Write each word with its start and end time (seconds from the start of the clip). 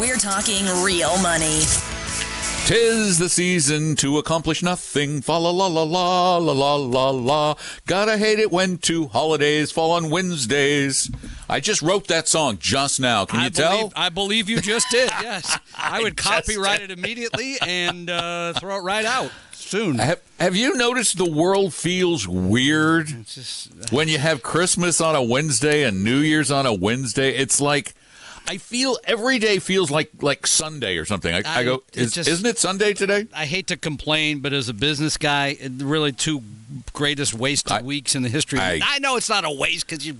We're 0.00 0.16
talking 0.16 0.64
real 0.84 1.18
money. 1.22 1.62
Tis 2.66 3.18
the 3.18 3.28
season 3.28 3.96
to 3.96 4.18
accomplish 4.18 4.62
nothing. 4.62 5.22
Fa 5.22 5.32
la 5.32 5.50
la 5.50 5.66
la 5.66 5.82
la 5.82 6.36
la 6.36 6.52
la 6.52 6.74
la 6.76 7.10
la. 7.10 7.54
Gotta 7.86 8.16
hate 8.16 8.38
it 8.38 8.52
when 8.52 8.78
two 8.78 9.08
holidays 9.08 9.72
fall 9.72 9.90
on 9.90 10.08
Wednesdays. 10.08 11.10
I 11.48 11.58
just 11.58 11.82
wrote 11.82 12.06
that 12.06 12.28
song 12.28 12.58
just 12.60 13.00
now. 13.00 13.24
Can 13.24 13.40
you 13.40 13.46
I 13.46 13.48
tell? 13.48 13.76
Believe, 13.78 13.92
I 13.96 14.08
believe 14.10 14.48
you 14.48 14.60
just 14.60 14.88
did. 14.90 15.10
Yes, 15.20 15.58
I 15.76 16.00
would 16.00 16.16
just 16.16 16.28
copyright 16.28 16.80
it 16.80 16.92
immediately 16.92 17.56
and 17.60 18.08
uh, 18.08 18.52
throw 18.52 18.76
it 18.76 18.82
right 18.82 19.04
out 19.04 19.32
soon. 19.52 19.98
Have, 19.98 20.20
have 20.38 20.54
you 20.54 20.76
noticed 20.76 21.18
the 21.18 21.28
world 21.28 21.74
feels 21.74 22.28
weird 22.28 23.08
It's 23.10 23.34
just, 23.34 23.92
when 23.92 24.06
you 24.06 24.18
have 24.18 24.42
Christmas 24.42 25.00
on 25.00 25.16
a 25.16 25.22
Wednesday 25.22 25.82
and 25.82 26.04
New 26.04 26.18
Year's 26.18 26.50
on 26.52 26.66
a 26.66 26.72
Wednesday? 26.72 27.34
It's 27.34 27.60
like 27.60 27.94
I 28.48 28.56
feel 28.58 28.96
every 29.04 29.38
day 29.38 29.58
feels 29.58 29.90
like 29.90 30.10
like 30.20 30.46
Sunday 30.46 30.96
or 30.96 31.04
something. 31.04 31.32
I, 31.34 31.38
I, 31.44 31.58
I- 31.60 31.64
go, 31.64 31.82
is, 31.92 32.12
just- 32.12 32.28
isn't 32.28 32.46
it 32.46 32.58
Sunday 32.58 32.94
today? 32.94 33.26
I 33.34 33.44
hate 33.46 33.66
to 33.68 33.76
complain, 33.76 34.40
but 34.40 34.52
as 34.52 34.68
a 34.68 34.74
business 34.74 35.16
guy, 35.16 35.56
really 35.78 36.12
two 36.12 36.42
greatest 36.92 37.34
wasted 37.34 37.72
I- 37.72 37.82
weeks 37.82 38.14
in 38.14 38.22
the 38.22 38.28
history. 38.28 38.58
I- 38.58 38.80
I, 38.82 38.98
know 39.00 39.16
it's 39.16 39.28
not 39.28 39.44
a 39.44 39.50
waste 39.50 39.86
because 39.88 40.06
you 40.06 40.16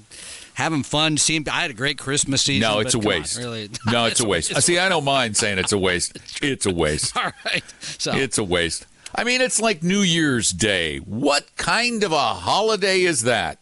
having 0.55 0.83
fun. 0.83 1.17
Seemed 1.17 1.49
I 1.49 1.63
had 1.63 1.71
a 1.71 1.75
great 1.75 1.99
Christmas 1.99 2.43
season. 2.43 2.69
No, 2.71 2.81
it's 2.81 2.95
a 2.95 2.99
come 2.99 3.07
on, 3.07 3.19
waste. 3.21 3.39
really, 3.39 3.71
No, 3.87 4.05
it's 4.07 4.21
a 4.21 4.27
waste. 4.35 4.53
Uh, 4.53 4.61
See, 4.61 4.79
I 4.79 4.89
don't 4.89 5.05
mind 5.05 5.37
saying 5.37 5.59
it's 5.59 5.73
a 5.73 5.79
waste. 5.79 6.19
It's 6.43 6.67
a 6.67 6.73
waste. 6.73 7.17
All 7.17 7.33
right, 7.45 7.65
so 7.81 8.13
It's 8.15 8.39
a 8.39 8.45
waste. 8.45 8.87
I 9.15 9.25
mean, 9.25 9.41
it's 9.41 9.59
like 9.61 9.83
New 9.83 10.01
Year's 10.01 10.51
Day. 10.51 10.99
What 10.99 11.47
kind 11.57 12.05
of 12.05 12.13
a 12.13 12.19
holiday 12.19 13.01
is 13.01 13.23
that? 13.23 13.59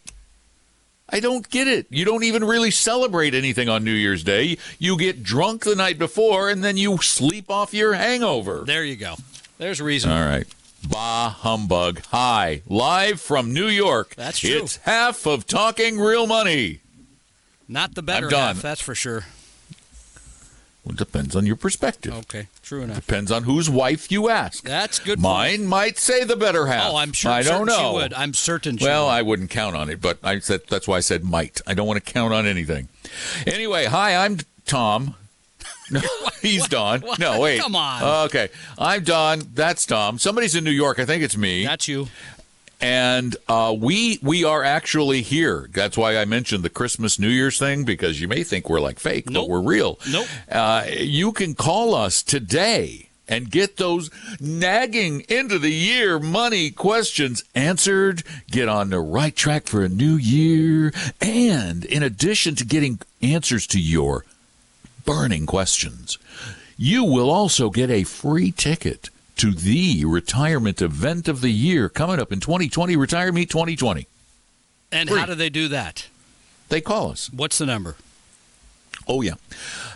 I 1.09 1.19
don't 1.21 1.49
get 1.49 1.67
it. 1.67 1.87
You 1.89 2.03
don't 2.05 2.23
even 2.23 2.43
really 2.43 2.71
celebrate 2.71 3.33
anything 3.33 3.69
on 3.69 3.83
New 3.83 3.93
Year's 3.93 4.23
Day. 4.23 4.57
You 4.77 4.97
get 4.97 5.23
drunk 5.23 5.63
the 5.63 5.75
night 5.75 5.97
before 5.97 6.49
and 6.49 6.63
then 6.63 6.75
you 6.77 6.97
sleep 6.97 7.49
off 7.49 7.73
your 7.73 7.93
hangover. 7.93 8.63
there 8.65 8.83
you 8.83 8.95
go. 8.97 9.15
There's 9.57 9.79
a 9.79 9.83
reason. 9.83 10.11
All 10.11 10.25
right. 10.25 10.45
Bah 10.89 11.29
humbug. 11.29 12.01
Hi. 12.11 12.61
Live 12.67 13.19
from 13.21 13.53
New 13.53 13.67
York. 13.67 14.15
That's 14.15 14.39
true. 14.39 14.63
It's 14.63 14.77
half 14.77 15.25
of 15.25 15.47
Talking 15.47 15.99
Real 15.99 16.27
Money. 16.27 16.81
Not 17.67 17.95
the 17.95 18.01
better 18.03 18.27
I'm 18.27 18.31
done. 18.31 18.55
half, 18.55 18.61
that's 18.61 18.81
for 18.81 18.95
sure. 18.95 19.25
Well, 20.87 20.93
it 20.93 20.97
depends 20.97 21.35
on 21.35 21.45
your 21.45 21.57
perspective. 21.57 22.13
Okay, 22.13 22.47
true 22.63 22.81
enough. 22.81 22.95
Depends 23.05 23.29
on 23.31 23.43
whose 23.43 23.69
wife 23.69 24.09
you 24.09 24.29
ask. 24.29 24.63
That's 24.63 24.99
good. 24.99 25.17
point. 25.19 25.23
Mine 25.23 25.65
might 25.67 25.97
say 25.97 26.23
the 26.23 26.37
better 26.37 26.67
half. 26.67 26.91
Oh, 26.93 26.95
I'm 26.95 27.11
sure. 27.11 27.29
I 27.31 27.41
don't 27.43 27.67
certain 27.67 27.75
she 27.77 27.83
know. 27.83 27.93
would. 27.95 28.13
I'm 28.13 28.33
certain. 28.33 28.77
She 28.77 28.85
Well, 28.85 29.07
would. 29.07 29.11
I 29.11 29.21
wouldn't 29.21 29.49
count 29.49 29.75
on 29.75 29.89
it, 29.89 29.99
but 29.99 30.17
I 30.23 30.39
said 30.39 30.61
that's 30.69 30.87
why 30.87 30.97
I 30.97 31.01
said 31.01 31.25
might. 31.25 31.59
I 31.67 31.73
don't 31.73 31.87
want 31.87 32.03
to 32.03 32.13
count 32.13 32.33
on 32.33 32.47
anything. 32.47 32.87
Anyway, 33.45 33.85
hi, 33.85 34.15
I'm 34.15 34.37
Tom. 34.65 35.15
No, 35.89 36.01
he's 36.41 36.67
Don. 36.67 36.99
what? 36.99 37.17
No, 37.17 37.39
wait. 37.39 37.61
Come 37.61 37.73
on. 37.73 38.25
Okay, 38.25 38.49
I'm 38.77 39.05
Don. 39.05 39.41
That's 39.53 39.85
Tom. 39.85 40.19
Somebody's 40.19 40.53
in 40.53 40.65
New 40.65 40.71
York. 40.71 40.99
I 40.99 41.05
think 41.05 41.23
it's 41.23 41.37
me. 41.37 41.63
that's 41.65 41.87
you. 41.87 42.09
And 42.79 43.35
uh, 43.47 43.75
we 43.77 44.19
we 44.21 44.43
are 44.43 44.63
actually 44.63 45.21
here. 45.21 45.69
That's 45.73 45.97
why 45.97 46.17
I 46.17 46.25
mentioned 46.25 46.63
the 46.63 46.69
Christmas 46.69 47.17
New 47.19 47.29
Year's 47.29 47.57
thing 47.59 47.83
because 47.85 48.21
you 48.21 48.27
may 48.27 48.43
think 48.43 48.69
we're 48.69 48.79
like 48.79 48.99
fake, 48.99 49.29
Nope. 49.29 49.43
but 49.45 49.49
we're 49.49 49.61
real. 49.61 49.99
Nope. 50.09 50.27
Uh, 50.51 50.85
you 50.97 51.31
can 51.31 51.55
call 51.55 51.95
us 51.95 52.21
today 52.21 53.09
and 53.29 53.51
get 53.51 53.75
those 53.77 54.09
nagging 54.39 55.21
into 55.27 55.59
the 55.59 55.71
year 55.73 56.17
money 56.19 56.69
questions 56.71 57.43
answered. 57.55 58.23
Get 58.49 58.69
on 58.69 58.89
the 58.89 58.99
right 59.01 59.35
track 59.35 59.67
for 59.67 59.83
a 59.83 59.89
new 59.89 60.15
year, 60.15 60.93
and 61.19 61.83
in 61.83 62.03
addition 62.03 62.55
to 62.55 62.65
getting 62.65 62.99
answers 63.21 63.67
to 63.67 63.79
your 63.81 64.23
burning 65.03 65.45
questions, 65.45 66.17
you 66.77 67.03
will 67.03 67.29
also 67.29 67.69
get 67.69 67.89
a 67.89 68.03
free 68.03 68.51
ticket 68.51 69.09
to 69.37 69.51
the 69.51 70.03
retirement 70.05 70.81
event 70.81 71.27
of 71.27 71.41
the 71.41 71.49
year 71.51 71.89
coming 71.89 72.19
up 72.19 72.31
in 72.31 72.39
2020, 72.39 72.95
Retire 72.95 73.31
Meet 73.31 73.49
2020. 73.49 74.07
And 74.91 75.09
Free. 75.09 75.19
how 75.19 75.25
do 75.25 75.35
they 75.35 75.49
do 75.49 75.67
that? 75.67 76.07
They 76.69 76.81
call 76.81 77.11
us. 77.11 77.31
What's 77.31 77.57
the 77.57 77.65
number? 77.65 77.95
Oh, 79.07 79.21
yeah. 79.21 79.35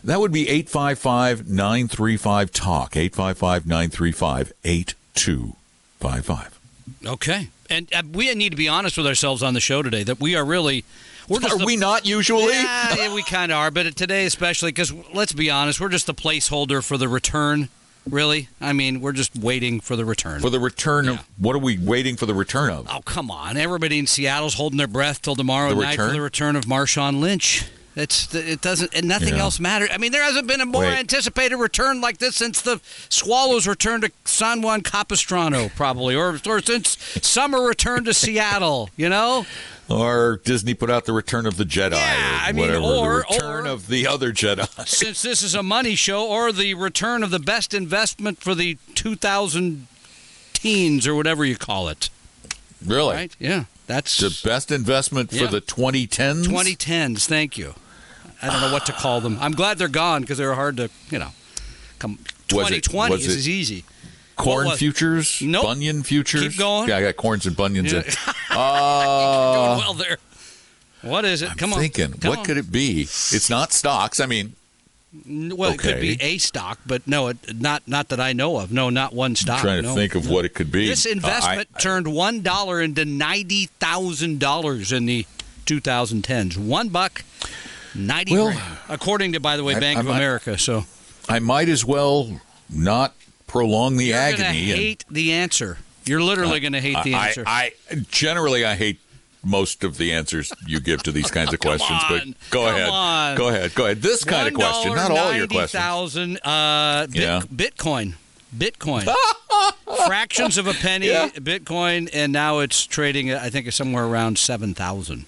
That 0.04 0.20
would 0.20 0.32
be 0.32 0.48
855 0.48 1.50
935 1.50 2.52
TALK. 2.52 2.96
855 2.96 3.66
935 3.68 4.54
8255. 4.64 6.60
Okay. 7.06 7.50
And 7.70 7.94
uh, 7.94 8.04
we 8.12 8.34
need 8.36 8.50
to 8.52 8.56
be 8.56 8.68
honest 8.68 8.98
with 8.98 9.08
ourselves 9.08 9.42
on 9.44 9.54
the 9.54 9.60
show 9.60 9.82
today 9.82 10.04
that 10.04 10.20
we 10.20 10.36
are 10.36 10.46
really 10.46 10.84
we're 11.28 11.40
just 11.40 11.56
Are 11.56 11.60
the- 11.60 11.66
we 11.66 11.78
not 11.78 12.06
usually? 12.06 12.52
Yeah, 12.54 12.96
yeah, 12.96 13.14
we 13.14 13.24
kind 13.24 13.52
of 13.52 13.58
are, 13.58 13.72
but 13.72 13.96
today 13.96 14.26
especially 14.26 14.72
because 14.72 14.92
let's 15.14 15.32
be 15.34 15.50
honest, 15.50 15.80
we're 15.80 15.88
just 15.90 16.08
the 16.08 16.14
placeholder 16.14 16.84
for 16.84 16.98
the 16.98 17.08
return. 17.08 17.70
Really, 18.10 18.50
I 18.60 18.74
mean, 18.74 19.00
we're 19.00 19.12
just 19.12 19.36
waiting 19.38 19.80
for 19.80 19.96
the 19.96 20.06
return. 20.06 20.42
For 20.42 20.50
the 20.50 20.60
return 20.60 21.06
Yeah. 21.06 21.12
of 21.12 21.20
what 21.38 21.56
are 21.56 21.60
we 21.60 21.78
waiting 21.78 22.16
for 22.18 22.26
the 22.26 22.34
return 22.34 22.72
of? 22.72 22.88
oh 22.90 23.02
come 23.06 23.30
on! 23.30 23.58
Everybody 23.58 24.00
in 24.00 24.08
Seattle's 24.08 24.56
holding 24.56 24.78
their 24.78 24.88
breath 24.88 25.22
till 25.22 25.36
tomorrow 25.36 25.70
The 25.76 25.82
night 25.82 25.98
for 25.98 26.12
the 26.12 26.20
return 26.22 26.56
of 26.56 26.66
Marshawn 26.66 27.20
Lynch. 27.20 27.66
It's 27.96 28.34
it 28.34 28.62
doesn't 28.62 28.96
and 28.96 29.06
nothing 29.08 29.36
Yeah. 29.36 29.42
else 29.42 29.60
matters. 29.60 29.90
I 29.94 29.98
mean, 29.98 30.14
there 30.14 30.24
hasn't 30.24 30.48
been 30.48 30.62
a 30.62 30.66
more 30.66 30.84
Wait. 30.84 30.98
anticipated 30.98 31.58
return 31.58 32.00
like 32.02 32.18
this 32.20 32.38
since 32.38 32.62
the 32.62 32.80
Swallows 33.10 33.68
returned 33.68 34.04
to 34.04 34.12
San 34.26 34.62
Juan 34.62 34.82
Capistrano, 34.82 35.70
probably, 35.76 36.16
or 36.16 36.40
or 36.48 36.62
since 36.62 36.98
summer 37.22 37.62
returned 37.62 38.06
to 38.06 38.14
Seattle. 38.14 38.90
You 38.98 39.10
know. 39.10 39.46
Or 39.92 40.40
Disney 40.44 40.74
put 40.74 40.90
out 40.90 41.06
the 41.06 41.14
Return 41.14 41.46
of 41.46 41.58
the 41.58 41.64
Jedi 41.66 41.92
Yeah, 41.92 42.38
or 42.38 42.40
I 42.48 42.52
mean, 42.52 42.68
whatever. 42.68 42.84
or- 42.86 43.26
the 43.30 43.34
Return 43.36 43.66
or- 43.68 43.70
of 43.70 43.88
the 43.88 44.08
other 44.08 44.32
Jedi. 44.32 44.88
since 44.88 45.22
this 45.22 45.44
is 45.44 45.54
a 45.56 45.64
money 45.64 45.96
show, 45.96 46.26
or 46.28 46.52
the 46.52 46.74
return 46.76 47.24
of 47.24 47.30
the 47.32 47.40
best 47.40 47.74
investment 47.74 48.40
for 48.40 48.56
the 48.56 48.78
2000 48.96 49.88
teens, 50.54 51.06
or 51.08 51.16
whatever 51.16 51.44
you 51.44 51.56
call 51.58 51.90
it. 51.90 52.10
Really? 52.86 53.16
Right? 53.16 53.36
Yeah. 53.40 53.66
That's 53.88 54.18
The 54.18 54.48
best 54.48 54.72
investment 54.72 55.32
for 55.32 55.36
Yeah. 55.36 55.48
the 55.48 55.62
2010s? 55.62 56.48
2010s. 56.48 57.26
Thank 57.26 57.58
you. 57.58 57.76
I 58.42 58.48
don't 58.48 58.62
know 58.62 58.72
what 58.72 58.86
to 58.88 58.94
call 58.94 59.22
them. 59.22 59.38
I'm 59.42 59.52
glad 59.52 59.78
they're 59.78 59.88
gone 59.88 60.22
because 60.22 60.38
they're 60.38 60.54
hard 60.56 60.78
to, 60.78 60.90
you 61.10 61.20
know, 61.20 61.34
come. 62.00 62.18
Was 62.52 62.72
it- 62.72 62.84
2020 62.84 63.12
was 63.16 63.28
is 63.28 63.48
easy. 63.50 63.84
Corn 64.38 64.72
futures? 64.72 65.40
Nope. 65.42 65.64
Bunion 65.66 66.02
futures? 66.02 66.42
Keep 66.42 66.58
going. 66.58 66.90
Yeah, 66.90 66.98
I 66.98 67.02
got 67.02 67.16
corns 67.18 67.46
and 67.46 67.56
bunions 67.56 67.94
in. 67.94 68.04
Yeah. 68.08 68.34
Uh, 68.52 69.56
Doing 69.76 69.78
well 69.80 69.94
there. 69.94 70.18
What 71.02 71.26
is 71.26 71.42
it? 71.42 71.52
I'm 71.52 71.58
Come 71.58 71.74
on. 71.74 71.80
thinking, 71.80 72.14
Come 72.14 72.30
what 72.30 72.40
on. 72.40 72.46
could 72.46 72.58
it 72.58 72.72
be? 72.72 73.02
It's 73.02 73.50
not 73.50 73.74
stocks. 73.74 74.20
I 74.20 74.26
mean, 74.28 74.54
Well, 75.28 75.72
it 75.74 75.80
could 75.80 76.00
be 76.00 76.18
a 76.22 76.38
stock, 76.38 76.80
but 76.86 77.08
no, 77.08 77.30
it, 77.30 77.38
not 77.60 77.84
not 77.88 78.10
that 78.10 78.20
I 78.20 78.34
know 78.34 78.58
of. 78.58 78.72
No, 78.72 78.90
not 78.90 79.14
one 79.14 79.36
stock. 79.36 79.58
I'm 79.60 79.62
trying 79.64 79.82
to 79.84 79.90
no. 79.90 79.96
think 79.96 80.16
of 80.16 80.30
what 80.30 80.46
it 80.46 80.54
could 80.54 80.72
be. 80.72 80.88
This 80.88 81.06
Uh, 81.06 81.10
I- 81.10 81.12
investment 81.14 81.70
turned 81.80 82.08
one 82.08 82.42
dollar 82.42 82.80
into 82.82 83.04
ninety 83.04 83.66
thousand 83.80 84.40
dollars 84.40 84.92
in 84.92 85.06
the 85.08 85.26
2010s. 85.66 86.58
One 86.58 86.90
buck, 86.90 87.24
ninety. 87.96 88.34
Well, 88.34 88.52
grand, 88.52 88.78
according 88.90 89.34
to, 89.34 89.40
by 89.40 89.58
the 89.58 89.64
way, 89.64 89.76
I- 89.76 89.80
Bank 89.80 89.98
I'm- 89.98 90.08
of 90.08 90.16
America. 90.16 90.58
So 90.58 90.86
I 91.28 91.40
might 91.40 91.68
as 91.70 91.84
well 91.84 92.40
not 92.70 93.14
prolong 93.48 93.98
the 93.98 94.06
you're 94.08 94.18
agony. 94.18 94.72
and- 94.72 94.80
hate 94.80 95.06
the 95.10 95.32
answer. 95.34 95.78
You're 96.12 96.22
literally 96.24 96.60
going 96.60 96.74
to 96.74 96.82
hate 96.82 96.98
the 97.04 97.16
I- 97.16 97.28
answer. 97.28 97.44
I, 97.48 97.72
I 97.90 97.96
generally 98.12 98.66
I 98.66 98.76
hate 98.76 99.00
most 99.44 99.84
of 99.84 99.98
the 99.98 100.12
answers 100.14 100.54
you 100.68 100.80
give 100.80 101.02
to 101.04 101.12
these 101.12 101.32
kinds 101.32 101.52
of 101.54 101.60
questions, 101.68 102.00
but 102.10 102.24
go 102.52 102.68
ahead. 102.68 102.90
on. 102.90 103.38
Go 103.38 103.48
ahead. 103.48 103.74
Go 103.74 103.86
ahead. 103.86 104.02
This 104.02 104.24
kind 104.24 104.48
of 104.48 104.54
question, 104.54 104.94
not 104.94 105.10
all 105.10 105.34
your 105.34 105.48
questions. 105.48 105.72
thousand. 105.82 106.38
Uh, 106.44 107.08
bit, 107.08 107.16
Yeah. 107.22 107.42
Bitcoin. 107.52 108.14
Bitcoin. 108.56 109.12
Fractions 110.08 110.58
of 110.58 110.68
a 110.68 110.74
penny, 110.74 111.08
Yeah. 111.08 111.30
Bitcoin, 111.30 112.10
and 112.14 112.32
now 112.34 112.60
it's 112.60 112.86
trading. 112.86 113.34
I 113.34 113.50
think 113.50 113.72
somewhere 113.72 114.06
around 114.06 114.38
seven 114.38 114.74
thousand. 114.74 115.26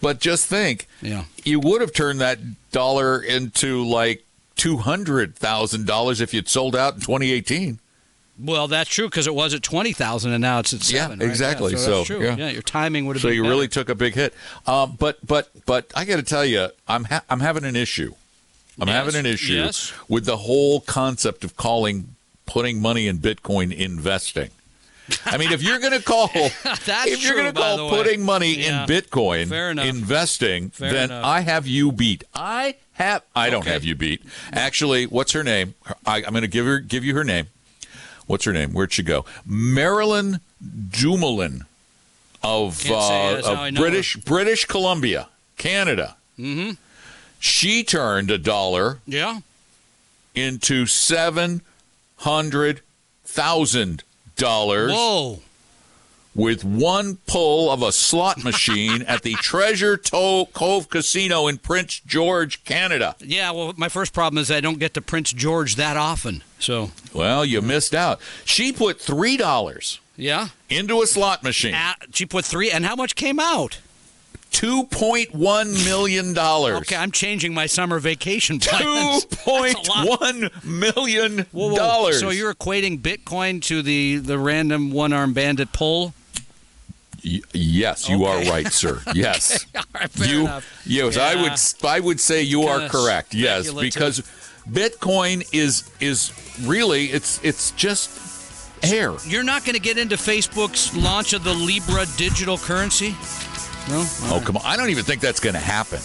But 0.00 0.20
just 0.20 0.46
think, 0.46 0.86
Yeah. 1.00 1.24
you 1.44 1.58
would 1.60 1.80
have 1.80 1.92
turned 1.92 2.20
that 2.20 2.38
dollar 2.70 3.20
into 3.20 3.84
like 3.84 4.24
two 4.56 4.78
hundred 4.78 5.34
thousand 5.36 5.86
dollars 5.86 6.20
if 6.20 6.32
you'd 6.32 6.48
sold 6.48 6.74
out 6.76 6.94
in 6.94 7.00
2018. 7.00 7.78
Well, 8.38 8.66
that's 8.66 8.88
true 8.90 9.08
because 9.08 9.26
it 9.26 9.34
was 9.34 9.52
at 9.54 9.62
twenty 9.62 9.92
thousand, 9.92 10.32
and 10.32 10.40
now 10.42 10.58
it's 10.60 10.72
at 10.72 10.90
Yeah, 10.90 11.02
seven. 11.02 11.18
right? 11.20 11.28
exactly. 11.28 11.72
so, 11.72 11.76
So, 11.76 11.90
that's 11.98 12.06
true. 12.06 12.22
yeah. 12.24 12.50
your 12.50 12.62
timing 12.62 13.06
would 13.06 13.16
have 13.16 13.22
been. 13.22 13.30
So 13.30 13.34
you 13.34 13.42
better. 13.42 13.50
really 13.54 13.68
took 13.68 13.88
a 13.88 13.94
big 13.94 14.14
hit. 14.14 14.32
Um, 14.66 14.96
but 14.98 15.24
but 15.26 15.50
but 15.66 15.90
I 15.94 16.04
got 16.04 16.16
to 16.16 16.22
tell 16.22 16.44
you, 16.44 16.68
I'm 16.88 17.04
ha- 17.04 17.22
I'm 17.28 17.40
having 17.40 17.64
an 17.64 17.76
issue. 17.76 18.14
I'm 18.80 18.88
Yes, 18.88 18.96
having 19.04 19.20
an 19.20 19.26
issue 19.26 19.52
yes. 19.54 19.92
with 20.08 20.24
the 20.24 20.38
whole 20.38 20.80
concept 20.80 21.44
of 21.44 21.56
calling 21.58 22.16
putting 22.46 22.80
money 22.80 23.06
in 23.06 23.18
Bitcoin 23.18 23.70
investing. 23.72 24.48
I 25.26 25.36
mean, 25.36 25.52
if 25.52 25.62
you're 25.62 25.78
going 25.78 25.92
to 25.92 26.02
call, 26.02 26.28
That's 26.64 27.06
if 27.06 27.22
you're 27.22 27.34
going 27.34 27.52
to 27.52 27.60
call 27.60 27.90
putting 27.90 28.24
money 28.24 28.54
Yeah. 28.54 28.84
in 28.84 28.88
Bitcoin 28.88 29.52
investing, 29.84 30.70
Fair 30.70 30.90
then 30.92 31.04
enough. 31.10 31.24
I 31.24 31.40
have 31.40 31.66
you 31.66 31.92
beat. 31.92 32.24
I 32.34 32.76
have. 32.94 33.22
I 33.36 33.50
don't 33.50 33.60
Okay. 33.60 33.72
have 33.72 33.84
you 33.84 33.94
beat. 33.94 34.22
Actually, 34.52 35.04
what's 35.06 35.32
her 35.32 35.44
name? 35.44 35.74
I, 36.06 36.18
I'm 36.24 36.30
going 36.30 36.40
to 36.42 36.48
give 36.48 36.64
her 36.64 36.78
give 36.80 37.04
you 37.04 37.14
her 37.14 37.24
name. 37.24 37.48
What's 38.26 38.44
her 38.44 38.52
name? 38.52 38.72
Where'd 38.72 38.92
she 38.92 39.02
go? 39.02 39.24
Marilyn 39.46 40.40
Dumoulin 40.90 41.64
of, 42.42 42.84
uh, 42.90 43.34
that's 43.34 43.46
how 43.46 43.54
I 43.54 43.68
of 43.68 43.74
British 43.74 44.16
British 44.16 44.64
Columbia, 44.64 45.28
Canada. 45.58 46.16
Mm-hmm. 46.38 46.72
She 47.38 47.82
turned 47.84 48.30
a 48.30 48.38
dollar 48.38 48.98
Yeah. 49.06 49.40
into 50.34 50.86
seven 50.86 51.62
hundred 52.18 52.80
thousand 53.24 54.02
dollars 54.36 54.92
Whoa. 54.92 55.40
with 56.34 56.64
one 56.64 57.16
pull 57.26 57.70
of 57.70 57.82
a 57.82 57.90
slot 57.92 58.42
machine 58.44 59.02
at 59.02 59.22
the 59.22 59.34
Treasure 59.42 59.96
to- 59.96 60.46
Cove 60.52 60.88
Casino 60.88 61.48
in 61.48 61.58
Prince 61.58 62.00
George, 62.06 62.62
Canada. 62.64 63.16
Yeah, 63.20 63.50
well, 63.50 63.72
my 63.76 63.88
first 63.88 64.12
problem 64.12 64.40
is 64.40 64.50
I 64.50 64.60
don't 64.60 64.78
get 64.78 64.94
to 64.94 65.00
Prince 65.02 65.32
George 65.32 65.76
that 65.76 65.96
often. 65.96 66.42
So, 66.62 66.90
Well, 67.12 67.44
you 67.44 67.60
missed 67.60 67.94
out. 67.94 68.20
She 68.44 68.72
put 68.72 69.00
three 69.00 69.36
dollars 69.36 70.00
yeah. 70.16 70.48
into 70.70 71.02
a 71.02 71.06
slot 71.06 71.42
machine. 71.42 71.74
Uh, 71.74 71.94
she 72.12 72.24
put 72.24 72.44
three, 72.44 72.70
and 72.70 72.84
how 72.86 72.94
much 72.94 73.16
came 73.16 73.40
out? 73.40 73.78
Two 74.52 74.84
point 74.84 75.34
one 75.34 75.72
million 75.72 76.34
dollars. 76.34 76.76
Okay, 76.80 76.94
I'm 76.94 77.10
changing 77.10 77.54
my 77.54 77.66
summer 77.66 77.98
vacation 77.98 78.58
Two 78.60 78.68
plans. 78.76 79.24
point 79.24 79.74
a 79.88 79.90
lot. 79.90 80.20
one 80.20 80.50
million 80.62 81.46
dollars. 81.52 82.20
So 82.20 82.30
you're 82.30 82.52
equating 82.54 83.00
Bitcoin 83.00 83.62
to 83.62 83.82
the, 83.82 84.18
the 84.18 84.38
random 84.38 84.90
one 84.90 85.12
arm 85.12 85.32
bandit 85.32 85.72
pull? 85.72 86.12
Y- 87.24 87.40
yes, 87.52 88.08
you 88.08 88.24
are 88.24 88.42
right, 88.50 88.70
sir. 88.70 89.00
Yes, 89.14 89.64
right, 89.94 90.10
fair 90.10 90.28
you. 90.28 90.40
enough. 90.42 90.82
Yes, 90.86 91.16
I 91.16 91.34
would. 91.40 91.90
I 91.90 92.00
would 92.00 92.20
say 92.20 92.42
you 92.42 92.64
are 92.64 92.78
Kinda 92.80 92.90
correct. 92.92 93.34
Yes, 93.34 93.72
because 93.72 94.22
Bitcoin 94.70 95.46
is 95.52 95.90
is 96.00 96.32
really 96.64 97.06
it's 97.06 97.42
it's 97.44 97.72
just 97.72 98.10
air. 98.82 99.14
You're 99.26 99.42
not 99.42 99.64
going 99.64 99.74
to 99.74 99.80
get 99.80 99.98
into 99.98 100.16
Facebook's 100.16 100.96
launch 100.96 101.32
of 101.32 101.44
the 101.44 101.54
Libra 101.54 102.06
digital 102.16 102.58
currency? 102.58 103.14
No? 103.88 104.04
Oh 104.30 104.40
come 104.44 104.56
on! 104.56 104.62
I 104.64 104.76
don't 104.76 104.90
even 104.90 105.04
think 105.04 105.20
that's 105.20 105.40
going 105.40 105.54
to 105.54 105.60
happen. 105.60 105.98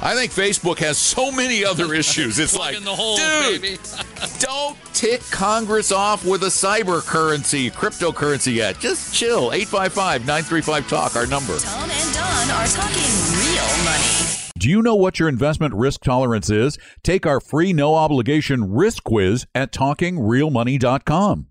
I 0.00 0.14
think 0.14 0.30
Facebook 0.30 0.78
has 0.78 0.98
so 0.98 1.32
many 1.32 1.64
other 1.64 1.92
issues. 2.00 2.38
It's 2.38 2.56
like, 2.56 2.76
in 2.76 2.84
the 2.84 2.94
hole, 2.94 3.16
dude, 3.16 3.60
baby. 3.60 3.78
don't 4.38 4.78
tick 4.92 5.20
Congress 5.32 5.90
off 5.90 6.24
with 6.24 6.44
a 6.44 6.48
cyber 6.48 7.04
currency, 7.04 7.72
cryptocurrency 7.72 8.54
yet. 8.54 8.78
Just 8.78 9.12
chill. 9.12 9.50
855-935-TALK, 9.50 11.16
our 11.16 11.26
number. 11.26 11.58
Tom 11.58 11.90
and 11.90 12.14
Don 12.14 12.50
are 12.50 12.66
talking 12.68 13.02
real 13.34 13.84
money. 13.84 14.43
Do 14.64 14.70
you 14.70 14.80
know 14.80 14.94
what 14.94 15.20
your 15.20 15.28
investment 15.28 15.74
risk 15.74 16.04
tolerance 16.04 16.48
is? 16.48 16.78
Take 17.02 17.26
our 17.26 17.38
free 17.38 17.74
no 17.74 17.96
obligation 17.96 18.72
risk 18.72 19.04
quiz 19.04 19.44
at 19.54 19.72
talkingrealmoney.com. 19.72 21.48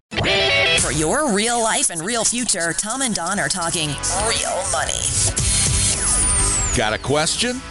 For 0.80 0.92
your 0.92 1.32
real 1.32 1.62
life 1.62 1.92
and 1.92 2.02
real 2.02 2.26
future, 2.26 2.74
Tom 2.74 3.04
and 3.04 3.14
Don 3.14 3.38
are 3.38 3.50
talking 3.50 3.90
real 3.90 4.58
money. 4.72 4.98
Got 6.76 6.94
a 6.94 6.98
question? 6.98 7.62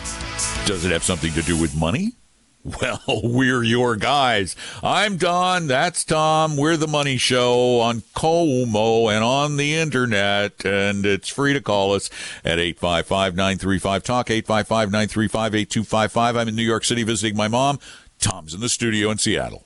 Does 0.64 0.84
it 0.84 0.92
have 0.92 1.02
something 1.02 1.32
to 1.32 1.42
do 1.42 1.60
with 1.60 1.74
money? 1.74 2.12
Well, 2.80 3.00
we're 3.24 3.64
your 3.64 3.96
guys. 3.96 4.54
I'm 4.84 5.16
Don. 5.16 5.66
That's 5.66 6.04
Tom. 6.04 6.56
We're 6.56 6.76
the 6.76 6.86
Money 6.86 7.16
Show 7.16 7.80
on 7.80 8.02
KOMO 8.14 9.12
and 9.12 9.24
on 9.24 9.56
the 9.56 9.74
internet. 9.74 10.64
And 10.64 11.04
it's 11.04 11.28
free 11.28 11.54
to 11.54 11.60
call 11.60 11.92
us 11.92 12.08
at 12.44 12.60
855 12.60 13.34
935 13.34 14.02
Talk, 14.04 14.30
855 14.30 14.92
935 14.92 15.54
8255. 15.56 16.36
I'm 16.36 16.48
in 16.48 16.54
New 16.54 16.62
York 16.62 16.84
City 16.84 17.02
visiting 17.02 17.36
my 17.36 17.48
mom. 17.48 17.80
Tom's 18.20 18.54
in 18.54 18.60
the 18.60 18.68
studio 18.68 19.10
in 19.10 19.18
Seattle. 19.18 19.64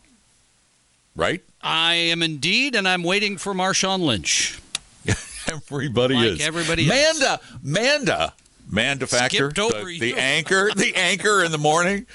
Right? 1.15 1.43
I 1.61 1.95
am 1.95 2.23
indeed, 2.23 2.75
and 2.75 2.89
I'm 2.89 3.03
waiting 3.03 3.37
for 3.37 3.53
Marshawn 3.53 4.01
Lynch. 4.01 4.59
Everybody 5.49 6.15
Like 6.15 6.25
is. 6.27 6.41
everybody. 6.41 6.89
Manda, 6.89 7.41
Manda, 7.63 8.33
Manda 8.71 9.07
Factor, 9.07 9.51
Skipped 9.51 9.59
over 9.59 9.85
the, 9.85 9.99
the 9.99 10.15
anchor, 10.15 10.71
the 10.75 10.95
anchor 10.97 11.45
in 11.45 11.53
the 11.53 11.59
morning. 11.59 12.07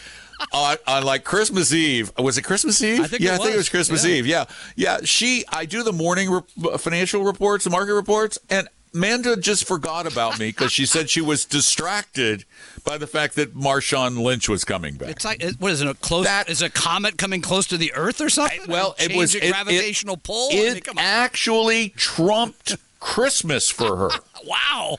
Oh, 0.54 0.72
on, 0.72 0.78
on 0.88 1.04
like 1.04 1.24
Christmas 1.24 1.74
Eve, 1.74 2.12
was 2.18 2.38
it 2.38 2.44
Christmas 2.44 2.82
Eve? 2.82 3.02
I 3.02 3.08
think 3.08 3.22
yeah, 3.22 3.36
I 3.36 3.38
think 3.38 3.54
it 3.54 3.58
was. 3.58 3.70
Christmas 3.70 4.06
Yeah. 4.06 4.12
Eve. 4.16 4.28
Yeah, 4.28 4.46
yeah. 4.76 4.98
She, 5.04 5.44
I 5.52 5.66
do 5.66 5.84
the 5.84 5.94
morning 5.94 6.30
re- 6.32 6.78
financial 6.78 7.24
reports, 7.24 7.64
the 7.64 7.70
market 7.70 7.94
reports, 7.94 8.38
and 8.50 8.68
Manda 8.94 9.38
just 9.38 9.66
forgot 9.66 10.06
about 10.12 10.38
me 10.40 10.48
because 10.50 10.72
she 10.74 10.86
said 10.86 11.10
she 11.10 11.22
was 11.22 11.46
distracted 11.46 12.44
by 12.84 12.98
the 12.98 13.08
fact 13.08 13.36
that 13.36 13.56
Marshawn 13.56 14.22
Lynch 14.22 14.50
was 14.50 14.66
coming 14.66 14.96
back. 14.96 15.10
It's 15.12 15.24
like, 15.24 15.42
what 15.60 15.72
is 15.72 15.82
it? 15.82 15.88
A 15.88 15.94
close? 15.94 16.26
That- 16.26 16.50
is 16.50 16.62
a 16.62 16.70
comet 16.70 17.18
coming 17.18 17.42
close 17.42 17.68
to 17.68 17.78
the 17.78 17.94
Earth 17.94 18.20
or 18.20 18.30
something? 18.30 18.62
well, 18.68 18.96
it 19.00 19.16
was 19.16 19.34
a 19.36 19.46
it- 19.48 19.52
gravitational 19.52 20.16
it, 20.16 20.24
pull. 20.24 20.50
I 20.52 20.56
It 20.56 20.86
mean, 20.88 20.96
actually 20.98 21.90
trumped 21.96 22.76
Christmas 23.00 23.70
for 23.70 23.96
her. 23.96 24.10
wow. 24.46 24.98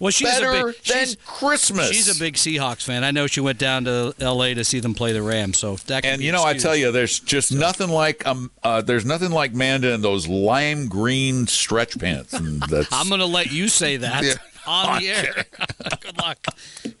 Well, 0.00 0.10
she's 0.10 0.28
Better 0.28 0.50
a 0.50 0.52
big 0.52 0.64
than 0.84 1.06
she's, 1.06 1.16
Christmas. 1.26 1.90
she's 1.90 2.14
a 2.14 2.18
big 2.18 2.34
Seahawks 2.34 2.82
fan. 2.84 3.04
I 3.04 3.10
know 3.10 3.26
she 3.26 3.40
went 3.40 3.58
down 3.58 3.84
to 3.84 4.14
L.A. 4.20 4.54
to 4.54 4.64
see 4.64 4.80
them 4.80 4.94
play 4.94 5.12
the 5.12 5.22
Rams. 5.22 5.58
So 5.58 5.76
that. 5.86 6.04
And 6.04 6.22
you 6.22 6.32
know, 6.32 6.44
I 6.44 6.54
tell 6.54 6.76
you, 6.76 6.92
there's 6.92 7.20
just 7.20 7.52
nothing 7.52 7.88
like 7.88 8.26
um, 8.26 8.50
uh, 8.62 8.80
there's 8.82 9.04
nothing 9.04 9.30
like 9.30 9.52
Manda 9.54 9.92
in 9.92 10.00
those 10.00 10.26
lime 10.28 10.88
green 10.88 11.46
stretch 11.46 11.98
pants. 11.98 12.32
And 12.32 12.62
that's, 12.68 12.88
I'm 12.92 13.08
going 13.08 13.20
to 13.20 13.26
let 13.26 13.52
you 13.52 13.68
say 13.68 13.98
that 13.98 14.24
Yeah. 14.24 14.34
On 14.66 15.00
the 15.00 15.08
air. 15.08 15.44
Good 16.00 16.18
luck. 16.18 16.38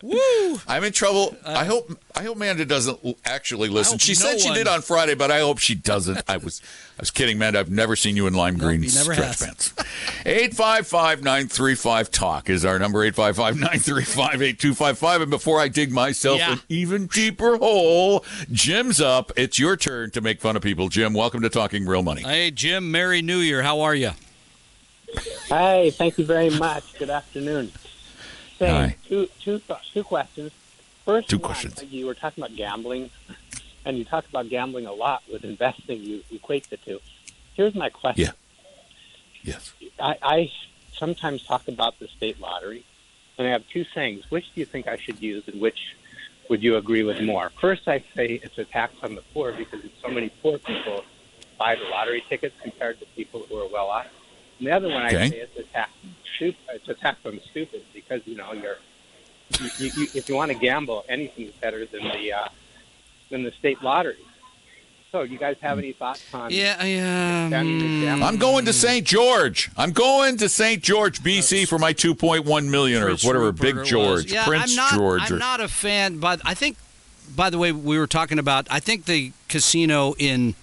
Woo! 0.02 0.60
I'm 0.66 0.84
in 0.84 0.92
trouble. 0.92 1.36
I 1.44 1.64
hope 1.64 1.98
I 2.14 2.22
hope 2.24 2.36
Manda 2.38 2.64
doesn't 2.64 2.98
actually 3.24 3.68
listen. 3.68 3.98
She 3.98 4.12
no 4.12 4.16
said 4.16 4.40
she 4.40 4.48
one- 4.50 4.58
did 4.58 4.68
on 4.68 4.82
Friday, 4.82 5.14
but 5.14 5.30
I 5.30 5.40
hope 5.40 5.58
she 5.58 5.74
doesn't. 5.74 6.22
I 6.28 6.36
was 6.36 6.60
I 6.98 7.02
was 7.02 7.10
kidding, 7.10 7.38
Manda. 7.38 7.60
I've 7.60 7.70
never 7.70 7.96
seen 7.96 8.16
you 8.16 8.26
in 8.26 8.34
lime 8.34 8.58
green 8.58 8.86
stretch 8.88 9.18
has. 9.18 9.42
pants. 9.42 9.72
855-935 10.24 12.10
talk 12.10 12.48
is 12.50 12.64
our 12.64 12.78
number 12.78 13.08
855-935-8255 13.10 15.22
and 15.22 15.30
before 15.30 15.60
I 15.60 15.68
dig 15.68 15.90
myself 15.92 16.38
Yeah. 16.38 16.52
an 16.54 16.60
even 16.68 17.06
deeper 17.06 17.56
hole, 17.56 18.24
Jim's 18.52 19.00
up. 19.00 19.32
It's 19.36 19.58
your 19.58 19.76
turn 19.76 20.10
to 20.12 20.20
make 20.20 20.40
fun 20.40 20.56
of 20.56 20.62
people. 20.62 20.88
Jim, 20.88 21.14
welcome 21.14 21.40
to 21.42 21.48
Talking 21.48 21.86
Real 21.86 22.02
Money. 22.02 22.22
Hey, 22.22 22.50
Jim. 22.50 22.90
Merry 22.90 23.22
New 23.22 23.38
Year. 23.38 23.62
How 23.62 23.80
are 23.80 23.94
you? 23.94 24.10
Hi, 25.48 25.90
thank 25.90 26.18
you 26.18 26.24
very 26.24 26.50
much. 26.50 26.98
Good 26.98 27.10
afternoon. 27.10 27.70
Say, 28.58 28.68
Hi. 28.68 28.96
Two, 29.06 29.28
two, 29.40 29.60
two 29.92 30.02
questions. 30.02 30.52
First, 31.04 31.28
Two 31.28 31.36
one, 31.36 31.44
questions. 31.44 31.82
You 31.84 32.06
were 32.06 32.14
talking 32.14 32.42
about 32.42 32.56
gambling, 32.56 33.10
and 33.84 33.98
you 33.98 34.04
talk 34.04 34.26
about 34.28 34.48
gambling 34.48 34.86
a 34.86 34.92
lot 34.92 35.22
with 35.30 35.44
investing. 35.44 36.00
You 36.00 36.22
equate 36.30 36.70
the 36.70 36.78
two. 36.78 37.00
Here's 37.54 37.74
my 37.74 37.90
question. 37.90 38.32
Yeah. 39.42 39.52
Yes. 39.54 39.74
I, 40.00 40.16
I 40.22 40.52
sometimes 40.96 41.44
talk 41.44 41.68
about 41.68 41.98
the 41.98 42.08
state 42.08 42.40
lottery, 42.40 42.84
and 43.36 43.46
I 43.46 43.50
have 43.50 43.68
two 43.68 43.84
sayings. 43.94 44.30
Which 44.30 44.46
do 44.54 44.60
you 44.60 44.66
think 44.66 44.88
I 44.88 44.96
should 44.96 45.20
use, 45.20 45.46
and 45.46 45.60
which 45.60 45.94
would 46.48 46.62
you 46.62 46.76
agree 46.76 47.02
with 47.02 47.20
more? 47.20 47.50
First, 47.60 47.86
I 47.86 48.02
say 48.16 48.40
it's 48.42 48.56
a 48.56 48.64
tax 48.64 48.94
on 49.02 49.14
the 49.14 49.22
poor 49.34 49.52
because 49.52 49.82
so 50.02 50.08
many 50.08 50.30
poor 50.42 50.58
people 50.58 51.04
buy 51.58 51.74
the 51.74 51.84
lottery 51.84 52.24
tickets 52.28 52.54
compared 52.62 52.98
to 53.00 53.06
people 53.14 53.44
who 53.48 53.58
are 53.58 53.68
well 53.68 53.88
off. 53.90 54.06
And 54.58 54.66
the 54.68 54.72
other 54.72 54.88
one, 54.88 55.06
Okay. 55.06 55.22
I 55.24 55.28
say 55.30 55.36
is 55.38 55.48
a 55.58 55.62
tax. 55.64 55.90
Stup- 56.40 56.56
it's 56.74 56.88
a 56.88 56.94
tax 56.94 57.18
on 57.24 57.40
stupid 57.50 57.82
because 57.92 58.22
you 58.26 58.36
know 58.36 58.52
you're. 58.52 58.76
You, 59.60 59.70
you, 59.78 59.90
you, 59.96 60.06
if 60.14 60.28
you 60.28 60.34
want 60.34 60.50
to 60.52 60.58
gamble, 60.58 61.04
anything's 61.08 61.52
better 61.52 61.86
than 61.86 62.02
the 62.04 62.32
uh, 62.32 62.48
than 63.30 63.42
the 63.44 63.52
state 63.52 63.82
lottery. 63.82 64.16
So, 65.12 65.24
do 65.24 65.32
you 65.32 65.38
guys 65.38 65.56
have 65.60 65.78
any 65.78 65.92
thoughts 65.92 66.24
on? 66.34 66.50
Yeah, 66.50 66.82
yeah. 66.82 67.44
Expanding 67.44 67.78
the 67.78 67.84
mm, 67.84 68.00
gambling? 68.02 68.28
I'm 68.28 68.36
going 68.36 68.64
to 68.64 68.72
St. 68.72 69.06
George. 69.06 69.70
I'm 69.76 69.92
going 69.92 70.38
to 70.38 70.48
St. 70.48 70.82
George, 70.82 71.22
BC 71.22 71.68
for 71.68 71.78
my 71.78 71.92
2.1 71.92 72.68
million 72.68 73.00
or 73.00 73.10
whatever, 73.10 73.38
Rupert 73.44 73.60
Big 73.62 73.76
it 73.76 73.80
was. 73.80 73.88
George, 73.88 74.32
Yeah, 74.32 74.44
Prince 74.44 74.70
I'm 74.72 74.76
not, 74.76 74.92
George. 74.94 75.22
I'm 75.22 75.34
or- 75.34 75.38
not 75.38 75.60
a 75.60 75.68
fan, 75.68 76.18
but 76.18 76.40
I 76.44 76.54
think. 76.54 76.76
By 77.36 77.48
the 77.50 77.58
way, 77.58 77.70
we 77.70 77.96
were 77.96 78.06
talking 78.08 78.38
about. 78.40 78.66
I 78.70 78.80
think 78.80 79.04
the 79.04 79.32
casino 79.48 80.14
in 80.18 80.56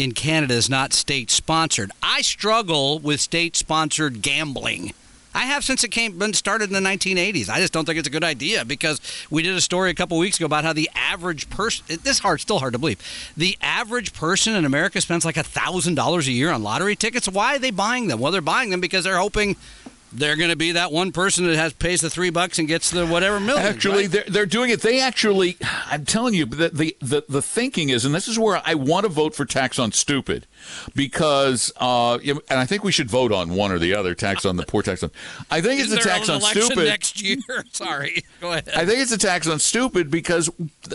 in 0.00 0.12
Canada 0.12 0.54
is 0.54 0.70
not 0.70 0.94
state 0.94 1.30
sponsored. 1.30 1.92
I 2.02 2.22
struggle 2.22 2.98
with 2.98 3.20
state 3.20 3.54
sponsored 3.54 4.22
gambling. 4.22 4.94
I 5.34 5.40
have 5.44 5.62
since 5.62 5.84
it 5.84 5.88
came 5.88 6.18
been 6.18 6.32
started 6.32 6.70
in 6.70 6.82
the 6.82 6.88
1980s. 6.88 7.50
I 7.50 7.60
just 7.60 7.72
don't 7.72 7.84
think 7.84 7.98
it's 7.98 8.08
a 8.08 8.10
good 8.10 8.24
idea 8.24 8.64
because 8.64 9.00
we 9.30 9.42
did 9.42 9.54
a 9.54 9.60
story 9.60 9.90
a 9.90 9.94
couple 9.94 10.16
weeks 10.16 10.38
ago 10.38 10.46
about 10.46 10.64
how 10.64 10.72
the 10.72 10.90
average 10.94 11.50
person. 11.50 11.84
This 12.02 12.18
hard, 12.18 12.40
still 12.40 12.58
hard 12.58 12.72
to 12.72 12.78
believe. 12.78 12.98
The 13.36 13.58
average 13.60 14.14
person 14.14 14.54
in 14.56 14.64
America 14.64 15.00
spends 15.02 15.24
like 15.24 15.36
a 15.36 15.42
thousand 15.44 15.96
dollars 15.96 16.26
a 16.26 16.32
year 16.32 16.50
on 16.50 16.62
lottery 16.62 16.96
tickets. 16.96 17.28
Why 17.28 17.56
are 17.56 17.58
they 17.58 17.70
buying 17.70 18.08
them? 18.08 18.18
Well, 18.18 18.32
they're 18.32 18.40
buying 18.40 18.70
them 18.70 18.80
because 18.80 19.04
they're 19.04 19.18
hoping 19.18 19.54
they're 20.12 20.36
going 20.36 20.50
to 20.50 20.56
be 20.56 20.72
that 20.72 20.92
one 20.92 21.12
person 21.12 21.46
that 21.46 21.56
has 21.56 21.72
pays 21.72 22.00
the 22.00 22.10
three 22.10 22.30
bucks 22.30 22.58
and 22.58 22.66
gets 22.66 22.90
the 22.90 23.06
whatever 23.06 23.38
million. 23.40 23.66
Actually, 23.66 24.02
right? 24.02 24.10
they're, 24.10 24.24
they're 24.28 24.46
doing 24.46 24.70
it. 24.70 24.82
They 24.82 25.00
actually, 25.00 25.56
I'm 25.86 26.04
telling 26.04 26.34
you, 26.34 26.46
the, 26.46 26.68
the, 26.70 26.96
the, 27.00 27.24
the 27.28 27.42
thinking 27.42 27.88
is, 27.88 28.04
and 28.04 28.14
this 28.14 28.28
is 28.28 28.38
where 28.38 28.60
I 28.64 28.74
want 28.74 29.04
to 29.04 29.08
vote 29.08 29.34
for 29.34 29.44
tax 29.44 29.78
on 29.78 29.92
stupid, 29.92 30.46
because, 30.94 31.72
uh, 31.76 32.18
and 32.18 32.40
I 32.50 32.66
think 32.66 32.84
we 32.84 32.92
should 32.92 33.10
vote 33.10 33.32
on 33.32 33.54
one 33.54 33.72
or 33.72 33.78
the 33.78 33.94
other, 33.94 34.14
tax 34.14 34.44
on 34.44 34.56
the 34.56 34.64
poor, 34.64 34.82
tax 34.82 35.02
on. 35.02 35.10
I 35.50 35.60
think 35.60 35.80
it's 35.80 35.92
a 35.92 35.96
tax 35.96 36.28
on 36.28 36.40
stupid. 36.40 36.84
next 36.84 37.22
year. 37.22 37.38
Sorry, 37.72 38.24
go 38.40 38.50
ahead. 38.52 38.68
I 38.74 38.84
think 38.86 39.00
it's 39.00 39.12
a 39.12 39.18
tax 39.18 39.46
on 39.46 39.58
stupid 39.58 40.10
because 40.10 40.50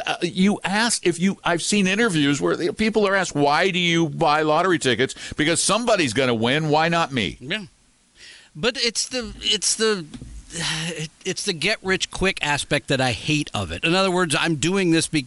uh, 0.05 0.15
you 0.21 0.59
ask 0.63 1.05
if 1.05 1.19
you. 1.19 1.37
I've 1.43 1.61
seen 1.61 1.87
interviews 1.87 2.41
where 2.41 2.55
the, 2.55 2.73
people 2.73 3.07
are 3.07 3.15
asked, 3.15 3.35
"Why 3.35 3.71
do 3.71 3.79
you 3.79 4.09
buy 4.09 4.41
lottery 4.41 4.79
tickets?" 4.79 5.15
Because 5.35 5.61
somebody's 5.61 6.13
going 6.13 6.27
to 6.27 6.33
win. 6.33 6.69
Why 6.69 6.89
not 6.89 7.11
me? 7.11 7.37
Yeah. 7.39 7.65
But 8.55 8.77
it's 8.77 9.07
the 9.07 9.33
it's 9.41 9.75
the 9.75 10.05
it's 11.25 11.43
the 11.43 11.53
get 11.53 11.77
rich 11.83 12.09
quick 12.11 12.37
aspect 12.41 12.87
that 12.87 13.01
I 13.01 13.11
hate 13.11 13.51
of 13.53 13.71
it. 13.71 13.83
In 13.83 13.93
other 13.93 14.11
words, 14.11 14.35
I'm 14.39 14.55
doing 14.55 14.91
this, 14.91 15.07
be, 15.07 15.25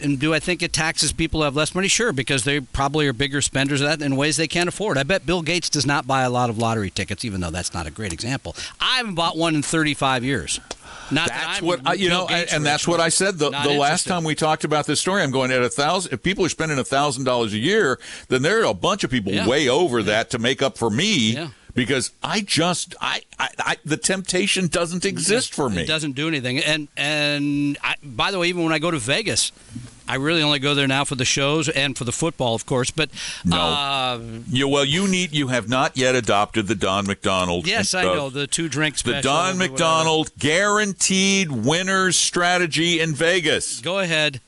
and 0.00 0.18
do 0.18 0.34
I 0.34 0.40
think 0.40 0.62
it 0.62 0.72
taxes 0.72 1.12
people 1.12 1.40
who 1.40 1.44
have 1.44 1.54
less 1.54 1.74
money? 1.74 1.86
Sure, 1.86 2.12
because 2.12 2.42
they 2.42 2.58
probably 2.60 3.06
are 3.06 3.12
bigger 3.12 3.40
spenders 3.40 3.80
of 3.80 3.86
that 3.88 4.02
in 4.04 4.16
ways 4.16 4.36
they 4.36 4.48
can't 4.48 4.68
afford. 4.68 4.98
I 4.98 5.04
bet 5.04 5.26
Bill 5.26 5.42
Gates 5.42 5.68
does 5.68 5.86
not 5.86 6.06
buy 6.08 6.22
a 6.22 6.30
lot 6.30 6.50
of 6.50 6.58
lottery 6.58 6.90
tickets, 6.90 7.24
even 7.24 7.40
though 7.40 7.50
that's 7.50 7.72
not 7.72 7.86
a 7.86 7.90
great 7.90 8.12
example. 8.12 8.56
I 8.80 8.96
haven't 8.96 9.14
bought 9.14 9.36
one 9.36 9.54
in 9.54 9.62
35 9.62 10.24
years. 10.24 10.58
Not 11.10 11.28
that 11.28 11.44
That's 11.46 11.58
I'm 11.60 11.66
what 11.66 11.80
I, 11.86 11.92
you 11.94 12.08
Bill 12.08 12.20
know, 12.22 12.26
Gates 12.26 12.52
and, 12.54 12.64
that's 12.64 12.88
what 12.88 12.98
I 12.98 13.10
said 13.10 13.36
the, 13.38 13.50
the 13.50 13.74
last 13.78 14.06
time 14.08 14.24
we 14.24 14.34
talked 14.34 14.64
about 14.64 14.86
this 14.86 15.00
story. 15.00 15.22
I'm 15.22 15.30
going 15.30 15.50
at 15.52 15.62
a 15.62 15.68
thousand. 15.68 16.14
If 16.14 16.22
people 16.22 16.46
are 16.46 16.48
spending 16.48 16.78
a 16.78 16.84
thousand 16.84 17.24
dollars 17.24 17.52
a 17.52 17.58
year, 17.58 18.00
then 18.28 18.40
there 18.42 18.62
are 18.62 18.70
a 18.70 18.74
bunch 18.74 19.04
of 19.04 19.10
people 19.10 19.30
Yeah. 19.30 19.46
way 19.46 19.68
over 19.68 20.02
that 20.02 20.30
to 20.30 20.38
make 20.38 20.62
up 20.62 20.78
for 20.78 20.88
me. 20.88 21.34
Yeah. 21.34 21.48
Because 21.74 22.12
I 22.22 22.40
just, 22.40 22.94
I, 23.00 23.22
I, 23.38 23.48
I, 23.58 23.76
the 23.84 23.96
temptation 23.96 24.68
doesn't 24.68 25.04
exist 25.04 25.52
for 25.54 25.68
me. 25.68 25.82
It 25.82 25.86
doesn't 25.88 26.12
do 26.12 26.28
anything. 26.28 26.58
And 26.60 26.86
and 26.96 27.76
I, 27.82 27.96
by 28.02 28.30
the 28.30 28.38
way, 28.38 28.48
even 28.48 28.62
when 28.62 28.72
I 28.72 28.78
go 28.78 28.92
to 28.92 28.98
Vegas, 28.98 29.50
I 30.06 30.16
really 30.16 30.42
only 30.42 30.58
go 30.60 30.74
there 30.74 30.86
now 30.86 31.02
for 31.04 31.14
the 31.16 31.24
shows 31.24 31.68
and 31.68 31.96
for 31.98 32.04
the 32.04 32.12
football, 32.12 32.54
of 32.54 32.64
course. 32.66 32.90
But 32.92 33.10
No. 33.44 33.56
uh, 33.58 34.20
You, 34.48 34.68
well, 34.68 34.84
you 34.84 35.08
need, 35.08 35.32
you 35.32 35.48
have 35.48 35.68
not 35.68 35.96
yet 35.96 36.14
adopted 36.14 36.66
the 36.68 36.74
Don 36.76 37.06
McDonald. 37.06 37.66
yes, 37.66 37.92
I 37.94 38.02
uh, 38.02 38.14
know 38.14 38.30
the 38.30 38.46
two 38.46 38.68
drink 38.68 38.98
special. 38.98 39.22
The 39.22 39.28
Don. 39.28 39.58
McDonald 39.58 40.30
guaranteed 40.38 41.50
winners 41.50 42.16
strategy 42.16 43.00
in 43.00 43.14
Vegas. 43.14 43.80
Go 43.80 43.98
ahead. 43.98 44.40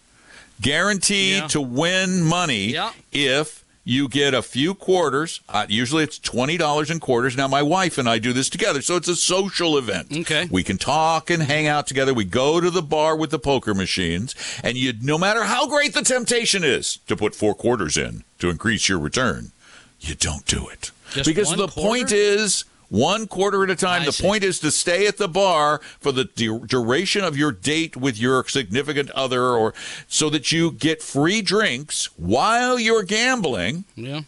Guaranteed 0.60 1.36
Yeah. 1.42 1.46
to 1.48 1.60
win 1.60 2.22
money 2.22 2.66
Yeah. 2.72 2.92
if 3.12 3.64
you 3.88 4.08
get 4.08 4.34
a 4.34 4.42
few 4.42 4.74
quarters. 4.74 5.40
Uh, 5.48 5.64
usually 5.68 6.02
it's 6.02 6.18
$20 6.18 6.90
in 6.90 6.98
quarters. 6.98 7.36
Now, 7.36 7.46
my 7.46 7.62
wife 7.62 7.98
and 7.98 8.08
I 8.08 8.18
do 8.18 8.32
this 8.32 8.50
together, 8.50 8.82
so 8.82 8.96
it's 8.96 9.06
a 9.06 9.14
social 9.14 9.78
event. 9.78 10.08
Okay. 10.10 10.48
We 10.50 10.64
can 10.64 10.76
talk 10.76 11.30
and 11.30 11.44
hang 11.44 11.68
out 11.68 11.86
together. 11.86 12.12
We 12.12 12.24
go 12.24 12.60
to 12.60 12.68
the 12.68 12.82
bar 12.82 13.16
with 13.16 13.30
the 13.30 13.38
poker 13.38 13.74
machines, 13.74 14.34
and 14.64 14.76
you, 14.76 14.92
no 15.00 15.16
matter 15.16 15.44
how 15.44 15.68
great 15.68 15.94
the 15.94 16.02
temptation 16.02 16.64
is 16.64 16.96
to 17.06 17.16
put 17.16 17.36
four 17.36 17.54
quarters 17.54 17.96
in 17.96 18.24
to 18.40 18.50
increase 18.50 18.88
your 18.88 18.98
return, 18.98 19.52
you 20.00 20.16
don't 20.16 20.44
do 20.46 20.66
it. 20.68 20.90
Just 21.12 21.28
because 21.28 21.50
the 21.50 21.68
quarter? 21.68 21.80
point 21.80 22.10
is 22.10 22.64
one 22.88 23.26
quarter 23.26 23.64
at 23.64 23.70
a 23.70 23.76
time. 23.76 24.02
I 24.02 24.06
the 24.06 24.12
see. 24.12 24.22
point 24.24 24.44
is 24.44 24.60
to 24.60 24.70
stay 24.70 25.06
at 25.06 25.16
the 25.18 25.28
bar 25.28 25.80
for 26.00 26.12
the 26.12 26.24
du- 26.24 26.66
duration 26.66 27.24
of 27.24 27.36
your 27.36 27.52
date 27.52 27.96
with 27.96 28.18
your 28.18 28.46
significant 28.48 29.10
other, 29.10 29.42
or 29.50 29.74
so 30.08 30.30
that 30.30 30.52
you 30.52 30.70
get 30.72 31.02
free 31.02 31.42
drinks 31.42 32.06
while 32.16 32.78
you're 32.78 33.02
gambling. 33.02 33.84
Yeah. 33.94 34.20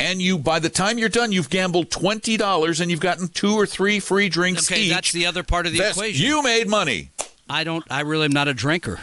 And 0.00 0.22
you, 0.22 0.38
by 0.38 0.60
the 0.60 0.68
time 0.68 0.96
you're 0.98 1.08
done, 1.08 1.32
you've 1.32 1.50
gambled 1.50 1.90
twenty 1.90 2.36
dollars, 2.36 2.80
and 2.80 2.90
you've 2.90 3.00
gotten 3.00 3.26
two 3.28 3.54
or 3.54 3.66
three 3.66 3.98
free 3.98 4.28
drinks 4.28 4.70
Okay, 4.70 4.82
each. 4.82 4.90
that's 4.90 5.10
the 5.12 5.26
other 5.26 5.42
part 5.42 5.66
of 5.66 5.72
the 5.72 5.78
That's- 5.78 5.96
equation. 5.96 6.24
You 6.24 6.42
made 6.42 6.68
money. 6.68 7.10
I 7.50 7.64
don't. 7.64 7.84
I 7.90 8.02
really 8.02 8.26
am 8.26 8.32
not 8.32 8.46
a 8.46 8.54
drinker. 8.54 9.00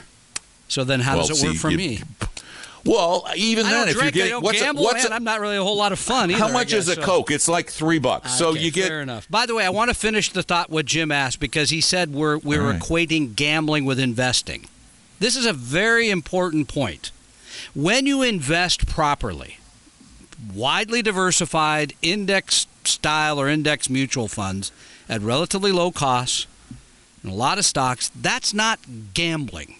So 0.70 0.84
then, 0.84 1.02
how 1.02 1.18
Well, 1.18 1.28
does 1.28 1.44
it 1.44 1.48
work 1.48 1.58
for 1.58 1.70
you- 1.72 1.78
me? 1.78 2.02
Well, 2.86 3.26
even 3.36 3.66
I 3.66 3.72
then, 3.72 3.80
don't 3.80 3.90
if 3.90 3.96
drink. 3.98 4.16
you're 4.16 4.26
getting 4.28 4.42
what's 4.44 4.60
gamble, 4.62 4.84
a, 4.84 4.86
what's 4.86 5.04
and 5.06 5.12
a, 5.12 5.16
I'm 5.16 5.24
not 5.24 5.40
really 5.40 5.58
a 5.58 5.64
whole 5.64 5.76
lot 5.78 5.92
of 5.92 5.98
fun 6.00 6.30
either. 6.30 6.40
how 6.40 6.52
much 6.52 6.72
is 6.72 6.88
a 6.88 6.96
so. 6.96 7.02
Coke? 7.02 7.32
It's 7.32 7.48
like 7.48 7.70
three 7.70 7.98
bucks. 7.98 8.38
so 8.38 8.50
Okay, 8.50 8.60
you 8.62 8.72
get 8.72 8.88
fair 8.88 9.02
enough. 9.02 9.28
By 9.30 9.48
the 9.48 9.56
way, 9.56 9.66
I 9.66 9.70
want 9.70 9.90
to 9.90 9.96
finish 9.96 10.30
the 10.32 10.44
thought 10.44 10.70
what 10.70 10.86
Jim 10.86 11.12
asked 11.12 11.40
because 11.40 11.72
he 11.72 11.82
said 11.82 12.14
we're 12.14 12.38
we're 12.38 12.70
right. 12.70 12.80
equating 12.80 13.36
gambling 13.36 13.86
with 13.86 14.00
investing. 14.00 14.68
This 15.20 15.36
is 15.36 15.46
a 15.48 15.54
very 15.54 16.10
important 16.10 16.68
point. 16.68 17.12
When 17.74 18.06
you 18.06 18.22
invest 18.22 18.86
properly, 18.88 19.58
widely 20.54 21.02
diversified 21.02 21.94
index 22.02 22.68
style 22.84 23.40
or 23.40 23.50
index 23.50 23.90
mutual 23.90 24.28
funds 24.28 24.72
at 25.10 25.22
relatively 25.22 25.72
low 25.72 25.92
costs 25.92 26.46
and 27.24 27.32
a 27.32 27.36
lot 27.36 27.58
of 27.58 27.66
stocks, 27.66 28.12
that's 28.16 28.54
not 28.54 28.80
gambling. 29.16 29.78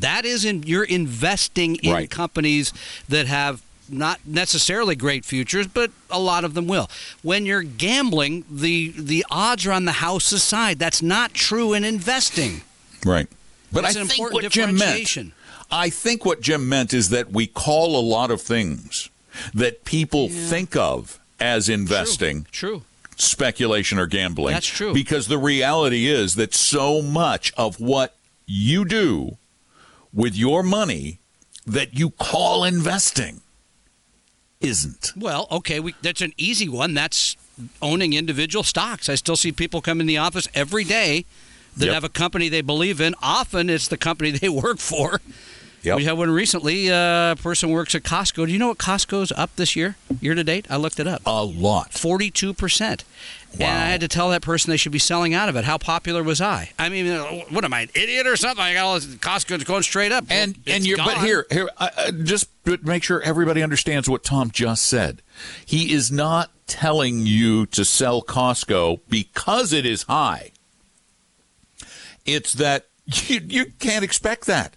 That 0.00 0.24
is 0.24 0.44
in 0.44 0.62
you're 0.64 0.84
investing 0.84 1.76
in 1.76 1.92
Right. 1.92 2.10
companies 2.10 2.72
that 3.08 3.26
have 3.26 3.62
not 3.88 4.18
necessarily 4.26 4.96
great 4.96 5.24
futures, 5.24 5.66
but 5.68 5.90
a 6.10 6.18
lot 6.18 6.44
of 6.44 6.54
them 6.54 6.66
will. 6.66 6.90
When 7.22 7.46
you're 7.46 7.62
gambling, 7.62 8.44
the 8.50 8.92
the 8.96 9.24
odds 9.30 9.64
are 9.66 9.72
on 9.72 9.84
the 9.84 9.92
house's 9.92 10.42
side. 10.42 10.78
That's 10.78 11.02
not 11.02 11.34
true 11.34 11.72
in 11.72 11.84
investing. 11.84 12.62
right. 13.04 13.28
But 13.72 13.82
That's 13.82 13.96
I 13.96 14.00
an 14.00 14.06
think 14.06 14.18
important 14.20 14.42
what 14.44 14.52
Jim 14.52 14.76
meant. 14.78 15.32
I 15.70 15.90
think 15.90 16.24
what 16.24 16.40
Jim 16.40 16.68
meant 16.68 16.94
is 16.94 17.08
that 17.10 17.32
we 17.32 17.46
call 17.48 17.98
a 17.98 18.00
lot 18.00 18.30
of 18.30 18.40
things 18.40 19.08
that 19.52 19.84
people 19.84 20.28
think 20.28 20.76
of 20.76 21.18
as 21.40 21.68
investing 21.68 22.46
True. 22.52 22.82
speculation 23.16 23.98
or 23.98 24.06
gambling. 24.06 24.54
That's 24.54 24.66
true. 24.66 24.94
Because 24.94 25.26
the 25.26 25.36
reality 25.38 26.06
is 26.06 26.36
that 26.36 26.54
so 26.54 27.02
much 27.02 27.52
of 27.56 27.80
what 27.80 28.14
you 28.46 28.84
do 28.84 29.36
with 30.16 30.34
your 30.34 30.64
money 30.64 31.20
that 31.64 31.96
you 31.96 32.10
call 32.10 32.64
investing 32.64 33.42
isn't. 34.60 35.12
Well, 35.16 35.46
okay, 35.52 35.78
we, 35.78 35.94
that's 36.02 36.22
an 36.22 36.32
easy 36.36 36.68
one. 36.68 36.94
That's 36.94 37.36
owning 37.82 38.14
individual 38.14 38.64
stocks. 38.64 39.08
I 39.08 39.14
still 39.14 39.36
see 39.36 39.52
people 39.52 39.80
come 39.80 40.00
in 40.00 40.06
the 40.06 40.18
office 40.18 40.48
every 40.54 40.82
day 40.82 41.26
that 41.76 41.86
yep. 41.86 41.94
have 41.94 42.04
a 42.04 42.08
company 42.08 42.48
they 42.48 42.62
believe 42.62 43.00
in. 43.00 43.14
Often 43.22 43.70
it's 43.70 43.86
the 43.86 43.98
company 43.98 44.30
they 44.32 44.48
work 44.48 44.78
for. 44.78 45.20
Yep. 45.82 45.98
We 45.98 46.04
had 46.04 46.18
one 46.18 46.30
recently. 46.30 46.90
Uh, 46.90 47.32
a 47.32 47.36
person 47.36 47.70
works 47.70 47.94
at 47.94 48.02
Costco. 48.02 48.46
Do 48.46 48.52
you 48.52 48.58
know 48.58 48.68
what 48.68 48.78
Costco's 48.78 49.30
up 49.32 49.54
this 49.54 49.76
year, 49.76 49.96
year 50.20 50.34
to 50.34 50.42
date? 50.42 50.66
I 50.68 50.76
looked 50.78 50.98
it 50.98 51.06
up. 51.06 51.22
A 51.24 51.44
lot. 51.44 51.92
42%. 51.92 53.04
Wow. 53.58 53.66
And 53.66 53.78
I 53.78 53.86
had 53.86 54.00
to 54.00 54.08
tell 54.08 54.30
that 54.30 54.42
person 54.42 54.70
they 54.70 54.76
should 54.76 54.92
be 54.92 54.98
selling 54.98 55.32
out 55.32 55.48
of 55.48 55.56
it. 55.56 55.64
How 55.64 55.78
popular 55.78 56.22
was 56.22 56.40
I? 56.40 56.70
I 56.78 56.88
mean, 56.88 57.06
what 57.50 57.64
am 57.64 57.72
I, 57.72 57.82
an 57.82 57.88
idiot 57.94 58.26
or 58.26 58.36
something? 58.36 58.62
I 58.62 58.74
got 58.74 58.84
all 58.84 58.94
this 58.94 59.06
Costco 59.06 59.64
going 59.64 59.82
straight 59.82 60.12
up. 60.12 60.26
And 60.28 60.56
it's 60.64 60.76
and 60.76 60.86
you 60.86 60.96
but 60.96 61.18
here 61.18 61.46
here 61.50 61.68
uh, 61.78 62.12
just 62.22 62.48
make 62.82 63.02
sure 63.02 63.22
everybody 63.22 63.62
understands 63.62 64.08
what 64.08 64.24
Tom 64.24 64.50
just 64.50 64.84
said. 64.84 65.22
He 65.64 65.92
is 65.92 66.12
not 66.12 66.50
telling 66.66 67.26
you 67.26 67.66
to 67.66 67.84
sell 67.84 68.22
Costco 68.22 69.00
because 69.08 69.72
it 69.72 69.86
is 69.86 70.02
high. 70.04 70.52
It's 72.24 72.52
that 72.54 72.86
you, 73.06 73.40
you 73.46 73.66
can't 73.78 74.04
expect 74.04 74.46
that. 74.46 74.74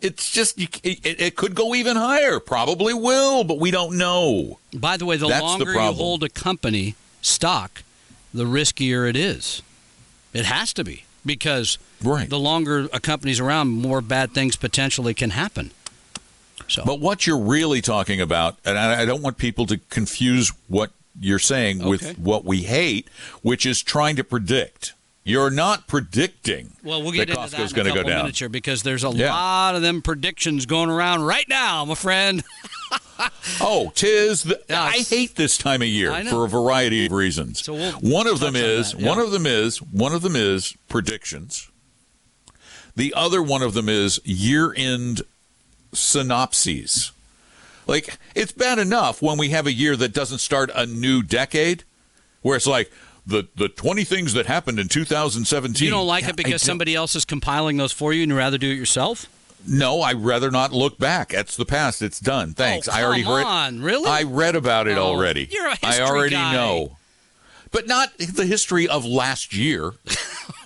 It's 0.00 0.30
just 0.30 0.58
you, 0.58 0.68
it, 0.82 1.20
it, 1.20 1.36
could 1.36 1.54
go 1.54 1.74
even 1.74 1.96
higher. 1.96 2.38
Probably 2.38 2.92
will, 2.92 3.42
but 3.42 3.58
we 3.58 3.70
don't 3.70 3.96
know. 3.96 4.58
By 4.74 4.98
the 4.98 5.06
way, 5.06 5.16
the 5.16 5.28
That's 5.28 5.42
longer 5.42 5.72
the 5.72 5.82
you 5.82 5.92
hold 5.92 6.22
a 6.22 6.28
company 6.28 6.94
stock, 7.22 7.82
the 8.34 8.44
riskier 8.44 9.08
it 9.08 9.16
is. 9.16 9.62
It 10.34 10.44
has 10.46 10.72
to 10.74 10.84
be 10.84 11.04
because 11.24 11.78
Right. 12.02 12.28
the 12.28 12.38
longer 12.38 12.88
a 12.92 13.00
company's 13.00 13.40
around, 13.40 13.68
more 13.68 14.00
bad 14.02 14.34
things 14.34 14.56
potentially 14.56 15.14
can 15.14 15.30
happen. 15.30 15.70
So, 16.68 16.82
But 16.84 17.00
what 17.00 17.26
you're 17.26 17.38
really 17.38 17.80
talking 17.80 18.20
about, 18.20 18.58
and 18.64 18.78
I, 18.78 19.04
don't 19.04 19.22
want 19.22 19.38
people 19.38 19.66
to 19.66 19.78
confuse 19.90 20.50
what 20.68 20.90
you're 21.18 21.38
saying 21.38 21.80
Okay. 21.80 21.88
with 21.88 22.18
what 22.18 22.44
we 22.44 22.62
hate, 22.62 23.08
which 23.42 23.64
is 23.64 23.82
trying 23.82 24.16
to 24.16 24.24
predict. 24.24 24.94
You're 25.26 25.50
not 25.50 25.86
predicting 25.86 26.72
well, 26.82 27.02
we'll 27.02 27.12
get 27.12 27.28
that 27.28 27.38
into 27.38 27.56
Costco's 27.56 27.72
that 27.72 27.80
in 27.80 27.84
going 27.84 27.86
a 27.86 27.90
to 27.90 27.94
go 27.94 28.00
couple 28.00 28.10
down. 28.10 28.18
minutes 28.24 28.38
here 28.40 28.48
because 28.50 28.82
there's 28.82 29.04
a 29.04 29.10
Yeah. 29.10 29.32
lot 29.32 29.74
of 29.74 29.80
them 29.82 30.02
predictions 30.02 30.66
going 30.66 30.90
around 30.90 31.22
right 31.22 31.48
now, 31.48 31.84
my 31.84 31.94
friend. 31.94 32.44
Oh, 33.60 33.92
tis 33.94 34.42
the, 34.42 34.60
Yeah, 34.68 34.82
I 34.82 34.98
hate 34.98 35.36
this 35.36 35.56
time 35.56 35.82
of 35.82 35.88
year 35.88 36.24
for 36.24 36.44
a 36.44 36.48
variety 36.48 37.06
of 37.06 37.12
reasons. 37.12 37.64
So 37.64 37.72
we'll 37.72 37.92
one 37.92 38.26
of 38.26 38.40
them 38.40 38.56
on 38.56 38.60
is 38.62 38.92
yeah. 38.94 39.08
one 39.08 39.18
of 39.20 39.30
them 39.30 39.46
is 39.46 39.80
one 39.80 40.12
of 40.12 40.22
them 40.22 40.34
is 40.34 40.76
predictions. 40.88 41.70
The 42.96 43.14
other 43.16 43.40
one 43.40 43.62
of 43.62 43.72
them 43.72 43.88
is 43.88 44.20
year-end 44.24 45.22
synopses. 45.92 47.12
Like 47.86 48.18
it's 48.34 48.52
bad 48.52 48.78
enough 48.80 49.22
when 49.22 49.38
we 49.38 49.50
have 49.50 49.66
a 49.68 49.72
year 49.72 49.94
that 49.96 50.12
doesn't 50.12 50.38
start 50.38 50.70
a 50.74 50.84
new 50.84 51.22
decade, 51.22 51.84
where 52.42 52.56
it's 52.56 52.66
like 52.66 52.90
the 53.26 53.48
the 53.56 53.68
20 53.68 54.04
things 54.04 54.32
that 54.34 54.46
happened 54.46 54.78
in 54.78 54.88
2017. 54.88 55.84
You 55.84 55.90
don't 55.90 56.06
like 56.06 56.24
Yeah, 56.24 56.30
it 56.30 56.36
because 56.36 56.62
somebody 56.62 56.94
else 56.94 57.14
is 57.16 57.24
compiling 57.24 57.76
those 57.76 57.92
for 57.92 58.12
you 58.12 58.22
and 58.22 58.30
you'd 58.30 58.36
rather 58.38 58.58
do 58.58 58.70
it 58.70 58.74
yourself? 58.74 59.26
No, 59.66 60.02
I'd 60.02 60.22
rather 60.22 60.50
not 60.50 60.72
look 60.72 60.98
back. 60.98 61.30
That's 61.30 61.56
the 61.56 61.64
past. 61.64 62.02
It's 62.02 62.20
done. 62.20 62.50
Oh, 62.50 62.54
Thanks. 62.54 62.86
Oh, 62.86 62.92
I 62.92 63.02
already 63.02 63.22
come 63.22 63.36
read. 63.36 63.46
on, 63.46 63.80
really? 63.80 64.10
I 64.10 64.24
read 64.24 64.56
about 64.56 64.86
it 64.88 64.98
Oh, 64.98 65.04
already. 65.04 65.48
you're 65.50 65.66
a 65.66 65.70
I 65.70 65.86
history 65.86 66.04
I 66.04 66.06
already 66.06 66.34
guy. 66.36 66.52
know. 66.52 66.96
But 67.70 67.86
not 67.88 68.16
the 68.18 68.44
history 68.44 68.86
of 68.86 69.04
last 69.06 69.54
year. 69.54 69.94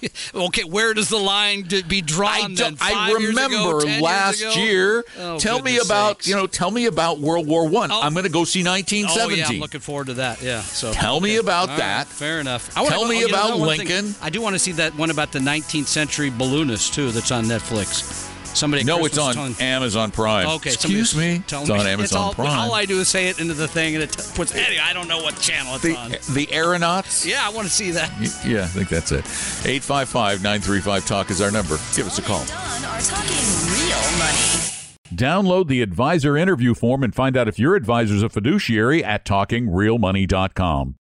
Okay, 0.34 0.64
where 0.64 0.94
does 0.94 1.08
the 1.08 1.16
line 1.18 1.64
to 1.64 1.82
be 1.84 2.00
drawn 2.00 2.56
I, 2.58 2.74
I 2.80 3.10
ago, 3.10 3.18
remember 3.18 3.80
10 3.80 3.88
years 3.88 4.02
last 4.02 4.40
ago? 4.40 4.52
year. 4.54 5.04
Oh, 5.18 5.38
tell 5.38 5.62
me 5.62 5.78
about 5.78 6.16
sakes. 6.18 6.28
you 6.28 6.36
know. 6.36 6.46
Tell 6.46 6.70
me 6.70 6.86
about 6.86 7.18
World 7.18 7.46
War 7.46 7.66
One. 7.68 7.90
Oh. 7.90 8.00
I'm 8.02 8.12
going 8.12 8.24
to 8.24 8.30
go 8.30 8.44
see 8.44 8.60
Oh 8.66 8.70
1917. 8.70 9.38
yeah, 9.38 9.46
I'm 9.48 9.60
looking 9.60 9.80
forward 9.80 10.06
to 10.08 10.14
that. 10.14 10.42
Yeah. 10.42 10.60
So 10.60 10.92
Tell 10.92 11.20
me 11.20 11.36
about 11.36 11.62
All 11.70 11.74
right, 11.74 11.78
that. 11.78 12.06
fair 12.08 12.40
enough. 12.40 12.76
I 12.76 12.86
Tell 12.86 13.06
me 13.06 13.16
oh, 13.16 13.20
you 13.20 13.28
know, 13.28 13.34
about 13.34 13.48
that 13.48 13.58
one 13.58 13.76
thing- 13.78 13.88
Lincoln. 13.88 14.14
I 14.22 14.30
do 14.30 14.40
want 14.40 14.54
to 14.54 14.58
see 14.58 14.72
that 14.72 14.94
one 14.96 15.10
about 15.10 15.32
the 15.32 15.38
19th 15.40 15.86
century 15.86 16.30
balloonist 16.30 16.94
too. 16.94 17.10
That's 17.10 17.30
on 17.32 17.44
Netflix. 17.44 18.26
Somebody. 18.58 18.82
No, 18.84 18.98
Christmas 18.98 19.12
it's 19.12 19.18
on 19.18 19.34
telling- 19.34 19.54
Amazon 19.60 20.10
Prime. 20.10 20.46
Oh, 20.48 20.56
okay, 20.56 20.70
excuse 20.72 21.14
me. 21.16 21.36
It's 21.36 21.52
on 21.52 21.68
me. 21.68 21.74
Amazon 21.86 22.20
all, 22.20 22.34
Prime. 22.34 22.58
All 22.58 22.74
I 22.74 22.84
do 22.86 22.98
is 23.00 23.06
say 23.08 23.28
it 23.28 23.38
into 23.38 23.54
the 23.54 23.68
thing, 23.68 23.94
and 23.94 24.02
it 24.04 24.10
t- 24.12 24.22
puts. 24.34 24.52
Anyway, 24.54 24.80
I 24.82 24.92
don't 24.92 25.06
know 25.08 25.22
what 25.22 25.38
channel 25.40 25.76
it's 25.76 25.84
on. 25.96 26.10
the 26.10 26.18
the 26.32 26.52
aeronauts. 26.52 27.24
Yeah, 27.24 27.46
I 27.46 27.50
want 27.50 27.68
to 27.68 27.72
see 27.72 27.92
that. 27.92 28.10
Yeah, 28.44 28.64
I 28.64 28.66
think 28.66 28.88
that's 28.88 29.12
it. 29.12 29.24
855-935-TALK 29.24 31.30
is 31.30 31.40
our 31.40 31.50
number. 31.50 31.78
Give 31.94 32.06
us 32.06 32.18
a 32.18 32.22
call. 32.22 32.44
Don 32.46 32.84
are 32.84 33.00
talking 33.00 33.36
real 33.72 34.18
money. 34.18 34.74
Download 35.14 35.68
the 35.68 35.80
advisor 35.82 36.36
interview 36.36 36.74
form 36.74 37.02
and 37.04 37.14
find 37.14 37.36
out 37.36 37.46
if 37.48 37.58
your 37.58 37.76
advisor's 37.76 38.22
a 38.22 38.28
fiduciary 38.28 39.02
at 39.04 39.24
talkingrealmoney.com. 39.24 40.96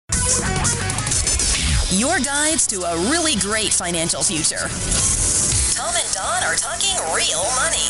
Your 1.99 2.19
guides 2.21 2.67
to 2.69 2.81
a 2.83 2.97
really 3.11 3.35
great 3.37 3.69
financial 3.69 4.23
future. 4.23 4.67
Don 6.13 6.43
are 6.43 6.57
talking 6.57 6.97
real 7.15 7.45
money. 7.57 7.89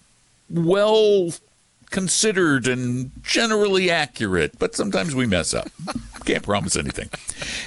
well 0.50 1.29
considered 1.93 2.67
and 2.67 3.12
generally 3.21 3.89
accurate, 3.89 4.57
but 4.57 4.75
sometimes 4.75 5.15
we 5.15 5.27
mess 5.27 5.53
up. 5.53 5.69
Can't 6.25 6.43
promise 6.43 6.75
anything. 6.75 7.07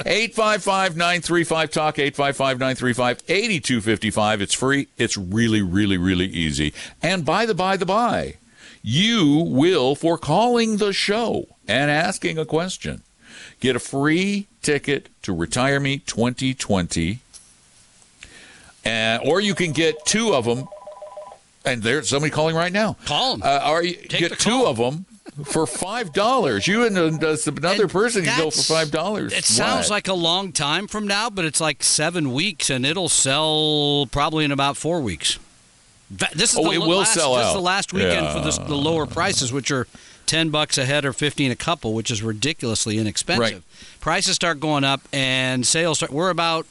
855-935-TALK, 0.05 1.97
855-935-8255. 1.97 4.41
It's 4.41 4.53
free. 4.53 4.89
It's 4.99 5.17
really, 5.17 5.63
really, 5.63 5.97
really 5.97 6.27
easy. 6.27 6.75
And 7.01 7.25
by 7.25 7.47
the 7.47 7.55
by 7.55 7.77
the 7.77 7.87
by, 7.87 8.35
you 8.83 9.45
will, 9.47 9.95
for 9.95 10.19
calling 10.19 10.79
the 10.79 10.93
show 10.93 11.47
and 11.69 11.89
asking 11.91 12.37
a 12.37 12.45
question, 12.45 13.03
get 13.61 13.77
a 13.77 13.81
free 13.81 14.49
ticket 14.61 15.09
to 15.23 15.33
Retire 15.33 15.79
Me 15.79 15.99
2020. 15.99 17.21
Uh, 18.85 19.19
or 19.25 19.41
you 19.41 19.55
can 19.55 19.71
get 19.73 20.05
two 20.05 20.35
of 20.35 20.47
them. 20.47 20.67
And 21.67 21.83
there's 21.83 22.09
somebody 22.09 22.31
calling 22.31 22.55
right 22.57 22.73
now. 22.73 22.97
Call 23.05 23.35
'em. 23.35 23.43
Uh, 23.45 23.69
or 23.69 23.83
you 23.83 23.95
Take 23.95 24.21
get 24.21 24.39
two 24.39 24.51
call. 24.51 24.67
of 24.69 24.77
them 24.77 25.05
for 25.45 25.67
five 25.67 26.13
dollars. 26.13 26.67
You 26.67 26.85
and 26.87 26.97
uh, 26.97 27.37
another 27.47 27.83
And 27.83 27.91
person 27.91 28.25
can 28.25 28.39
go 28.39 28.51
for 28.51 28.63
five 28.63 28.91
dollars. 28.91 29.33
It 29.33 29.45
sounds 29.45 29.91
like 29.91 30.07
a 30.09 30.15
long 30.15 30.53
time 30.53 30.87
from 30.87 31.07
now, 31.07 31.29
but 31.29 31.45
it's 31.45 31.61
like 31.61 31.83
seven 31.83 32.33
weeks, 32.33 32.71
and 32.71 32.87
it'll 32.87 33.09
sell 33.09 34.07
probably 34.13 34.45
in 34.45 34.53
about 34.53 34.77
four 34.77 35.01
weeks. 35.01 35.39
This 36.09 36.53
is 36.53 36.59
Oh, 36.59 36.63
the 36.71 36.71
it 36.77 36.79
will 36.79 36.99
last, 36.99 37.15
sell 37.15 37.35
this 37.35 37.49
is 37.49 37.53
the 37.55 37.61
last 37.61 37.93
weekend 37.93 38.29
for 38.33 38.41
this, 38.41 38.59
the 38.59 38.77
lower 38.77 39.07
prices, 39.07 39.53
which 39.53 39.73
are 39.73 39.89
ten 40.25 40.51
bucks 40.51 40.79
a 40.79 40.85
head 40.85 41.05
or 41.05 41.13
fifteen 41.13 41.51
a 41.51 41.57
couple, 41.57 41.95
which 41.95 42.13
is 42.13 42.23
ridiculously 42.23 42.97
inexpensive. 42.99 43.41
Right. 43.41 43.63
Prices 44.01 44.37
start 44.37 44.61
going 44.61 44.85
up, 44.85 45.01
and 45.13 45.67
sales 45.67 45.99
start. 45.99 46.13
We're 46.13 46.31
about. 46.31 46.65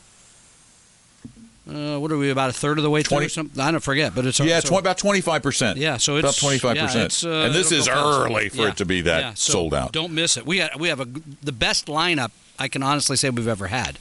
Uh, 1.67 1.97
what 1.99 2.11
are 2.11 2.17
we 2.17 2.29
about 2.29 2.51
a 2.51 2.53
third 2.53 2.77
of 2.77 2.83
the 2.83 2.89
way 2.91 3.01
through 3.01 3.15
20 3.15 3.25
or 3.25 3.29
something? 3.29 3.59
I 3.59 3.71
don't 3.71 3.79
forget, 3.81 4.13
but 4.13 4.25
it's 4.25 4.39
yeah, 4.39 4.59
so- 4.59 4.75
tw- 4.75 4.79
about 4.79 4.99
twenty 4.99 5.21
five 5.21 5.41
percent. 5.41 5.79
Yeah, 5.79 5.97
so 5.97 6.17
it's 6.17 6.23
about 6.23 6.37
twenty 6.37 6.59
five 6.59 6.77
percent, 6.77 7.23
uh, 7.25 7.45
And 7.45 7.55
this 7.55 7.71
is 7.71 7.87
early 7.87 8.49
for 8.49 8.57
Yeah, 8.63 8.67
it 8.69 8.77
to 8.77 8.85
be 8.85 9.01
that 9.01 9.19
yeah, 9.19 9.33
so 9.33 9.53
sold 9.53 9.73
out. 9.73 9.91
Don't 9.91 10.13
miss 10.13 10.37
it. 10.37 10.45
We 10.45 10.57
got, 10.57 10.79
we 10.79 10.89
have 10.89 10.99
a 10.99 11.05
the 11.41 11.51
best 11.51 11.87
lineup 11.87 12.31
I 12.59 12.67
can 12.67 12.83
honestly 12.83 13.17
say 13.17 13.29
we've 13.31 13.47
ever 13.47 13.67
had. 13.67 13.97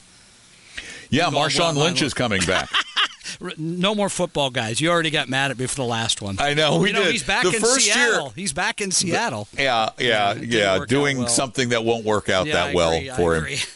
Yeah, 1.08 1.26
on, 1.28 1.32
Marshawn 1.34 1.74
Lynch 1.76 2.02
is 2.02 2.12
coming 2.14 2.42
back. 2.42 2.68
No 3.58 3.94
more 3.94 4.08
football 4.08 4.50
guys. 4.50 4.80
You 4.80 4.90
already 4.90 5.10
got 5.10 5.28
mad 5.28 5.50
at 5.50 5.58
me 5.58 5.66
for 5.66 5.74
the 5.76 5.84
last 5.84 6.22
one. 6.22 6.36
I 6.38 6.54
know 6.54 6.78
we 6.78 6.88
you 6.88 6.92
know, 6.94 7.02
did. 7.04 7.12
he's 7.12 7.24
back 7.24 7.42
the 7.42 7.56
in 7.56 7.60
Seattle. 7.64 8.22
year. 8.26 8.32
He's 8.36 8.52
back 8.52 8.80
in 8.80 8.90
Seattle. 8.90 9.48
Yeah, 9.58 9.90
yeah, 9.98 10.30
it 10.32 10.34
didn't 10.40 10.52
yeah. 10.52 10.84
Doing 10.86 11.18
well. 11.18 11.28
something 11.28 11.70
that 11.70 11.84
won't 11.84 12.04
work 12.04 12.28
out 12.28 12.46
Yeah, 12.46 12.52
that 12.54 12.70
I 12.70 12.74
well 12.74 12.92
agree, 12.92 13.10
I 13.10 13.16
for 13.16 13.34
him. 13.34 13.58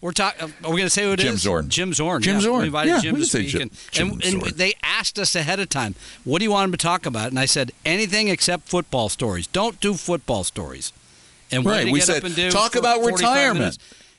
We're 0.00 0.12
talking. 0.12 0.42
Uh, 0.42 0.66
are 0.66 0.70
we 0.70 0.78
going 0.78 0.86
to 0.86 0.90
say 0.90 1.02
who 1.04 1.12
it 1.12 1.20
is? 1.20 1.26
Jim 1.26 1.36
Zorn. 1.36 1.68
Jim 1.68 1.92
Zorn. 1.92 2.22
Jim 2.22 2.36
yeah. 2.36 2.40
Zorn. 2.40 2.60
We 2.60 2.66
invited 2.66 2.90
Yeah, 2.90 3.00
Jim 3.00 3.14
we 3.16 3.20
to 3.20 3.26
speak, 3.26 3.48
Jim- 3.48 3.62
and, 3.62 3.70
Jim 3.90 4.08
and, 4.12 4.24
and 4.24 4.42
they 4.56 4.74
asked 4.82 5.18
us 5.18 5.34
ahead 5.36 5.60
of 5.60 5.68
time, 5.68 5.94
"What 6.24 6.38
do 6.38 6.44
you 6.44 6.50
want 6.50 6.66
him 6.66 6.72
to 6.72 6.78
talk 6.78 7.04
about?" 7.04 7.28
And 7.28 7.38
I 7.38 7.44
said, 7.44 7.72
"Anything 7.84 8.28
except 8.28 8.68
football 8.68 9.08
stories. 9.10 9.46
Don't 9.46 9.78
do 9.80 9.94
football 9.94 10.42
stories." 10.44 10.92
And 11.52 11.64
Right, 11.66 11.86
we 11.86 11.98
get 11.98 12.06
said, 12.06 12.16
up 12.18 12.24
and 12.24 12.36
do 12.36 12.50
talk 12.50 12.76
about 12.76 13.04
retirement. 13.04 13.58
minutes? 13.58 13.78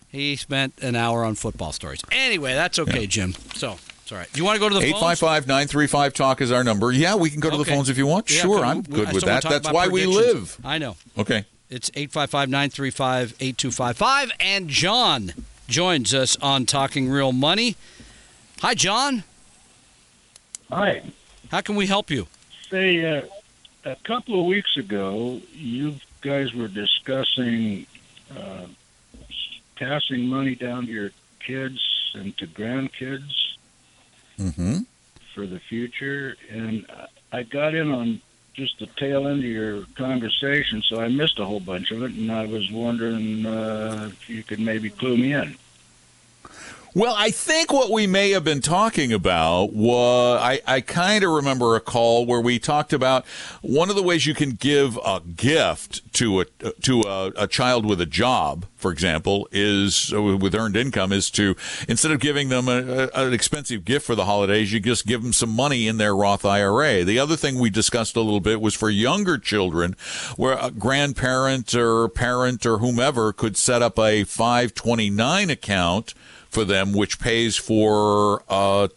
He 0.09 0.35
spent 0.35 0.73
an 0.81 0.95
hour 0.97 1.23
on 1.23 1.35
football 1.35 1.71
stories. 1.71 2.01
Anyway, 2.11 2.53
that's 2.53 2.77
okay, 2.77 3.07
Jim. 3.07 3.33
So 3.55 3.77
it's 4.03 4.11
all 4.11 4.17
right. 4.17 4.27
You 4.37 4.43
want 4.43 4.57
to 4.57 4.59
go 4.59 4.67
to 4.67 4.75
the 4.75 4.81
phones? 4.81 5.23
855 5.23 6.13
talk 6.13 6.41
is 6.41 6.51
our 6.51 6.63
number. 6.65 6.91
Yeah, 6.91 7.15
we 7.15 7.29
can 7.29 7.39
go 7.39 7.49
to 7.49 7.57
the 7.57 7.63
phones 7.65 7.89
if 7.89 7.97
you 7.97 8.05
want. 8.05 8.29
Yeah, 8.29 8.41
sure, 8.41 8.59
I'm 8.65 8.77
on. 8.77 8.81
good 8.83 9.13
with 9.13 9.23
that. 9.23 9.43
That's 9.43 9.71
why 9.71 9.87
we 9.87 10.05
live. 10.05 10.57
I 10.63 10.77
know. 10.77 10.97
Okay. 11.17 11.45
It's 11.69 11.89
855 11.95 12.49
935 12.49 13.33
8255. 13.39 14.31
And 14.41 14.67
John 14.67 15.33
joins 15.75 16.13
us 16.13 16.37
on 16.41 16.65
Talking 16.65 17.09
Real 17.09 17.31
Money. 17.31 17.75
Hi, 18.59 18.75
John. 18.75 19.23
Hi. 20.69 21.01
How 21.49 21.61
can 21.61 21.75
we 21.75 21.87
help 21.87 22.11
you? 22.11 22.27
Say, 22.69 23.03
uh, 23.17 23.21
a 23.85 23.95
couple 24.03 24.39
of 24.39 24.45
weeks 24.45 24.77
ago, 24.77 25.41
you 25.53 25.95
guys 26.21 26.53
were 26.53 26.67
discussing 26.67 27.87
uh, 28.37 28.67
passing 29.77 30.27
money 30.27 30.55
down 30.55 30.85
to 30.85 30.91
your 30.91 31.11
kids 31.39 31.79
and 32.13 32.37
to 32.37 32.45
grandkids 32.47 33.33
Mm-hmm. 34.39 34.79
for 35.35 35.45
the 35.45 35.59
future, 35.59 36.35
and 36.49 36.83
I 37.31 37.43
got 37.43 37.75
in 37.75 37.91
on 37.91 38.21
just 38.53 38.79
the 38.79 38.85
tail 38.85 39.27
end 39.27 39.39
of 39.39 39.49
your 39.49 39.83
conversation, 39.95 40.81
so 40.81 41.01
I 41.01 41.07
missed 41.07 41.39
a 41.39 41.45
whole 41.45 41.59
bunch 41.59 41.91
of 41.91 42.03
it, 42.03 42.11
and 42.11 42.31
I 42.31 42.45
was 42.45 42.71
wondering 42.71 43.45
uh, 43.45 44.09
if 44.11 44.29
you 44.29 44.43
could 44.43 44.59
maybe 44.59 44.89
clue 44.89 45.17
me 45.17 45.33
in. 45.33 45.55
Well, 46.93 47.15
I 47.17 47.31
think 47.31 47.71
what 47.71 47.89
we 47.89 48.05
may 48.05 48.31
have 48.31 48.43
been 48.43 48.59
talking 48.59 49.13
about 49.13 49.71
was 49.71 50.41
I, 50.41 50.59
I 50.67 50.81
kind 50.81 51.23
of 51.23 51.31
remember 51.31 51.77
a 51.77 51.79
call 51.79 52.25
where 52.25 52.41
we 52.41 52.59
talked 52.59 52.91
about 52.91 53.25
one 53.61 53.89
of 53.89 53.95
the 53.95 54.03
ways 54.03 54.25
you 54.25 54.33
can 54.33 54.51
give 54.51 54.97
a 54.97 55.21
gift 55.21 56.13
to 56.15 56.41
a 56.41 56.45
to 56.81 57.01
a, 57.03 57.27
a 57.37 57.47
child 57.47 57.85
with 57.85 58.01
a 58.01 58.05
job, 58.05 58.65
for 58.75 58.91
example, 58.91 59.47
is 59.53 60.11
uh, 60.13 60.21
with 60.21 60.53
earned 60.53 60.75
income 60.75 61.13
is 61.13 61.29
to 61.31 61.55
instead 61.87 62.11
of 62.11 62.19
giving 62.19 62.49
them 62.49 62.67
a, 62.67 63.09
a, 63.13 63.25
an 63.25 63.31
expensive 63.31 63.85
gift 63.85 64.05
for 64.05 64.15
the 64.15 64.25
holidays, 64.25 64.73
you 64.73 64.81
just 64.81 65.07
give 65.07 65.23
them 65.23 65.31
some 65.31 65.49
money 65.49 65.87
in 65.87 65.95
their 65.95 66.13
Roth 66.13 66.43
IRA. 66.43 67.05
The 67.05 67.19
other 67.19 67.37
thing 67.37 67.57
we 67.57 67.69
discussed 67.69 68.17
a 68.17 68.21
little 68.21 68.41
bit 68.41 68.59
was 68.59 68.75
for 68.75 68.89
younger 68.89 69.37
children, 69.37 69.95
where 70.35 70.57
a 70.59 70.69
grandparent 70.69 71.73
or 71.73 72.09
parent 72.09 72.65
or 72.65 72.79
whomever 72.79 73.31
could 73.31 73.55
set 73.55 73.81
up 73.81 73.97
a 73.97 74.25
529 74.25 75.49
account 75.49 76.13
for 76.51 76.63
them, 76.65 76.93
which 76.93 77.17
pays 77.19 77.55
for 77.55 78.43
uh, 78.49 78.89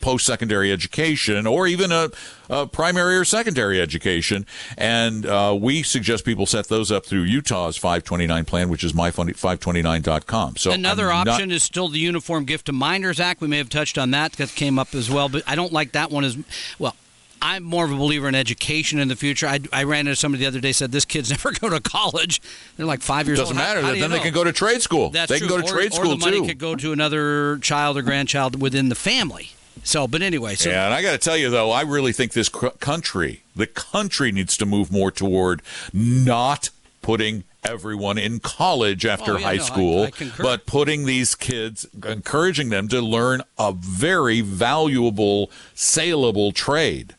post 0.00 0.26
secondary 0.26 0.70
education 0.72 1.46
or 1.46 1.66
even 1.66 1.92
a, 1.92 2.10
a 2.50 2.66
primary 2.66 3.16
or 3.16 3.24
secondary 3.24 3.80
education. 3.80 4.44
And 4.76 5.24
uh, 5.24 5.56
we 5.58 5.82
suggest 5.82 6.24
people 6.24 6.44
set 6.44 6.68
those 6.68 6.92
up 6.92 7.06
through 7.06 7.22
Utah's 7.22 7.76
529 7.78 8.44
plan, 8.44 8.68
which 8.68 8.84
is 8.84 8.92
my529.com. 8.92 10.56
So 10.56 10.72
Another 10.72 11.10
I'm 11.12 11.24
not- 11.24 11.34
option 11.34 11.50
is 11.52 11.62
still 11.62 11.88
the 11.88 12.00
Uniform 12.00 12.44
Gift 12.44 12.66
to 12.66 12.72
Minors 12.72 13.20
Act. 13.20 13.40
We 13.40 13.48
may 13.48 13.58
have 13.58 13.70
touched 13.70 13.96
on 13.96 14.10
that. 14.10 14.32
That 14.32 14.50
came 14.50 14.78
up 14.78 14.94
as 14.94 15.08
well, 15.10 15.28
but 15.28 15.42
I 15.46 15.54
don't 15.54 15.72
like 15.72 15.92
that 15.92 16.10
one 16.10 16.24
as 16.24 16.36
well. 16.78 16.96
I'm 17.40 17.62
more 17.62 17.84
of 17.84 17.90
a 17.92 17.96
believer 17.96 18.28
in 18.28 18.34
education 18.34 18.98
in 18.98 19.08
the 19.08 19.16
future. 19.16 19.46
I, 19.46 19.60
I 19.72 19.84
ran 19.84 20.00
into 20.06 20.16
somebody 20.16 20.42
the 20.44 20.48
other 20.48 20.60
day 20.60 20.72
said 20.72 20.92
this 20.92 21.04
kid's 21.04 21.30
never 21.30 21.52
go 21.52 21.68
to 21.70 21.80
college. 21.80 22.40
They're 22.76 22.86
like 22.86 23.00
five 23.02 23.26
years 23.26 23.38
old. 23.38 23.48
doesn't 23.48 23.58
old. 23.58 23.66
How- 23.66 23.74
matter. 23.74 23.86
how 23.86 23.94
do 23.94 24.00
then 24.00 24.10
they 24.10 24.16
know? 24.18 24.22
can 24.24 24.32
go 24.34 24.44
to 24.44 24.52
trade 24.52 24.82
school. 24.82 25.10
That's 25.10 25.30
they 25.30 25.38
true. 25.38 25.48
can 25.48 25.56
go 25.56 25.62
to 25.62 25.68
or, 25.72 25.76
trade 25.76 25.92
or 25.92 25.96
school 25.96 26.10
the 26.10 26.16
money 26.18 26.40
too. 26.40 26.46
could 26.46 26.58
go 26.58 26.74
to 26.76 26.92
another 26.92 27.58
child 27.58 27.96
or 27.96 28.02
grandchild 28.02 28.60
within 28.60 28.88
the 28.88 28.94
family. 28.94 29.50
So, 29.84 30.08
but 30.08 30.22
anyway, 30.22 30.56
so 30.56 30.70
yeah, 30.70 30.86
and 30.86 30.94
I 30.94 31.02
got 31.02 31.12
to 31.12 31.18
tell 31.18 31.36
you 31.36 31.50
though, 31.50 31.70
I 31.70 31.82
really 31.82 32.12
think 32.12 32.32
this 32.32 32.48
cr- 32.48 32.68
country, 32.80 33.42
the 33.54 33.66
country, 33.68 34.32
needs 34.32 34.56
to 34.56 34.66
move 34.66 34.90
more 34.90 35.10
toward 35.12 35.62
not 35.92 36.70
putting 37.00 37.44
everyone 37.64 38.18
in 38.18 38.40
college 38.40 39.06
after 39.06 39.34
Oh, 39.34 39.36
yeah, 39.38 39.46
high 39.46 39.56
no, 39.56 39.62
school, 39.62 40.02
I 40.04 40.10
concur. 40.10 40.42
but 40.42 40.66
putting 40.66 41.06
these 41.06 41.34
kids, 41.34 41.86
encouraging 42.04 42.70
them 42.70 42.88
to 42.88 43.00
learn 43.00 43.42
a 43.58 43.72
very 43.72 44.40
valuable, 44.40 45.50
saleable 45.74 46.52
trade. 46.52 47.14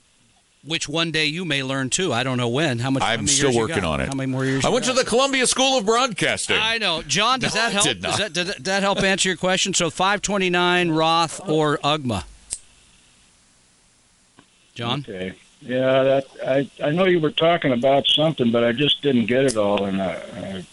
Which 0.63 0.89
one 0.89 1.11
day 1.11 1.25
you 1.25 1.45
may 1.45 1.63
learn 1.63 1.89
too. 1.89 2.11
I 2.13 2.23
don't 2.23 2.37
know 2.37 2.49
when. 2.49 2.79
How 2.79 2.89
much? 2.91 3.03
I'm 3.03 3.19
many 3.21 3.27
still 3.27 3.51
years 3.51 3.69
working 3.69 3.83
on 3.85 4.01
it. 4.01 4.07
How 4.07 4.13
many 4.15 4.31
more 4.31 4.45
years? 4.45 4.65
I 4.65 4.69
went 4.69 4.85
to 4.85 4.93
the 4.93 5.05
Columbia 5.05 5.47
School 5.47 5.77
of 5.77 5.85
Broadcasting. 5.85 6.57
I 6.59 6.77
know, 6.77 7.01
John. 7.01 7.39
Does 7.39 7.55
No, 7.55 7.61
that 7.61 7.71
help? 7.73 7.85
did 7.85 8.01
Does 8.01 8.11
not. 8.11 8.17
that, 8.19 8.33
does 8.33 8.47
that- 8.47 8.55
does 8.57 8.63
that 8.65 8.83
help 8.83 9.01
answer 9.03 9.29
your 9.29 9.37
question? 9.37 9.73
So, 9.73 9.89
529 9.89 10.89
Roth 10.91 11.39
or 11.47 11.77
UGMA? 11.83 12.23
John. 14.75 15.05
Okay. 15.07 15.33
Yeah, 15.61 16.03
that 16.03 16.27
I 16.45 16.69
I 16.81 16.91
know 16.91 17.05
you 17.05 17.19
were 17.19 17.31
talking 17.31 17.73
about 17.73 18.07
something, 18.07 18.49
but 18.51 18.63
I 18.63 18.71
just 18.71 19.01
didn't 19.01 19.25
get 19.25 19.43
it 19.43 19.57
all, 19.57 19.83
and 19.83 20.01
I, 20.01 20.13
I 20.13 20.65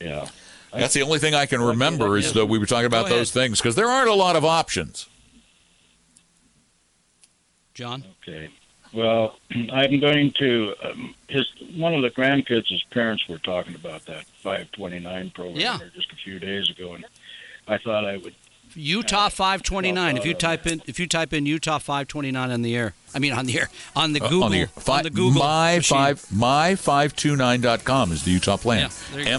yeah. 0.00 0.28
That's 0.72 0.92
the 0.92 1.00
only 1.00 1.18
thing 1.18 1.34
I 1.34 1.46
can 1.46 1.62
remember 1.62 2.18
is 2.18 2.34
that 2.34 2.44
we 2.46 2.58
were 2.58 2.66
talking 2.66 2.84
about 2.84 3.08
those 3.08 3.30
things 3.30 3.58
because 3.58 3.74
there 3.74 3.88
aren't 3.88 4.10
a 4.10 4.14
lot 4.14 4.36
of 4.36 4.44
options. 4.44 5.08
John. 7.72 8.04
Okay. 8.22 8.50
Well, 8.96 9.36
I'm 9.72 10.00
going 10.00 10.32
to 10.38 10.74
um, 10.82 11.14
his 11.28 11.44
one 11.76 11.94
of 11.94 12.02
the 12.02 12.10
grandkids. 12.10 12.68
His 12.70 12.82
parents 12.90 13.28
were 13.28 13.38
talking 13.38 13.74
about 13.74 14.06
that 14.06 14.24
529 14.42 15.30
program 15.30 15.56
Yeah. 15.56 15.76
there 15.78 15.90
just 15.94 16.10
a 16.12 16.16
few 16.16 16.38
days 16.38 16.70
ago, 16.70 16.94
and 16.94 17.04
I 17.68 17.76
thought 17.78 18.04
I 18.06 18.16
would. 18.16 18.34
Utah 18.74 19.28
529. 19.30 20.16
If 20.18 20.26
you 20.26 20.34
type 20.34 20.66
in 20.66 20.82
if 20.86 20.98
you 20.98 21.06
type 21.06 21.32
in 21.32 21.46
Utah 21.46 21.78
529 21.78 22.50
on 22.50 22.60
the 22.62 22.76
air, 22.76 22.94
I 23.14 23.18
mean 23.20 23.32
on 23.32 23.46
the 23.46 23.58
air 23.60 23.70
on 23.94 24.12
the 24.12 24.20
Google 24.20 24.42
Uh, 24.42 24.46
on 24.46 24.52
the, 24.52 24.92
on 24.92 25.02
the 25.04 25.10
Google 25.10 25.42
my 25.42 25.76
machine. 25.76 25.96
five 25.96 26.20
my529.com 26.34 28.12
is 28.12 28.24
the 28.24 28.32
Utah 28.32 28.56
plan. 28.58 28.80
Yeah, 28.80 28.88
there 29.24 29.34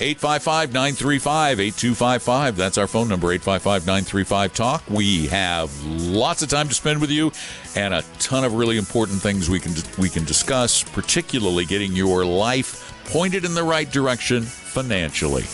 you 0.00 0.14
go. 0.14 0.28
my529.com. 0.28 0.94
855-935-8255. 2.44 2.56
That's 2.56 2.78
our 2.78 2.86
phone 2.86 3.08
number 3.08 3.36
855-935 3.38 4.52
talk. 4.52 4.82
We 4.88 5.26
have 5.28 5.70
lots 5.84 6.42
of 6.42 6.48
time 6.48 6.68
to 6.68 6.74
spend 6.74 7.00
with 7.00 7.10
you 7.10 7.32
and 7.76 7.94
a 7.94 8.02
ton 8.18 8.44
of 8.44 8.54
really 8.54 8.76
important 8.76 9.20
things 9.20 9.48
we 9.50 9.60
can 9.60 9.72
we 9.98 10.08
can 10.08 10.24
discuss, 10.24 10.82
particularly 10.82 11.64
getting 11.64 11.92
your 11.92 12.24
life 12.24 12.92
pointed 13.06 13.44
in 13.44 13.54
the 13.54 13.62
right 13.62 13.90
direction 13.90 14.42
financially. 14.42 15.44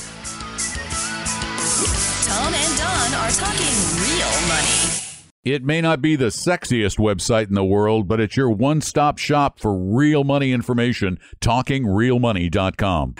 Tom 2.27 2.55
and 2.55 2.79
Don 2.79 3.15
are 3.15 3.31
talking 3.31 3.67
real 4.01 4.49
money. 4.49 4.97
It 5.43 5.65
may 5.65 5.81
not 5.81 6.03
be 6.03 6.17
the 6.17 6.27
sexiest 6.27 6.99
website 6.99 7.49
in 7.49 7.55
the 7.55 7.65
world, 7.65 8.07
but 8.07 8.21
it's 8.21 8.37
your 8.37 8.51
one 8.51 8.83
stop 8.83 9.17
shop 9.17 9.59
for 9.59 9.75
real 9.75 10.23
money 10.23 10.53
information. 10.53 11.19
TalkingRealMoney.com. 11.41 13.15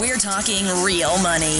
We're 0.00 0.16
talking 0.16 0.64
real 0.84 1.18
money. 1.22 1.58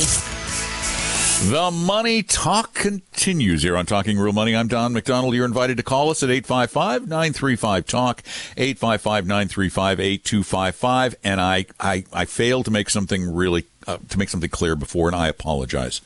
The 1.51 1.71
Money 1.73 2.23
Talk 2.23 2.73
continues 2.73 3.65
here 3.65 3.77
on 3.77 3.85
Talking 3.85 4.17
Real 4.17 4.33
Money. 4.33 4.55
I'm 4.55 4.69
Don 4.69 4.93
McDonald. 4.93 5.35
You're 5.35 5.45
invited 5.45 5.77
to 5.79 5.83
call 5.83 6.11
us 6.11 6.23
at 6.23 6.29
855-935-TALK, 6.29 8.23
855-935-8255. 8.57 11.15
And 11.25 11.41
I, 11.41 11.67
I, 11.81 12.05
I 12.13 12.27
failed 12.27 12.67
to 12.67 12.71
make 12.71 12.91
something 12.91 13.35
really, 13.35 13.65
uh, 13.89 13.99
to 14.09 14.19
make 14.19 14.29
something 14.29 14.51
clear 14.51 14.77
before, 14.77 15.09
and 15.09 15.17
I 15.17 15.27
apologize. 15.27 16.01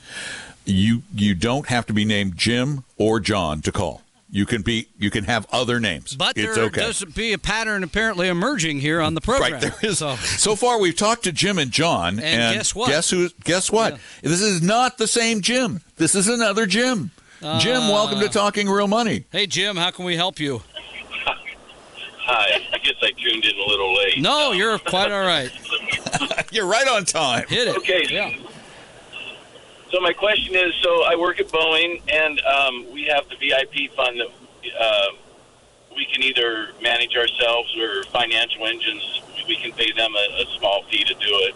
You, 0.64 1.02
you 1.14 1.34
don't 1.34 1.68
have 1.68 1.84
to 1.86 1.92
be 1.92 2.06
named 2.06 2.38
Jim 2.38 2.84
or 2.96 3.20
John 3.20 3.60
to 3.60 3.70
call. 3.72 4.00
You 4.34 4.46
can 4.46 4.62
be, 4.62 4.88
you 4.98 5.10
can 5.10 5.24
have 5.24 5.46
other 5.52 5.78
names. 5.78 6.16
But 6.16 6.38
it's 6.38 6.54
there 6.56 6.64
okay. 6.64 6.80
does 6.80 7.04
be 7.04 7.34
a 7.34 7.38
pattern 7.38 7.84
apparently 7.84 8.28
emerging 8.28 8.80
here 8.80 9.02
on 9.02 9.12
the 9.14 9.20
program. 9.20 9.52
Right 9.52 9.60
there 9.60 9.74
is. 9.82 9.98
So, 9.98 10.16
So 10.16 10.56
far, 10.56 10.80
we've 10.80 10.96
talked 10.96 11.24
to 11.24 11.32
Jim 11.32 11.58
and 11.58 11.70
John, 11.70 12.18
and, 12.18 12.56
guess 12.56 12.74
what? 12.74 12.88
Guess 12.88 13.10
who? 13.10 13.28
Guess 13.44 13.70
what? 13.70 13.98
This 14.22 14.40
is 14.40 14.62
not 14.62 14.96
the 14.96 15.06
same 15.06 15.42
Jim. 15.42 15.82
This 15.96 16.14
is 16.14 16.28
another 16.28 16.64
Jim. 16.64 17.10
Jim, 17.58 17.88
welcome 17.88 18.18
Uh. 18.18 18.22
to 18.22 18.28
Talking 18.30 18.70
Real 18.70 18.88
Money. 18.88 19.24
hey 19.32 19.46
Jim, 19.46 19.76
how 19.76 19.90
can 19.90 20.06
we 20.06 20.16
help 20.16 20.40
you? 20.40 20.62
Hi. 22.24 22.62
I 22.72 22.78
guess 22.78 22.94
I 23.02 23.10
tuned 23.10 23.44
in 23.44 23.54
a 23.58 23.66
little 23.68 23.94
late. 23.96 24.22
No, 24.22 24.52
you're 24.52 24.78
quite 24.78 25.10
all 25.12 25.26
right. 25.26 25.50
You're 26.52 26.66
right 26.66 26.86
on 26.88 27.04
time. 27.04 27.46
Hit 27.48 27.68
it. 27.68 27.76
Okay. 27.78 28.06
Yeah. 28.10 28.30
So 29.92 30.00
my 30.00 30.14
question 30.14 30.54
is, 30.54 30.72
so 30.82 31.04
I 31.04 31.16
work 31.16 31.38
at 31.38 31.48
Boeing, 31.48 32.00
and 32.10 32.40
um, 32.40 32.90
we 32.94 33.04
have 33.04 33.28
the 33.28 33.36
VIP 33.36 33.94
fund 33.94 34.18
that 34.18 34.28
uh, 34.80 35.08
we 35.94 36.06
can 36.06 36.22
either 36.22 36.70
manage 36.80 37.14
ourselves 37.14 37.76
or 37.76 38.04
financial 38.04 38.66
engines. 38.66 39.20
We 39.46 39.56
can 39.56 39.70
pay 39.72 39.92
them 39.92 40.14
a, 40.16 40.42
a 40.42 40.46
small 40.58 40.84
fee 40.84 41.04
to 41.04 41.12
do 41.12 41.28
it. 41.44 41.54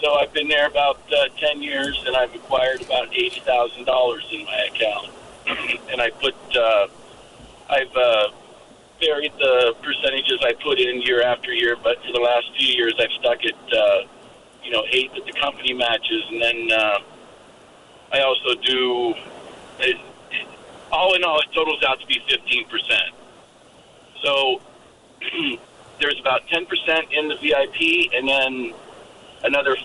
So 0.00 0.14
I've 0.14 0.32
been 0.32 0.46
there 0.46 0.68
about 0.68 1.00
uh, 1.12 1.30
ten 1.36 1.60
years, 1.60 2.00
and 2.06 2.14
I've 2.14 2.32
acquired 2.32 2.80
about 2.80 3.12
eighty 3.12 3.40
thousand 3.40 3.86
dollars 3.86 4.24
in 4.30 4.44
my 4.44 4.68
account, 4.72 5.10
and 5.90 6.00
I 6.00 6.10
put, 6.10 6.36
uh, 6.56 6.86
I've 7.68 7.96
uh, 7.96 8.28
varied 9.00 9.32
the 9.36 9.74
percentages 9.82 10.38
I 10.42 10.52
put 10.62 10.78
in 10.78 11.02
year 11.02 11.22
after 11.22 11.52
year, 11.52 11.74
but 11.74 11.96
for 12.06 12.12
the 12.12 12.20
last 12.20 12.52
few 12.56 12.68
years, 12.68 12.94
I've 13.00 13.10
stuck 13.18 13.44
at, 13.44 13.76
uh, 13.76 14.06
you 14.62 14.70
know, 14.70 14.84
eight 14.92 15.12
that 15.14 15.26
the 15.26 15.32
company 15.32 15.72
matches, 15.72 16.22
and 16.30 16.40
then. 16.40 16.70
Uh, 16.70 16.98
I 18.12 18.20
also 18.20 18.54
do. 18.54 19.14
It, 19.80 19.96
it, 20.30 20.46
all 20.90 21.14
in 21.14 21.24
all, 21.24 21.38
it 21.40 21.46
totals 21.54 21.82
out 21.86 22.00
to 22.00 22.06
be 22.06 22.20
fifteen 22.28 22.66
percent. 22.68 23.14
So 24.22 24.60
there's 26.00 26.18
about 26.20 26.46
ten 26.48 26.66
percent 26.66 27.12
in 27.12 27.28
the 27.28 27.36
VIP, 27.36 28.12
and 28.14 28.28
then 28.28 28.74
another 29.44 29.76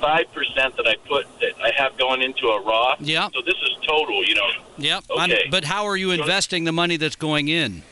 five 0.00 0.30
percent 0.32 0.76
that 0.76 0.86
I 0.86 0.94
put 1.08 1.26
that 1.40 1.52
I 1.62 1.70
have 1.76 1.96
going 1.98 2.22
into 2.22 2.46
a 2.48 2.62
Roth. 2.62 3.00
Yeah. 3.00 3.28
So 3.34 3.42
this 3.42 3.54
is 3.54 3.76
total, 3.86 4.24
you 4.24 4.34
know. 4.34 4.48
Yep. 4.78 5.04
Okay. 5.10 5.20
I'm- 5.42 5.50
but 5.50 5.64
how 5.64 5.86
are 5.86 5.96
you 5.96 6.10
investing 6.10 6.64
the 6.64 6.72
money 6.72 6.96
that's 6.96 7.16
going 7.16 7.48
in? 7.48 7.82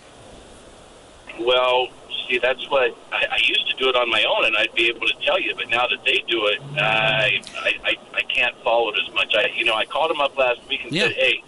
Well, 1.40 1.88
see, 2.28 2.38
that's 2.38 2.68
what 2.70 2.96
I, 3.12 3.26
I 3.30 3.38
used 3.44 3.68
to 3.70 3.76
do 3.76 3.88
it 3.88 3.96
on 3.96 4.10
my 4.10 4.24
own, 4.24 4.44
and 4.46 4.56
I'd 4.56 4.74
be 4.74 4.88
able 4.88 5.06
to 5.06 5.14
tell 5.24 5.40
you. 5.40 5.54
But 5.56 5.68
now 5.68 5.86
that 5.86 6.04
they 6.04 6.22
do 6.28 6.46
it, 6.46 6.60
I 6.78 7.40
I, 7.58 7.72
I, 7.84 7.96
I 8.14 8.22
can't 8.22 8.56
follow 8.62 8.90
it 8.92 8.98
as 9.06 9.14
much. 9.14 9.34
I 9.34 9.46
you 9.54 9.64
know 9.64 9.74
I 9.74 9.84
called 9.84 10.10
them 10.10 10.20
up 10.20 10.36
last 10.36 10.60
week 10.68 10.84
and 10.84 10.92
Yeah. 10.92 11.04
said, 11.04 11.12
hey, 11.12 11.42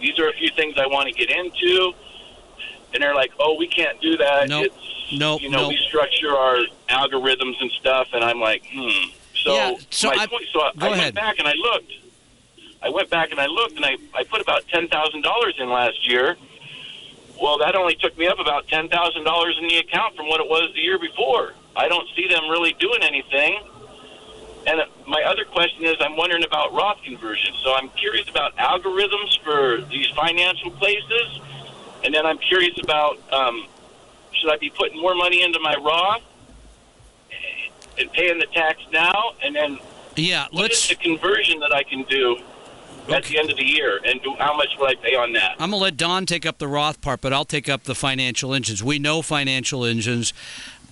these 0.00 0.18
are 0.18 0.28
a 0.28 0.32
few 0.32 0.50
things 0.50 0.74
I 0.78 0.86
want 0.86 1.08
to 1.08 1.14
get 1.14 1.30
into, 1.30 1.92
and 2.94 3.02
they're 3.02 3.14
like, 3.14 3.32
oh, 3.38 3.56
we 3.58 3.66
can't 3.68 4.00
do 4.00 4.16
that. 4.18 4.48
Nope. 4.48 4.66
It's 4.66 4.74
Nope, 5.10 5.40
you 5.40 5.48
know 5.48 5.62
nope. 5.62 5.68
we 5.70 5.78
structure 5.88 6.36
our 6.36 6.58
algorithms 6.90 7.54
and 7.62 7.70
stuff, 7.72 8.08
and 8.12 8.22
I'm 8.22 8.40
like, 8.40 8.62
hmm. 8.70 9.08
So, 9.42 9.54
Yeah, 9.54 9.74
so 9.90 10.08
my 10.10 10.22
I- 10.24 10.26
point, 10.26 10.44
so 10.52 10.60
I, 10.60 10.72
I 10.80 10.90
went 10.90 11.14
back 11.14 11.38
and 11.38 11.48
I 11.48 11.54
looked. 11.54 11.92
I 12.82 12.90
went 12.90 13.08
back 13.10 13.30
and 13.30 13.40
I 13.40 13.46
looked, 13.46 13.76
and 13.76 13.84
I 13.84 13.96
I 14.14 14.24
put 14.24 14.40
about 14.40 14.68
ten 14.68 14.86
thousand 14.88 15.22
dollars 15.22 15.54
in 15.58 15.70
last 15.70 16.06
year. 16.08 16.36
Well, 17.40 17.58
that 17.58 17.76
only 17.76 17.94
took 17.94 18.16
me 18.18 18.26
up 18.26 18.38
about 18.38 18.66
ten 18.68 18.88
thousand 18.88 19.24
dollars 19.24 19.56
in 19.60 19.68
the 19.68 19.78
account 19.78 20.16
from 20.16 20.28
what 20.28 20.40
it 20.40 20.48
was 20.48 20.70
the 20.74 20.80
year 20.80 20.98
before. 20.98 21.54
I 21.76 21.88
don't 21.88 22.08
see 22.16 22.26
them 22.28 22.48
really 22.48 22.74
doing 22.78 23.02
anything. 23.02 23.60
And 24.66 24.82
my 25.06 25.22
other 25.22 25.44
question 25.44 25.84
is, 25.84 25.96
I'm 26.00 26.16
wondering 26.16 26.44
about 26.44 26.74
Roth 26.74 27.02
conversion. 27.02 27.54
So 27.62 27.74
I'm 27.74 27.88
curious 27.90 28.28
about 28.28 28.56
algorithms 28.56 29.38
for 29.42 29.80
these 29.88 30.08
financial 30.08 30.70
places, 30.72 31.40
and 32.04 32.12
then 32.12 32.26
I'm 32.26 32.38
curious 32.38 32.78
about 32.82 33.18
um, 33.32 33.66
should 34.32 34.50
I 34.50 34.56
be 34.58 34.70
putting 34.70 35.00
more 35.00 35.14
money 35.14 35.42
into 35.42 35.58
my 35.60 35.74
Roth 35.76 36.22
and 37.98 38.12
paying 38.12 38.38
the 38.38 38.46
tax 38.46 38.80
now, 38.92 39.32
and 39.42 39.54
then 39.54 39.78
Yeah. 40.16 40.46
what 40.50 40.70
is 40.70 40.78
Let's. 40.78 40.88
the 40.88 40.94
conversion 40.96 41.60
that 41.60 41.72
I 41.72 41.82
can 41.84 42.02
do 42.04 42.38
at 43.10 43.24
the 43.24 43.38
end 43.38 43.50
of 43.50 43.56
the 43.56 43.64
year, 43.64 44.00
and 44.04 44.22
do, 44.22 44.34
how 44.38 44.56
much 44.56 44.68
will 44.78 44.86
I 44.86 44.94
pay 44.94 45.14
on 45.14 45.32
that? 45.32 45.52
I'm 45.58 45.70
gonna 45.70 45.76
let 45.82 45.96
Don 45.96 46.26
take 46.26 46.44
up 46.46 46.58
the 46.58 46.68
Roth 46.68 47.00
part, 47.00 47.20
but 47.20 47.32
I'll 47.32 47.44
take 47.44 47.68
up 47.68 47.84
the 47.84 47.94
financial 47.94 48.54
engines. 48.54 48.82
We 48.82 48.98
know 48.98 49.22
financial 49.22 49.84
engines. 49.84 50.32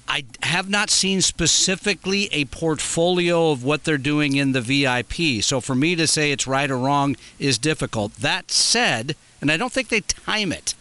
I 0.09 0.25
have 0.45 0.69
not 0.71 0.89
seen 0.89 1.21
specifically 1.21 2.29
a 2.33 2.45
portfolio 2.45 3.51
of 3.51 3.65
what 3.65 3.83
they're 3.85 3.99
doing 3.99 4.37
in 4.37 4.53
the 4.53 4.61
VIP. 4.61 5.43
So 5.43 5.61
for 5.61 5.75
me 5.75 5.97
to 5.97 6.07
say 6.07 6.31
it's 6.31 6.47
right 6.47 6.71
or 6.71 6.79
wrong 6.79 7.17
is 7.41 7.59
difficult. 7.59 8.15
That 8.15 8.51
said, 8.53 9.17
and 9.41 9.51
I 9.51 9.57
don't 9.57 9.73
think 9.73 9.89
they 9.89 10.01
time 10.03 10.53
it. 10.53 10.75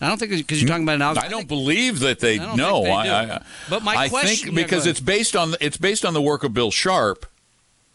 I 0.00 0.06
don't 0.08 0.18
think 0.18 0.30
because 0.30 0.62
you're 0.62 0.68
talking 0.68 0.84
about 0.84 0.94
an 0.94 1.02
algorithm. 1.02 1.26
I 1.28 1.30
don't 1.30 1.48
believe 1.48 1.98
that 2.00 2.20
they 2.20 2.38
know. 2.38 2.84
think 2.84 2.96
I. 2.96 3.34
I, 3.36 3.42
But 3.68 3.82
my 3.82 3.96
I 3.96 4.08
question- 4.08 4.44
think 4.44 4.54
because 4.54 4.84
go 4.84 4.90
it's 4.90 5.00
based 5.00 5.34
on 5.34 5.56
it's 5.60 5.76
based 5.76 6.04
on 6.04 6.14
the 6.14 6.22
work 6.22 6.44
of 6.44 6.54
Bill 6.54 6.70
Sharpe. 6.70 7.26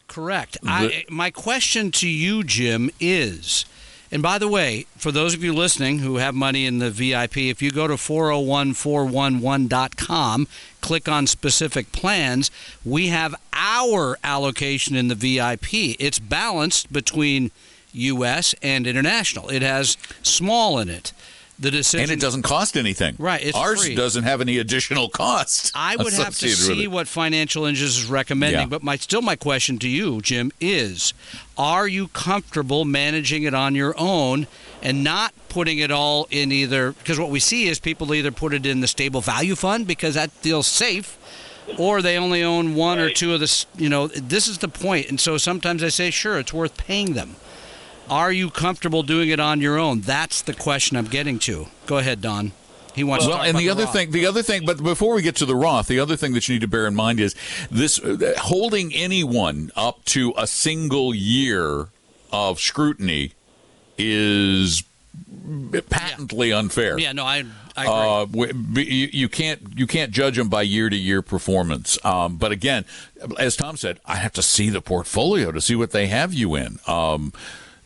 Correct. 0.08 0.58
I, 0.66 1.04
my 1.10 1.30
question 1.32 1.92
to 1.92 2.08
you, 2.08 2.44
Jim, 2.44 2.90
is, 3.00 3.66
and 4.12 4.22
by 4.22 4.38
the 4.38 4.48
way, 4.48 4.86
for 4.96 5.12
those 5.12 5.34
of 5.34 5.44
you 5.44 5.52
listening 5.54 5.98
who 6.00 6.18
have 6.18 6.36
money 6.36 6.68
in 6.68 6.80
the 6.80 6.92
VIP, 6.92 7.38
if 7.38 7.64
you 7.64 7.72
go 7.72 7.88
to 7.88 7.96
401411.com, 7.96 10.48
click 10.82 11.10
on 11.10 11.26
specific 11.26 11.92
plans, 11.92 12.52
we 12.86 13.08
have 13.08 13.34
our 13.54 14.20
allocation 14.24 14.96
in 14.96 15.08
the 15.08 15.16
VIP. 15.16 15.74
It's 16.00 16.20
balanced 16.20 16.94
between 16.94 17.50
U.S. 17.94 18.54
and 18.62 18.86
international. 18.86 19.50
It 19.50 19.64
has 19.64 19.98
small 20.22 20.78
in 20.78 20.90
it. 20.90 21.12
The 21.60 21.70
decision. 21.72 22.10
And 22.10 22.12
it 22.12 22.20
doesn't 22.20 22.42
cost 22.42 22.76
anything. 22.76 23.16
Right, 23.20 23.42
it's 23.42 23.56
Ours 23.58 23.86
free. 23.86 23.96
doesn't 23.96 24.24
have 24.24 24.42
any 24.42 24.58
additional 24.58 25.08
cost. 25.08 25.72
I 25.76 25.96
would 26.00 26.14
have 26.14 26.36
to 26.40 26.50
see 26.50 26.88
what 26.88 27.08
Financial 27.08 27.66
Engines 27.66 27.98
is 27.98 28.06
recommending, 28.06 28.62
Yeah. 28.62 28.66
but 28.68 28.82
my 28.84 28.98
still 28.98 29.22
my 29.22 29.36
question 29.36 29.78
to 29.80 29.88
you, 29.88 30.20
Jim, 30.22 30.52
is: 30.60 31.14
Are 31.58 31.88
you 31.88 32.08
comfortable 32.10 32.86
managing 32.86 33.44
it 33.44 33.54
on 33.54 33.76
your 33.76 33.94
own 33.98 34.48
and 34.82 35.04
not 35.04 35.34
putting 35.48 35.78
it 35.78 35.92
all 35.92 36.28
in 36.32 36.52
either? 36.52 36.94
Because 36.94 37.20
what 37.20 37.30
we 37.30 37.40
see 37.40 37.68
is 37.68 37.80
people 37.80 38.14
either 38.14 38.32
put 38.32 38.54
it 38.54 38.66
in 38.66 38.82
the 38.82 38.88
stable 38.88 39.22
value 39.22 39.56
fund 39.56 39.86
because 39.86 40.16
that 40.16 40.32
feels 40.32 40.66
safe, 40.68 41.18
or 41.78 42.02
they 42.02 42.18
only 42.18 42.42
own 42.44 42.74
one 42.74 42.98
or 42.98 43.10
two 43.12 43.34
of 43.36 43.40
the. 43.40 43.66
You 43.78 43.90
know, 43.90 44.08
this 44.08 44.48
is 44.48 44.58
the 44.58 44.68
point, 44.68 45.08
and 45.10 45.20
so 45.20 45.38
sometimes 45.38 45.84
I 45.84 45.90
say, 45.90 46.10
sure, 46.10 46.40
it's 46.40 46.52
worth 46.52 46.76
paying 46.78 47.14
them. 47.14 47.36
Are 48.10 48.32
you 48.32 48.50
comfortable 48.50 49.04
doing 49.04 49.30
it 49.30 49.40
on 49.40 49.62
your 49.62 49.78
own? 49.78 50.02
That's 50.02 50.42
the 50.42 50.54
question 50.54 50.98
I'm 50.98 51.06
getting 51.06 51.40
to. 51.40 51.68
Go 51.86 51.98
ahead, 51.98 52.22
Don. 52.22 52.52
He 52.94 53.04
wants. 53.04 53.26
Well, 53.26 53.38
to 53.38 53.44
and 53.44 53.52
about 53.52 53.60
the 53.60 53.70
other 53.70 53.84
Roth. 53.86 53.94
thing, 53.94 54.12
the 54.12 54.26
other 54.28 54.44
thing, 54.44 54.66
but 54.66 54.84
before 54.84 55.16
we 55.16 55.22
get 55.24 55.36
to 55.38 55.46
the 55.46 55.56
Roth, 55.56 55.88
the 55.88 56.00
other 56.00 56.16
thing 56.16 56.34
that 56.34 56.48
you 56.48 56.56
need 56.56 56.62
to 56.62 56.68
bear 56.68 56.86
in 56.86 56.94
mind 56.94 57.20
is 57.20 57.36
this: 57.72 57.98
uh, 58.00 58.34
holding 58.38 58.94
anyone 58.94 59.72
up 59.76 60.06
to 60.06 60.34
a 60.38 60.46
single 60.46 61.14
year 61.16 61.88
of 62.32 62.60
scrutiny 62.60 63.32
is 63.98 64.84
patently 65.90 66.52
unfair. 66.52 67.00
Yeah, 67.00 67.14
no, 67.14 67.26
I, 67.26 67.46
I 67.76 67.84
agree. 67.84 67.94
Uh, 67.94 68.26
w- 68.26 68.54
b- 68.54 68.84
you, 68.84 69.10
you 69.12 69.30
can't 69.30 69.62
you 69.76 69.88
can't 69.88 70.12
judge 70.12 70.38
them 70.38 70.50
by 70.50 70.62
year 70.62 70.90
to 70.90 70.96
year 70.96 71.22
performance. 71.22 71.98
Um, 72.06 72.38
but 72.38 72.52
again, 72.52 72.86
as 73.40 73.56
Tom 73.56 73.78
said, 73.78 74.00
I 74.06 74.16
have 74.18 74.34
to 74.34 74.42
see 74.44 74.70
the 74.70 74.82
portfolio 74.82 75.52
to 75.52 75.62
see 75.62 75.76
what 75.76 75.92
they 75.92 76.08
have 76.08 76.34
you 76.34 76.56
in. 76.56 76.80
Um, 76.88 77.34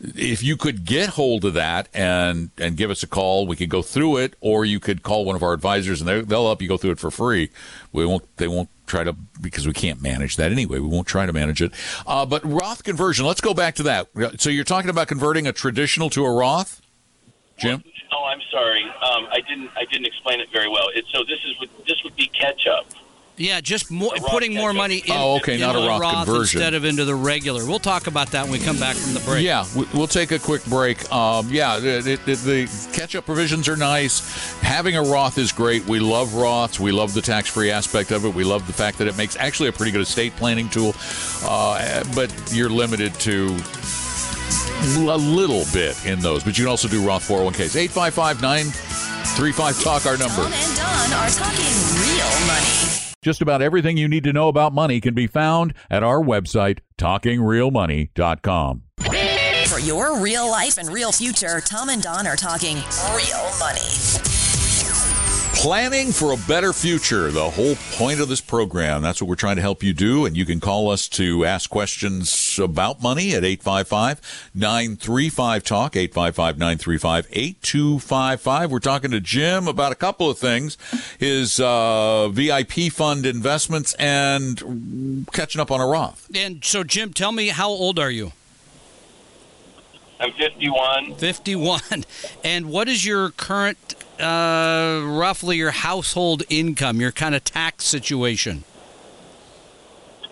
if 0.00 0.42
you 0.42 0.56
could 0.56 0.84
get 0.84 1.10
hold 1.10 1.44
of 1.44 1.54
that 1.54 1.88
and 1.92 2.50
and 2.58 2.76
give 2.76 2.90
us 2.90 3.02
a 3.02 3.06
call, 3.06 3.46
we 3.46 3.56
could 3.56 3.68
go 3.68 3.82
through 3.82 4.18
it, 4.18 4.34
or 4.40 4.64
you 4.64 4.78
could 4.80 5.02
call 5.02 5.24
one 5.24 5.34
of 5.36 5.42
our 5.42 5.52
advisors 5.52 6.00
and 6.00 6.08
they- 6.08 6.20
they'll 6.22 6.46
help 6.46 6.62
you 6.62 6.68
go 6.68 6.76
through 6.76 6.92
it 6.92 6.98
for 6.98 7.10
free. 7.10 7.50
We 7.92 8.06
won't 8.06 8.24
they 8.36 8.48
won't 8.48 8.68
try 8.86 9.04
to 9.04 9.12
because 9.40 9.66
we 9.66 9.72
can't 9.72 10.00
manage 10.00 10.36
that 10.36 10.50
anyway. 10.52 10.78
We 10.78 10.88
won't 10.88 11.06
try 11.08 11.26
to 11.26 11.32
manage 11.32 11.60
it. 11.60 11.72
Uh, 12.06 12.24
but 12.24 12.42
Roth 12.44 12.84
conversion, 12.84 13.26
let's 13.26 13.40
go 13.40 13.52
back 13.54 13.74
to 13.76 13.82
that. 13.84 14.08
So 14.40 14.50
you're 14.50 14.64
talking 14.64 14.90
about 14.90 15.08
converting 15.08 15.46
a 15.46 15.52
traditional 15.52 16.08
to 16.10 16.24
a 16.24 16.32
Roth, 16.32 16.80
Jim? 17.58 17.82
Oh, 18.10 18.24
I'm 18.24 18.40
sorry. 18.50 18.82
Um, 18.84 19.26
I 19.30 19.40
didn't. 19.46 19.70
I 19.76 19.84
didn't 19.90 20.06
explain 20.06 20.40
it 20.40 20.48
very 20.52 20.68
well. 20.68 20.88
It, 20.94 21.04
so 21.12 21.22
this 21.24 21.38
is 21.44 21.68
this 21.86 22.02
would 22.04 22.16
be 22.16 22.26
catch 22.28 22.66
up. 22.66 22.86
Yeah, 23.38 23.60
just 23.60 23.90
more, 23.90 24.12
putting 24.28 24.54
more 24.54 24.72
money 24.74 24.98
in, 24.98 25.12
Oh, 25.12 25.36
okay, 25.36 25.54
into 25.54 25.66
not 25.66 25.76
a 25.76 25.88
Roth 25.88 26.00
Roth 26.00 26.24
conversion. 26.26 26.60
instead 26.60 26.74
of 26.74 26.84
into 26.84 27.04
the 27.04 27.14
regular. 27.14 27.64
We'll 27.64 27.78
talk 27.78 28.06
about 28.06 28.30
that 28.32 28.42
when 28.44 28.52
we 28.52 28.58
come 28.58 28.78
back 28.78 28.96
from 28.96 29.14
the 29.14 29.20
break. 29.20 29.44
Yeah, 29.44 29.64
we- 29.74 29.86
we'll 29.94 30.06
take 30.06 30.30
a 30.32 30.38
quick 30.38 30.64
break. 30.66 31.10
Um, 31.12 31.48
yeah, 31.50 31.78
the, 31.78 32.00
the, 32.24 32.34
the 32.34 32.88
catch-up 32.92 33.24
provisions 33.24 33.68
are 33.68 33.76
nice. 33.76 34.20
Having 34.60 34.96
a 34.96 35.02
Roth 35.02 35.38
is 35.38 35.52
great. 35.52 35.84
We 35.86 36.00
love 36.00 36.28
Roths. 36.30 36.78
We 36.80 36.92
love 36.92 37.14
the 37.14 37.22
tax-free 37.22 37.70
aspect 37.70 38.10
of 38.10 38.24
it. 38.24 38.34
We 38.34 38.44
love 38.44 38.66
the 38.66 38.72
fact 38.72 38.98
that 38.98 39.06
it 39.08 39.16
makes 39.16 39.36
actually 39.36 39.68
a 39.68 39.72
pretty 39.72 39.92
good 39.92 40.00
estate 40.02 40.34
planning 40.36 40.68
tool. 40.68 40.94
Uh, 41.44 42.04
but 42.14 42.32
you're 42.52 42.70
limited 42.70 43.14
to 43.20 43.56
a 45.08 45.16
little 45.16 45.64
bit 45.72 45.96
in 46.06 46.18
those. 46.20 46.42
But 46.44 46.56
you 46.58 46.64
can 46.64 46.70
also 46.70 46.88
do 46.88 47.04
Roth 47.06 47.26
401ks. 47.28 47.76
855-935-TALK, 47.88 50.06
our 50.06 50.16
number. 50.16 50.42
Tom 50.42 50.52
and 50.52 50.76
Don 50.76 51.12
are 51.12 51.30
talking 51.30 51.74
real 52.00 52.46
money. 52.46 52.97
Just 53.28 53.42
about 53.42 53.60
everything 53.60 53.98
you 53.98 54.08
need 54.08 54.24
to 54.24 54.32
know 54.32 54.48
about 54.48 54.72
money 54.72 55.02
can 55.02 55.12
be 55.12 55.26
found 55.26 55.74
at 55.90 56.02
our 56.02 56.18
website, 56.18 56.78
talkingrealmoney.com. 56.96 58.84
For 59.66 59.80
your 59.80 60.18
real 60.18 60.50
life 60.50 60.78
and 60.78 60.88
real 60.88 61.12
future, 61.12 61.60
Tom 61.60 61.90
and 61.90 62.00
Don 62.02 62.26
are 62.26 62.36
talking 62.36 62.76
real 63.14 63.50
money. 63.60 64.27
Planning 65.54 66.12
for 66.12 66.32
a 66.32 66.36
better 66.46 66.72
future, 66.72 67.32
the 67.32 67.50
whole 67.50 67.74
point 67.92 68.20
of 68.20 68.28
this 68.28 68.40
program. 68.40 69.02
That's 69.02 69.20
what 69.20 69.28
we're 69.28 69.34
trying 69.34 69.56
to 69.56 69.62
help 69.62 69.82
you 69.82 69.92
do. 69.92 70.24
And 70.24 70.36
you 70.36 70.44
can 70.44 70.60
call 70.60 70.88
us 70.90 71.08
to 71.10 71.44
ask 71.44 71.68
questions 71.68 72.58
about 72.62 73.02
money 73.02 73.34
at 73.34 73.44
855 73.44 74.50
935 74.54 75.64
Talk, 75.64 75.96
855 75.96 76.58
935 76.58 77.26
8255. 77.32 78.70
We're 78.70 78.78
talking 78.78 79.10
to 79.10 79.20
Jim 79.20 79.66
about 79.66 79.90
a 79.90 79.96
couple 79.96 80.30
of 80.30 80.38
things 80.38 80.78
his 81.18 81.58
uh, 81.58 82.28
VIP 82.28 82.92
fund 82.92 83.26
investments 83.26 83.94
and 83.94 85.26
catching 85.32 85.60
up 85.60 85.72
on 85.72 85.80
a 85.80 85.86
Roth. 85.86 86.30
And 86.36 86.64
so, 86.64 86.84
Jim, 86.84 87.12
tell 87.12 87.32
me, 87.32 87.48
how 87.48 87.68
old 87.68 87.98
are 87.98 88.10
you? 88.12 88.32
I'm 90.20 90.32
51. 90.32 91.14
51. 91.16 91.80
And 92.44 92.70
what 92.70 92.88
is 92.88 93.04
your 93.04 93.30
current, 93.30 93.94
uh, 94.20 95.02
roughly 95.04 95.56
your 95.56 95.70
household 95.70 96.42
income, 96.48 97.00
your 97.00 97.12
kind 97.12 97.34
of 97.34 97.44
tax 97.44 97.84
situation? 97.84 98.64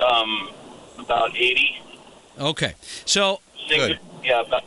Um, 0.00 0.50
about 0.98 1.36
80. 1.36 1.82
Okay. 2.38 2.74
So, 3.04 3.40
Good. 3.68 3.98
Yeah, 4.22 4.40
about 4.42 4.62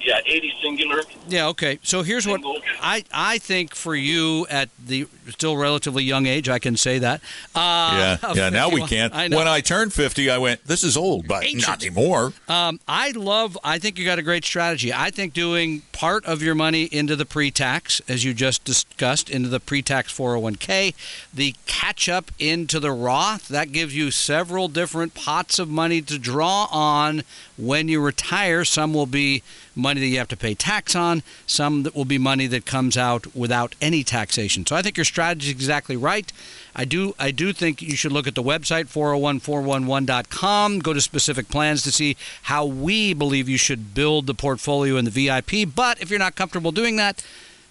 yeah 0.00 0.20
80 0.24 0.52
singular. 0.62 1.02
yeah, 1.28 1.48
okay. 1.48 1.78
So 1.82 2.02
here's 2.02 2.26
what 2.26 2.40
I, 2.80 3.04
I 3.12 3.38
think 3.38 3.74
for 3.74 3.94
you 3.94 4.46
at 4.48 4.68
the 4.82 5.06
still 5.30 5.56
relatively 5.56 6.04
young 6.04 6.26
age, 6.26 6.48
I 6.48 6.58
can 6.58 6.76
say 6.76 6.98
that. 6.98 7.20
Uh, 7.54 8.16
yeah, 8.22 8.32
yeah. 8.34 8.50
Now 8.50 8.68
we 8.68 8.82
can't. 8.86 9.12
I. 9.14 9.28
When 9.28 9.48
I 9.48 9.60
turned 9.60 9.92
50, 9.92 10.30
I 10.30 10.38
went, 10.38 10.64
this 10.66 10.84
is 10.84 10.96
old, 10.96 11.26
but 11.26 11.44
Ancient. 11.44 11.66
not 11.66 11.82
anymore. 11.84 12.32
Um, 12.48 12.80
I 12.86 13.10
love. 13.12 13.58
I 13.64 13.78
think 13.78 13.98
you 13.98 14.04
got 14.04 14.18
a 14.18 14.22
great 14.22 14.44
strategy. 14.44 14.92
I 14.92 15.10
think 15.10 15.32
doing 15.32 15.82
part 15.92 16.24
of 16.26 16.42
your 16.42 16.54
money 16.54 16.84
into 16.84 17.16
the 17.16 17.24
pre-tax, 17.24 18.00
as 18.08 18.24
you 18.24 18.34
just 18.34 18.64
discussed, 18.64 19.30
into 19.30 19.48
the 19.48 19.60
pre-tax 19.60 20.12
401k, 20.16 20.94
the 21.32 21.54
catch-up 21.66 22.30
into 22.38 22.80
the 22.80 22.92
Roth. 22.92 23.48
That 23.48 23.72
gives 23.72 23.96
you 23.96 24.10
several 24.10 24.68
different 24.68 25.14
pots 25.14 25.58
of 25.58 25.68
money 25.68 26.02
to 26.02 26.18
draw 26.18 26.68
on 26.70 27.22
when 27.56 27.88
you 27.88 28.00
retire. 28.00 28.64
Some 28.64 28.92
will 28.94 29.06
be 29.06 29.42
money 29.76 30.00
that 30.00 30.06
you 30.06 30.18
have 30.18 30.28
to 30.28 30.36
pay 30.36 30.54
tax 30.54 30.94
on. 30.94 31.22
Some 31.46 31.82
that 31.84 31.94
will 31.94 32.04
be 32.04 32.18
money 32.18 32.46
that 32.48 32.66
comes 32.66 32.96
out 32.96 33.34
without 33.34 33.74
any 33.80 34.04
taxation. 34.04 34.66
So 34.66 34.76
I 34.76 34.82
think 34.82 34.96
your 34.96 35.04
strategy 35.14 35.46
is 35.46 35.52
exactly 35.52 35.96
right. 35.96 36.32
I 36.74 36.84
do 36.84 37.14
I 37.20 37.30
do 37.30 37.52
think 37.52 37.80
you 37.80 37.94
should 37.94 38.10
look 38.10 38.26
at 38.26 38.34
the 38.34 38.42
website 38.42 38.86
401411.com, 38.88 40.80
go 40.80 40.92
to 40.92 41.00
specific 41.00 41.48
plans 41.48 41.82
to 41.84 41.92
see 41.92 42.16
how 42.42 42.66
we 42.66 43.14
believe 43.14 43.48
you 43.48 43.56
should 43.56 43.94
build 43.94 44.26
the 44.26 44.34
portfolio 44.34 44.96
in 44.96 45.04
the 45.04 45.12
VIP. 45.12 45.72
But 45.72 46.02
if 46.02 46.10
you're 46.10 46.18
not 46.18 46.34
comfortable 46.34 46.72
doing 46.72 46.96
that, 46.96 47.24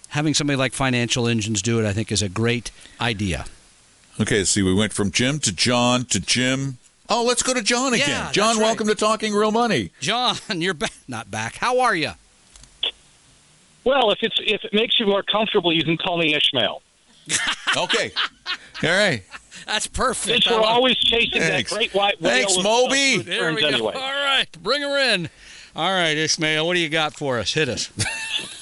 having 0.08 0.32
somebody 0.32 0.56
like 0.56 0.72
Financial 0.72 1.28
Engines 1.28 1.60
do 1.60 1.78
it 1.78 1.86
I 1.86 1.92
think 1.92 2.10
is 2.10 2.22
a 2.22 2.30
great 2.30 2.70
idea. 2.98 3.44
Okay, 4.18 4.44
see, 4.44 4.62
we 4.62 4.72
went 4.72 4.94
from 4.94 5.10
Jim 5.10 5.38
to 5.40 5.52
John 5.52 6.06
to 6.06 6.20
Jim. 6.20 6.78
Oh, 7.10 7.24
let's 7.24 7.42
go 7.42 7.52
to 7.52 7.60
John 7.60 7.92
again. 7.92 8.08
Yeah, 8.08 8.32
John, 8.32 8.46
that's 8.46 8.58
right. 8.60 8.64
welcome 8.64 8.86
to 8.86 8.94
Talking 8.94 9.34
Real 9.34 9.52
Money. 9.52 9.90
John, 10.00 10.38
you're 10.54 10.72
back 10.72 10.94
not 11.06 11.30
back. 11.30 11.56
How 11.56 11.80
are 11.80 11.94
you? 11.94 12.12
Well, 13.84 14.12
if 14.12 14.20
it's 14.22 14.36
if 14.40 14.64
it 14.64 14.72
makes 14.72 14.98
you 14.98 15.04
more 15.06 15.22
comfortable, 15.22 15.74
you 15.74 15.84
can 15.84 15.98
call 15.98 16.16
me 16.16 16.34
Ishmael. 16.34 16.80
Okay. 17.76 18.12
All 18.84 18.90
right. 18.90 19.22
That's 19.66 19.86
perfect. 19.88 20.26
Since 20.44 20.46
we're 20.50 20.56
love- 20.60 20.64
always 20.64 20.96
chasing 20.96 21.40
Thanks. 21.40 21.70
that 21.70 21.76
great 21.76 21.92
white 21.94 22.20
whale. 22.20 22.30
Thanks, 22.32 22.62
Moby. 22.62 23.18
There 23.18 23.52
we 23.52 23.60
go. 23.62 23.66
anyway. 23.68 23.94
All 23.94 24.00
right, 24.12 24.46
bring 24.62 24.82
her 24.82 24.96
in. 24.98 25.28
All 25.74 25.90
right, 25.90 26.16
Ishmael, 26.16 26.64
what 26.66 26.74
do 26.74 26.80
you 26.80 26.88
got 26.88 27.14
for 27.14 27.38
us? 27.40 27.52
Hit 27.54 27.68
us. 27.68 27.90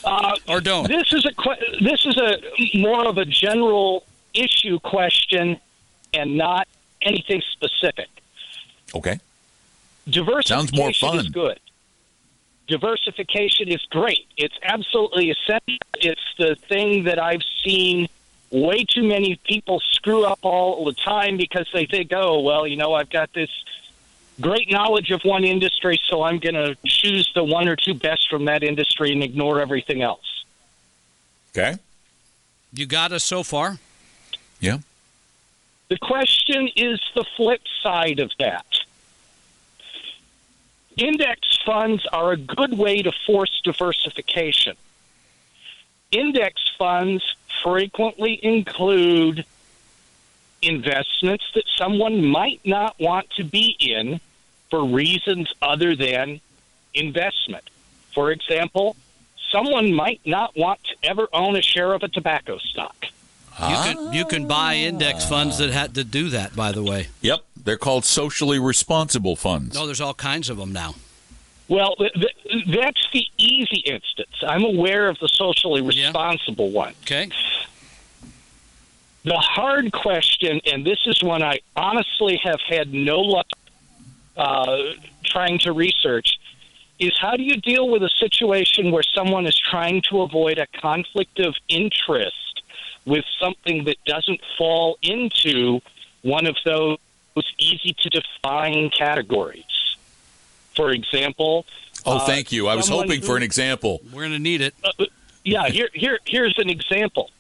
Uh, 0.05 0.35
or 0.49 0.61
don't. 0.63 0.89
this 0.89 1.13
is 1.13 1.27
a 1.27 1.33
que- 1.35 1.79
this 1.83 2.07
is 2.07 2.17
a 2.17 2.39
more 2.79 3.05
of 3.07 3.19
a 3.19 3.25
general 3.27 4.05
issue 4.33 4.79
question, 4.81 5.61
and 6.15 6.37
not 6.39 6.67
anything 7.03 7.43
specific. 7.53 8.09
Okay. 8.95 9.21
Diversification 10.09 10.69
Sounds 10.69 10.73
more 10.75 10.93
fun. 10.95 11.19
is 11.19 11.29
good. 11.29 11.61
Diversification 12.69 13.69
is 13.69 13.83
great. 13.91 14.27
It's 14.37 14.55
absolutely 14.63 15.31
essential. 15.31 15.79
It's 16.01 16.21
the 16.39 16.57
thing 16.69 17.05
that 17.05 17.19
I've 17.23 17.43
seen 17.65 18.09
way 18.53 18.85
too 18.85 19.03
many 19.03 19.37
people 19.45 19.81
screw 19.93 20.25
up 20.25 20.41
all 20.43 20.85
the 20.85 20.93
time 20.93 21.37
because 21.37 21.69
they 21.73 21.87
think, 21.87 22.13
oh, 22.15 22.41
well, 22.41 22.67
you 22.67 22.77
know, 22.77 22.93
I've 22.93 23.11
got 23.11 23.33
this 23.33 23.51
great 24.41 24.71
knowledge 24.71 25.11
of 25.11 25.23
one 25.25 25.45
industry, 25.45 25.99
so 26.09 26.23
I'm 26.23 26.39
going 26.39 26.55
to 26.55 26.77
choose 26.85 27.33
the 27.35 27.43
one 27.43 27.67
or 27.67 27.77
two 27.77 27.95
best 27.95 28.29
from 28.29 28.45
that 28.45 28.63
industry 28.63 29.13
and 29.13 29.23
ignore 29.23 29.61
everything 29.61 30.03
else. 30.03 30.45
Okay. 31.51 31.79
You 32.73 32.87
got 32.87 33.13
us 33.13 33.25
so 33.25 33.43
far? 33.43 33.79
Yeah. 34.61 34.79
The 35.89 35.99
question 35.99 36.69
is 36.77 37.01
the 37.15 37.25
flip 37.37 37.63
side 37.83 38.19
of 38.19 38.31
that. 38.39 38.67
Index 40.97 41.59
funds 41.65 42.07
are 42.07 42.33
a 42.33 42.37
good 42.37 42.77
way 42.77 43.03
to 43.03 43.13
force 43.27 43.61
diversification. 43.65 44.77
Index 46.11 46.63
funds 46.79 47.23
frequently 47.63 48.39
include 48.45 49.45
investments 50.63 51.45
that 51.55 51.65
someone 51.77 52.25
might 52.25 52.61
not 52.65 52.99
want 53.01 53.29
to 53.31 53.45
be 53.45 53.77
in 53.81 54.21
for 54.71 54.85
reasons 54.85 55.53
other 55.61 55.95
than 55.97 56.41
investment. 56.95 57.69
For 58.15 58.31
example, 58.31 58.97
someone 59.51 59.93
might 59.93 60.21
not 60.25 60.57
want 60.57 60.81
to 60.85 60.95
ever 61.03 61.29
own 61.33 61.57
a 61.57 61.63
share 61.63 61.93
of 61.93 62.03
a 62.03 62.09
tobacco 62.09 62.59
stock. 62.59 63.07
You 63.61 63.75
can 63.75 64.13
you 64.15 64.25
can 64.25 64.49
buy 64.49 64.77
index 64.77 65.27
funds 65.29 65.59
that 65.59 65.71
had 65.71 65.95
to 65.97 66.05
do 66.05 66.31
that. 66.31 66.57
By 66.57 66.73
the 66.73 66.83
way, 66.83 67.09
Yep. 67.21 67.45
They're 67.65 67.77
called 67.77 68.05
socially 68.05 68.59
responsible 68.59 69.37
funds. 69.37 69.75
no, 69.75 69.87
there's 69.87 70.01
all 70.01 70.15
kinds 70.15 70.49
of 70.51 70.57
them 70.57 70.73
now. 70.73 70.95
Well, 71.69 71.95
th- 71.97 72.13
th- 72.13 72.65
that's 72.67 73.09
the 73.13 73.27
easy 73.39 73.79
instance. 73.87 74.33
I'm 74.47 74.65
aware 74.65 75.09
of 75.09 75.19
the 75.21 75.29
socially 75.29 75.81
Yeah. 75.95 76.07
responsible 76.07 76.71
one. 76.71 76.95
Okay, 77.03 77.29
The 79.25 79.39
hard 79.39 79.93
question, 79.93 80.61
and 80.67 80.85
this 80.85 80.99
is 81.07 81.23
one 81.23 81.45
I 81.45 81.61
honestly 81.77 82.41
have 82.43 82.61
had 82.67 82.93
no 82.93 83.21
luck 83.21 83.47
uh, 84.37 84.95
trying 85.23 85.59
to 85.61 85.73
research, 85.73 86.39
is 86.99 87.13
how 87.19 87.37
do 87.37 87.43
you 87.45 87.57
deal 87.61 87.89
with 87.89 88.03
a 88.03 88.09
situation 88.19 88.91
where 88.91 89.05
someone 89.15 89.47
is 89.47 89.57
trying 89.57 90.03
to 90.11 90.23
avoid 90.23 90.59
a 90.59 90.67
conflict 90.81 91.39
of 91.39 91.55
interest 91.69 92.63
with 93.05 93.25
something 93.41 93.85
that 93.85 93.97
doesn't 94.07 94.41
fall 94.59 94.99
into 95.03 95.81
one 96.23 96.47
of 96.47 96.57
those 96.65 96.99
easy 97.59 97.95
to 98.01 98.09
define 98.11 98.91
categories. 98.91 99.65
For 100.75 100.91
example, 100.91 101.67
Oh, 102.05 102.17
uh, 102.17 102.27
thank 102.27 102.51
you. 102.51 102.67
I 102.69 102.75
was 102.75 102.87
someone 102.87 103.07
hoping 103.07 103.23
for 103.23 103.37
an 103.37 103.43
example. 103.43 104.01
We're 104.13 104.23
going 104.23 104.33
to 104.33 104.39
need 104.39 104.61
it. 104.61 104.75
uh, 104.85 105.05
yeah, 105.45 105.69
here, 105.69 105.89
here, 105.93 106.19
here's 106.25 106.59
an 106.59 106.69
example. 106.69 107.31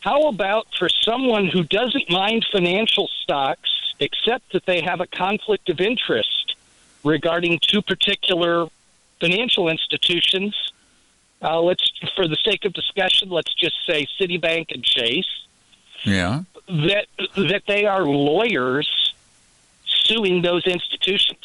How 0.00 0.28
about 0.28 0.66
for 0.78 0.88
someone 0.88 1.46
who 1.46 1.62
doesn't 1.64 2.10
mind 2.10 2.46
financial 2.52 3.08
stocks, 3.22 3.70
except 4.00 4.52
that 4.52 4.66
they 4.66 4.82
have 4.82 5.00
a 5.00 5.06
conflict 5.06 5.68
of 5.70 5.80
interest 5.80 6.54
regarding 7.02 7.58
two 7.60 7.80
particular 7.82 8.66
financial 9.20 9.68
institutions? 9.68 10.54
Uh, 11.42 11.60
let's, 11.60 11.82
for 12.14 12.28
the 12.28 12.36
sake 12.44 12.64
of 12.64 12.72
discussion, 12.74 13.28
let's 13.30 13.52
just 13.54 13.74
say 13.86 14.06
Citibank 14.20 14.72
and 14.72 14.84
Chase. 14.84 15.46
Yeah. 16.04 16.42
That 16.68 17.06
that 17.36 17.62
they 17.66 17.84
are 17.86 18.04
lawyers 18.04 18.88
suing 20.04 20.42
those 20.42 20.64
institutions. 20.66 21.38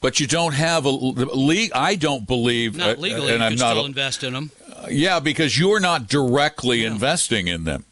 But 0.00 0.18
you 0.18 0.26
don't 0.26 0.54
have 0.54 0.84
a 0.86 0.90
le- 0.90 1.68
I 1.74 1.94
don't 1.94 2.26
believe, 2.26 2.76
Not 2.76 2.96
uh, 2.96 3.00
legally, 3.00 3.32
and 3.32 3.40
you 3.40 3.44
I'm 3.46 3.52
can 3.52 3.58
not. 3.58 3.72
still 3.72 3.86
invest 3.86 4.24
in 4.24 4.32
them. 4.32 4.50
yeah, 4.90 5.20
because 5.20 5.58
you're 5.58 5.80
not 5.80 6.08
directly 6.08 6.84
investing 6.84 7.48
in 7.48 7.64
them. 7.64 7.84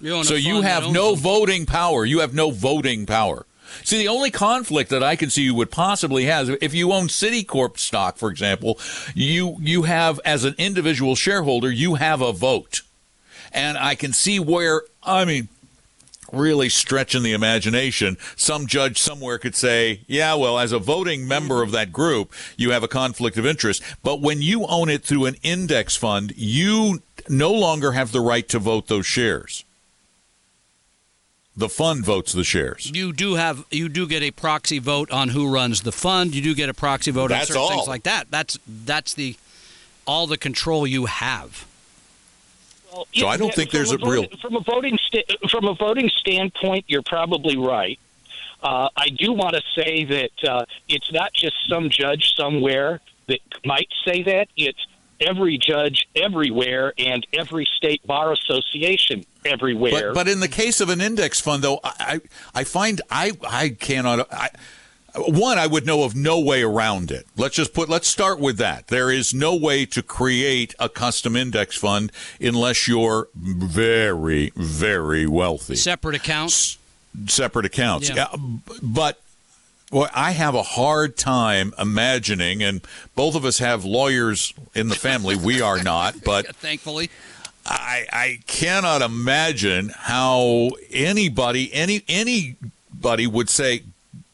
You 0.00 0.22
So 0.24 0.34
you 0.34 0.62
have 0.62 0.90
no 0.92 1.12
them. 1.12 1.20
voting 1.20 1.66
power. 1.66 2.04
You 2.04 2.20
have 2.20 2.32
no 2.34 2.50
voting 2.50 3.06
power. 3.06 3.44
See, 3.84 3.98
the 3.98 4.08
only 4.08 4.30
conflict 4.30 4.90
that 4.90 5.02
I 5.02 5.16
can 5.16 5.30
see 5.30 5.42
you 5.42 5.54
would 5.54 5.70
possibly 5.70 6.24
have, 6.26 6.50
if 6.60 6.74
you 6.74 6.92
own 6.92 7.08
Citicorp 7.08 7.78
stock, 7.78 8.18
for 8.18 8.30
example, 8.30 8.78
you 9.14 9.56
you 9.60 9.82
have 9.84 10.20
as 10.24 10.44
an 10.44 10.54
individual 10.58 11.16
shareholder, 11.16 11.70
you 11.70 11.94
have 11.94 12.20
a 12.20 12.32
vote, 12.32 12.82
and 13.52 13.78
I 13.78 13.94
can 13.94 14.12
see 14.12 14.38
where 14.38 14.82
I 15.02 15.24
mean, 15.24 15.48
really 16.32 16.68
stretching 16.68 17.22
the 17.22 17.32
imagination, 17.32 18.16
some 18.36 18.66
judge 18.66 18.98
somewhere 18.98 19.38
could 19.38 19.54
say, 19.54 20.00
yeah, 20.06 20.34
well, 20.34 20.58
as 20.58 20.72
a 20.72 20.78
voting 20.78 21.28
member 21.28 21.62
of 21.62 21.70
that 21.72 21.92
group, 21.92 22.32
you 22.56 22.70
have 22.70 22.82
a 22.82 22.88
conflict 22.88 23.36
of 23.36 23.46
interest. 23.46 23.82
But 24.02 24.20
when 24.20 24.42
you 24.42 24.66
own 24.66 24.88
it 24.88 25.02
through 25.04 25.26
an 25.26 25.36
index 25.42 25.94
fund, 25.96 26.32
you 26.36 27.02
no 27.28 27.52
longer 27.52 27.92
have 27.92 28.12
the 28.12 28.20
right 28.20 28.48
to 28.48 28.58
vote 28.58 28.88
those 28.88 29.06
shares. 29.06 29.64
The 31.54 31.68
fund 31.68 32.04
votes 32.04 32.32
the 32.32 32.44
shares. 32.44 32.90
You 32.94 33.12
do 33.12 33.34
have 33.34 33.66
you 33.70 33.90
do 33.90 34.06
get 34.06 34.22
a 34.22 34.30
proxy 34.30 34.78
vote 34.78 35.10
on 35.10 35.28
who 35.28 35.52
runs 35.52 35.82
the 35.82 35.92
fund. 35.92 36.34
You 36.34 36.40
do 36.40 36.54
get 36.54 36.70
a 36.70 36.74
proxy 36.74 37.10
vote 37.10 37.28
That's 37.28 37.50
on 37.50 37.54
certain 37.54 37.62
all. 37.62 37.68
things 37.68 37.88
like 37.88 38.04
that. 38.04 38.30
That's 38.30 38.58
that's 38.66 39.12
the 39.12 39.36
all 40.06 40.26
the 40.26 40.38
control 40.38 40.86
you 40.86 41.04
have. 41.04 41.66
Well, 42.92 43.06
So 43.14 43.26
I 43.26 43.36
don't 43.36 43.54
think 43.54 43.70
there's 43.70 43.92
a 43.92 43.96
a 43.96 44.10
real- 44.10 44.26
from 44.40 44.56
a 44.56 44.60
voting 44.60 44.98
sta- 44.98 45.24
from 45.48 45.66
a 45.66 45.74
voting 45.74 46.10
standpoint. 46.16 46.84
You're 46.88 47.02
probably 47.02 47.56
right. 47.56 47.98
Uh, 48.62 48.88
I 48.96 49.08
do 49.08 49.32
want 49.32 49.54
to 49.56 49.62
say 49.74 50.04
that 50.04 50.44
uh, 50.48 50.64
it's 50.88 51.10
not 51.12 51.32
just 51.32 51.56
some 51.68 51.90
judge 51.90 52.34
somewhere 52.36 53.00
that 53.26 53.40
might 53.64 53.88
say 54.04 54.22
that. 54.22 54.48
It's 54.56 54.86
every 55.20 55.58
judge 55.58 56.06
everywhere 56.14 56.92
and 56.98 57.26
every 57.32 57.64
state 57.76 58.04
bar 58.06 58.32
association 58.32 59.24
everywhere. 59.44 60.12
But, 60.12 60.26
but 60.26 60.28
in 60.28 60.40
the 60.40 60.48
case 60.48 60.80
of 60.80 60.90
an 60.90 61.00
index 61.00 61.40
fund, 61.40 61.62
though, 61.64 61.80
I, 61.82 62.20
I 62.54 62.60
I 62.60 62.64
find 62.64 63.00
I, 63.10 63.32
I 63.48 63.70
cannot. 63.70 64.32
I, 64.32 64.50
one, 65.14 65.58
I 65.58 65.66
would 65.66 65.84
know 65.84 66.04
of 66.04 66.16
no 66.16 66.40
way 66.40 66.62
around 66.62 67.10
it. 67.10 67.26
Let's 67.36 67.56
just 67.56 67.74
put. 67.74 67.88
Let's 67.88 68.08
start 68.08 68.40
with 68.40 68.56
that. 68.58 68.88
There 68.88 69.10
is 69.10 69.34
no 69.34 69.54
way 69.54 69.84
to 69.86 70.02
create 70.02 70.74
a 70.78 70.88
custom 70.88 71.36
index 71.36 71.76
fund 71.76 72.10
unless 72.40 72.88
you're 72.88 73.28
very, 73.34 74.52
very 74.56 75.26
wealthy. 75.26 75.76
Separate 75.76 76.16
accounts. 76.16 76.78
Separate 77.26 77.66
accounts. 77.66 78.08
Yeah. 78.08 78.28
Yeah, 78.32 78.38
but 78.82 79.20
well, 79.90 80.08
I 80.14 80.30
have 80.30 80.54
a 80.54 80.62
hard 80.62 81.18
time 81.18 81.74
imagining, 81.78 82.62
and 82.62 82.80
both 83.14 83.34
of 83.34 83.44
us 83.44 83.58
have 83.58 83.84
lawyers 83.84 84.54
in 84.74 84.88
the 84.88 84.94
family. 84.94 85.36
We 85.36 85.60
are 85.60 85.82
not, 85.82 86.16
but 86.24 86.56
Thankfully, 86.56 87.10
I, 87.66 88.06
I 88.10 88.38
cannot 88.46 89.02
imagine 89.02 89.90
how 89.94 90.70
anybody 90.90 91.72
any 91.74 92.02
anybody 92.08 93.26
would 93.26 93.50
say 93.50 93.82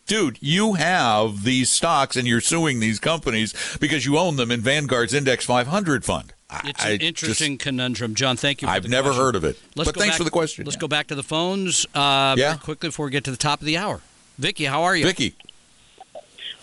dude 0.09 0.39
you 0.41 0.73
have 0.75 1.45
these 1.45 1.71
stocks 1.71 2.17
and 2.17 2.27
you're 2.27 2.41
suing 2.41 2.81
these 2.81 2.99
companies 2.99 3.55
because 3.79 4.05
you 4.05 4.19
own 4.19 4.37
them 4.37 4.51
in 4.51 4.61
Vanguard's 4.61 5.15
index 5.15 5.45
500 5.45 6.05
fund 6.05 6.33
I- 6.51 6.63
it's 6.71 6.85
I 6.85 6.89
an 6.91 6.99
just- 6.99 7.09
interesting 7.23 7.59
conundrum. 7.59 8.15
John, 8.15 8.37
thank 8.39 8.63
you. 8.63 8.69
For 8.69 8.73
I've 8.75 8.83
the 8.85 8.89
never 8.89 9.11
question. 9.11 9.23
heard 9.25 9.37
of 9.37 9.45
it 9.45 9.59
Let's 9.77 9.91
but 9.93 10.01
thanks 10.01 10.15
back- 10.15 10.19
for 10.19 10.25
the 10.25 10.31
question 10.31 10.65
Let's 10.65 10.77
Yeah. 10.77 10.81
go 10.81 10.89
back 10.89 11.07
to 11.09 11.15
the 11.15 11.23
phones 11.23 11.87
uh, 11.95 12.35
Yeah. 12.39 12.57
quickly 12.57 12.89
before 12.89 13.05
we 13.07 13.13
get 13.13 13.23
to 13.25 13.31
the 13.31 13.37
top 13.37 13.61
of 13.61 13.67
the 13.67 13.77
hour. 13.77 14.01
Vicky, 14.39 14.65
how 14.65 14.83
are 14.83 14.97
you? 14.97 15.05
Vicky 15.05 15.35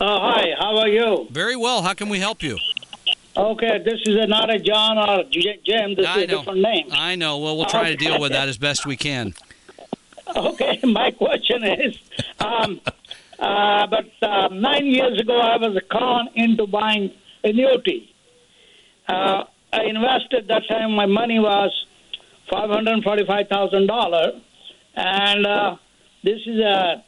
Uh, 0.01 0.19
hi, 0.19 0.47
how 0.60 0.77
are 0.77 0.89
you? 0.89 1.27
Very 1.31 1.55
well. 1.55 1.81
How 1.84 1.93
can 1.93 2.10
we 2.10 2.19
help 2.19 2.43
you? 2.43 2.58
Okay, 3.38 3.77
this 3.79 4.01
is 4.05 4.27
not 4.27 4.49
a 4.49 4.60
John 4.60 4.97
or 4.97 5.23
Jim. 5.29 5.95
This 5.95 6.05
I 6.05 6.17
is 6.19 6.23
a 6.23 6.27
know. 6.27 6.38
different 6.39 6.60
name. 6.62 6.88
I 6.91 7.15
know. 7.15 7.38
Well, 7.38 7.55
we'll 7.55 7.65
try 7.65 7.89
to 7.91 7.95
deal 7.95 8.19
with 8.19 8.31
that 8.34 8.49
as 8.49 8.58
best 8.58 8.86
we 8.86 8.97
can. 8.97 9.34
Okay, 10.36 10.79
my 10.84 11.12
question 11.12 11.63
is, 11.63 11.95
um, 12.39 12.81
uh, 13.39 13.88
but 13.88 14.08
uh, 14.21 14.48
nine 14.50 14.86
years 14.86 15.19
ago 15.19 15.39
I 15.39 15.58
was 15.58 15.78
con 15.89 16.30
into 16.36 16.67
buying 16.67 17.12
annuity. 17.43 18.13
Uh, 19.08 19.43
I 19.74 19.84
invested 19.84 20.48
that 20.48 20.67
time. 20.67 20.93
My 20.93 21.06
money 21.06 21.39
was 21.39 21.71
five 22.50 22.69
hundred 22.69 23.04
forty-five 23.04 23.48
thousand 23.50 23.88
dollars, 23.88 24.41
and 24.95 25.45
uh, 25.45 25.76
this 26.24 26.41
is 26.45 26.60
uh, 26.62 27.02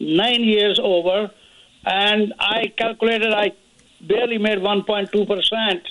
nine 0.00 0.42
years 0.42 0.78
over, 0.82 1.30
and 1.84 2.34
I 2.38 2.72
calculated 2.76 3.32
I 3.32 3.52
barely 4.00 4.38
made 4.38 4.60
one 4.60 4.84
point 4.84 5.10
two 5.12 5.24
percent 5.24 5.82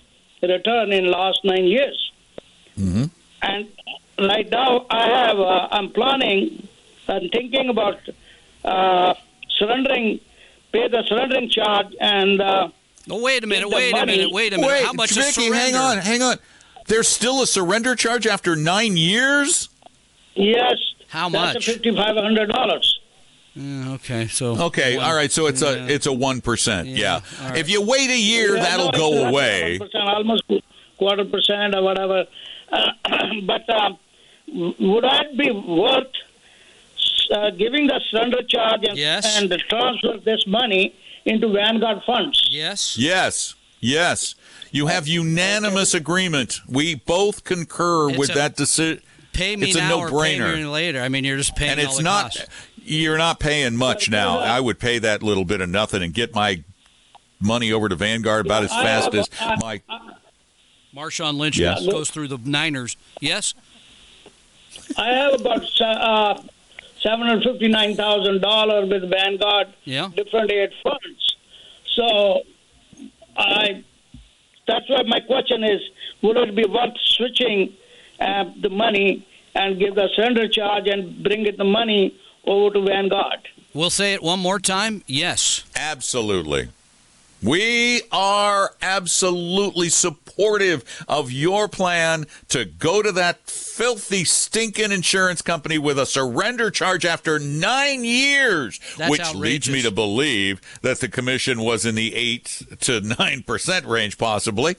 return 0.42 0.92
in 0.92 1.10
last 1.10 1.40
nine 1.44 1.66
years. 1.66 2.12
Mm-hmm. 2.78 3.06
And 3.42 3.68
right 4.20 4.50
now, 4.50 4.86
I 4.90 5.08
have. 5.08 5.40
Uh, 5.40 5.68
I'm 5.72 5.90
planning. 5.90 6.68
I'm 7.08 7.28
thinking 7.30 7.70
about 7.70 8.00
uh, 8.64 9.14
surrendering, 9.68 10.20
pay 10.72 10.88
the 10.88 11.04
surrendering 11.08 11.50
charge, 11.50 11.94
and 12.00 12.42
uh, 12.42 12.70
Oh, 13.10 13.22
wait 13.22 13.44
a 13.44 13.48
minute. 13.48 13.70
Wait 13.70 13.94
a 13.94 14.06
minute. 14.06 14.32
Wait 14.32 14.54
a 14.54 14.58
minute. 14.58 14.68
wait 14.68 14.86
How 14.86 14.94
much 14.94 15.12
is 15.12 15.18
Vicky 15.36 15.52
hang 15.52 15.76
on 15.76 15.98
hang 15.98 16.22
on 16.22 16.38
there's 16.88 17.08
still 17.08 17.42
a 17.42 17.48
surrender 17.48 17.96
charge 17.96 18.26
after 18.28 18.56
nine 18.56 18.96
years 18.98 19.70
yes, 20.36 20.76
How 21.10 21.30
that's 21.30 21.56
much? 21.56 21.66
fifty-five 21.66 22.16
hundred 22.16 22.48
dollars. 22.50 23.00
Mm, 23.58 23.94
okay, 23.96 24.28
so 24.28 24.58
okay 24.68 24.98
one- 24.98 25.06
all 25.06 25.14
right 25.16 25.32
so 25.32 25.46
it's 25.48 25.62
yeah. 25.62 25.70
a 25.70 25.88
it's 25.88 26.08
a 26.08 26.14
one 26.14 26.42
percent 26.42 26.88
Yeah, 26.88 26.98
yeah, 26.98 27.20
all 27.44 27.50
right. 27.50 27.58
if 27.58 27.70
you 27.70 27.82
wait 27.82 28.10
a 28.10 28.18
year 28.20 28.54
that'll 28.54 28.92
go 28.92 29.28
away 29.28 29.80
almost 29.96 30.44
quarter 30.98 31.26
percent 31.26 31.76
or 31.76 31.84
whatever. 31.84 32.26
Uh, 32.72 32.92
but 33.46 33.68
w- 33.68 34.74
would 34.80 35.04
that 35.04 35.38
be 35.38 35.52
worth 35.52 36.08
uh, 37.32 37.50
giving 37.52 37.88
the 37.88 38.00
surrender 38.10 38.42
charge 38.44 38.82
and, 38.88 38.98
Yes. 38.98 39.38
and 39.38 39.50
transfer 39.70 40.18
this 40.24 40.46
money 40.48 40.96
into 41.26 41.48
Vanguard 41.50 42.02
funds? 42.06 42.48
Yes. 42.52 42.98
Yes, 42.98 43.56
yes. 43.80 44.36
You 44.72 44.88
have 44.88 45.08
unanimous 45.08 45.94
agreement. 45.94 46.60
We 46.68 46.96
both 46.96 47.44
concur 47.44 48.10
It's 48.10 48.18
with 48.20 48.30
a- 48.32 48.34
that 48.36 48.56
decision. 48.56 49.02
Pay 49.34 49.56
me 49.56 49.68
It's 49.70 49.76
a 49.76 49.80
now 49.80 49.98
or 50.00 50.08
pay 50.10 50.38
no-brainer. 50.38 50.56
me 50.58 50.66
later. 50.66 51.02
I 51.02 51.10
mean, 51.10 51.24
you're 51.24 51.38
just 51.38 51.56
paying 51.56 51.72
And 51.72 51.80
all 51.82 51.86
it's 51.88 51.98
the 51.98 52.04
not, 52.04 52.24
costs. 52.36 52.46
you're 52.84 53.18
not 53.18 53.40
paying 53.40 53.76
much 53.76 54.08
now. 54.10 54.38
I 54.40 54.60
would 54.60 54.80
pay 54.80 55.00
that 55.00 55.24
little 55.24 55.44
bit 55.46 55.60
of 55.60 55.70
nothing 55.70 56.04
and 56.04 56.14
get 56.14 56.36
my 56.36 56.64
money 57.40 57.72
over 57.72 57.90
to 57.90 57.96
Vanguard 57.96 58.46
about 58.46 58.64
as 58.64 58.72
I 58.72 58.84
fast 58.84 59.06
have- 59.14 59.16
as 59.16 59.30
I- 59.40 59.56
my. 59.56 59.82
Marshawn 60.96 61.38
Lynch 61.38 61.58
Yes. 61.58 61.84
goes 61.86 62.12
through 62.12 62.28
the 62.28 62.38
Niners. 62.46 62.96
Yes. 63.20 63.56
I 64.98 65.08
have 65.08 65.34
about 65.42 65.82
uh, 65.82 66.40
seven 67.04 67.28
hundred 67.28 67.44
fifty-nine 67.52 67.96
thousand 67.96 68.42
dollars 68.42 68.90
with 68.90 69.10
Vanguard 69.10 69.68
Yeah. 69.84 70.10
different 70.16 70.52
aid 70.52 70.72
funds. 70.84 71.36
So, 71.96 72.42
I 73.38 73.84
that's 74.68 74.90
why 74.90 75.04
my 75.04 75.20
question 75.20 75.64
is: 75.64 75.82
Would 76.22 76.38
it 76.38 76.56
be 76.56 76.66
worth 76.66 76.98
switching 77.06 77.74
uh, 78.20 78.46
the 78.62 78.70
money 78.70 79.26
and 79.56 79.78
give 79.80 79.96
the 79.96 80.10
surrender 80.16 80.48
charge 80.48 80.88
and 80.88 81.22
bring 81.24 81.46
it 81.46 81.58
the 81.58 81.64
money 81.66 82.16
over 82.46 82.74
to 82.74 82.82
Vanguard? 82.86 83.40
We'll 83.74 83.90
say 83.90 84.14
it 84.14 84.22
one 84.24 84.40
more 84.40 84.60
time. 84.60 85.04
Yes. 85.08 85.64
Absolutely. 85.76 86.70
We 87.44 88.02
are 88.12 88.72
absolutely 88.82 89.90
supportive 89.90 90.84
of 91.08 91.32
your 91.32 91.68
plan 91.68 92.26
to 92.50 92.66
go 92.66 93.02
to 93.02 93.12
that 93.14 93.48
filthy, 93.50 94.24
stinking 94.24 94.92
insurance 94.92 95.42
company 95.42 95.78
with 95.78 96.00
a 96.00 96.06
surrender 96.06 96.72
charge 96.72 97.06
after 97.06 97.40
nine 97.40 98.04
years, 98.06 98.80
That's 98.98 99.12
which 99.12 99.20
outrageous. 99.22 99.42
leads 99.42 99.70
me 99.70 99.82
to 99.84 99.92
believe 99.92 100.62
that 100.82 101.00
the 101.00 101.08
commission 101.08 101.62
was 101.62 101.86
in 101.86 101.96
the 101.96 102.16
eight 102.16 102.62
to 102.82 103.02
nine 103.20 103.44
percent 103.44 103.86
range, 103.86 104.18
possibly. 104.18 104.72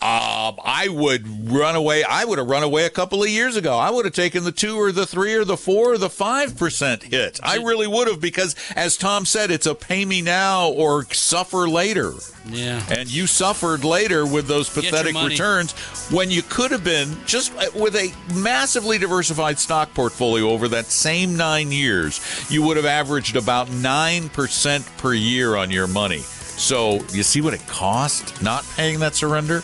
Um, 0.00 0.58
I 0.64 0.88
would 0.90 1.50
run 1.50 1.76
away. 1.76 2.02
I 2.02 2.24
would 2.24 2.38
have 2.38 2.48
run 2.48 2.62
away 2.62 2.84
a 2.86 2.90
couple 2.90 3.22
of 3.22 3.28
years 3.28 3.56
ago. 3.56 3.76
I 3.78 3.90
would 3.90 4.04
have 4.04 4.14
taken 4.14 4.44
the 4.44 4.52
two 4.52 4.76
or 4.76 4.90
the 4.92 5.06
three 5.06 5.34
or 5.34 5.44
the 5.44 5.56
four 5.56 5.92
or 5.92 5.98
the 5.98 6.10
five 6.10 6.56
percent 6.56 7.02
hit. 7.04 7.38
I 7.42 7.56
really 7.56 7.86
would 7.86 8.08
have 8.08 8.20
because, 8.20 8.54
as 8.74 8.96
Tom 8.96 9.24
said, 9.26 9.50
it's 9.50 9.66
a 9.66 9.74
pay 9.74 10.04
me 10.04 10.22
now 10.22 10.68
or 10.70 11.04
suffer 11.12 11.68
later. 11.68 12.05
Yeah. 12.46 12.82
And 12.90 13.12
you 13.12 13.26
suffered 13.26 13.84
later 13.84 14.26
with 14.26 14.46
those 14.46 14.68
pathetic 14.68 15.14
returns 15.14 15.72
when 16.10 16.30
you 16.30 16.42
could 16.42 16.70
have 16.70 16.84
been 16.84 17.16
just 17.26 17.54
uh, 17.56 17.66
with 17.74 17.96
a 17.96 18.12
massively 18.34 18.98
diversified 18.98 19.58
stock 19.58 19.92
portfolio 19.94 20.50
over 20.50 20.68
that 20.68 20.86
same 20.86 21.36
nine 21.36 21.72
years, 21.72 22.20
you 22.50 22.62
would 22.62 22.76
have 22.76 22.86
averaged 22.86 23.36
about 23.36 23.68
9% 23.68 24.98
per 24.98 25.14
year 25.14 25.56
on 25.56 25.70
your 25.70 25.86
money. 25.86 26.20
So 26.20 26.94
you 27.12 27.22
see 27.22 27.40
what 27.40 27.54
it 27.54 27.66
cost 27.66 28.42
not 28.42 28.64
paying 28.76 29.00
that 29.00 29.14
surrender? 29.14 29.62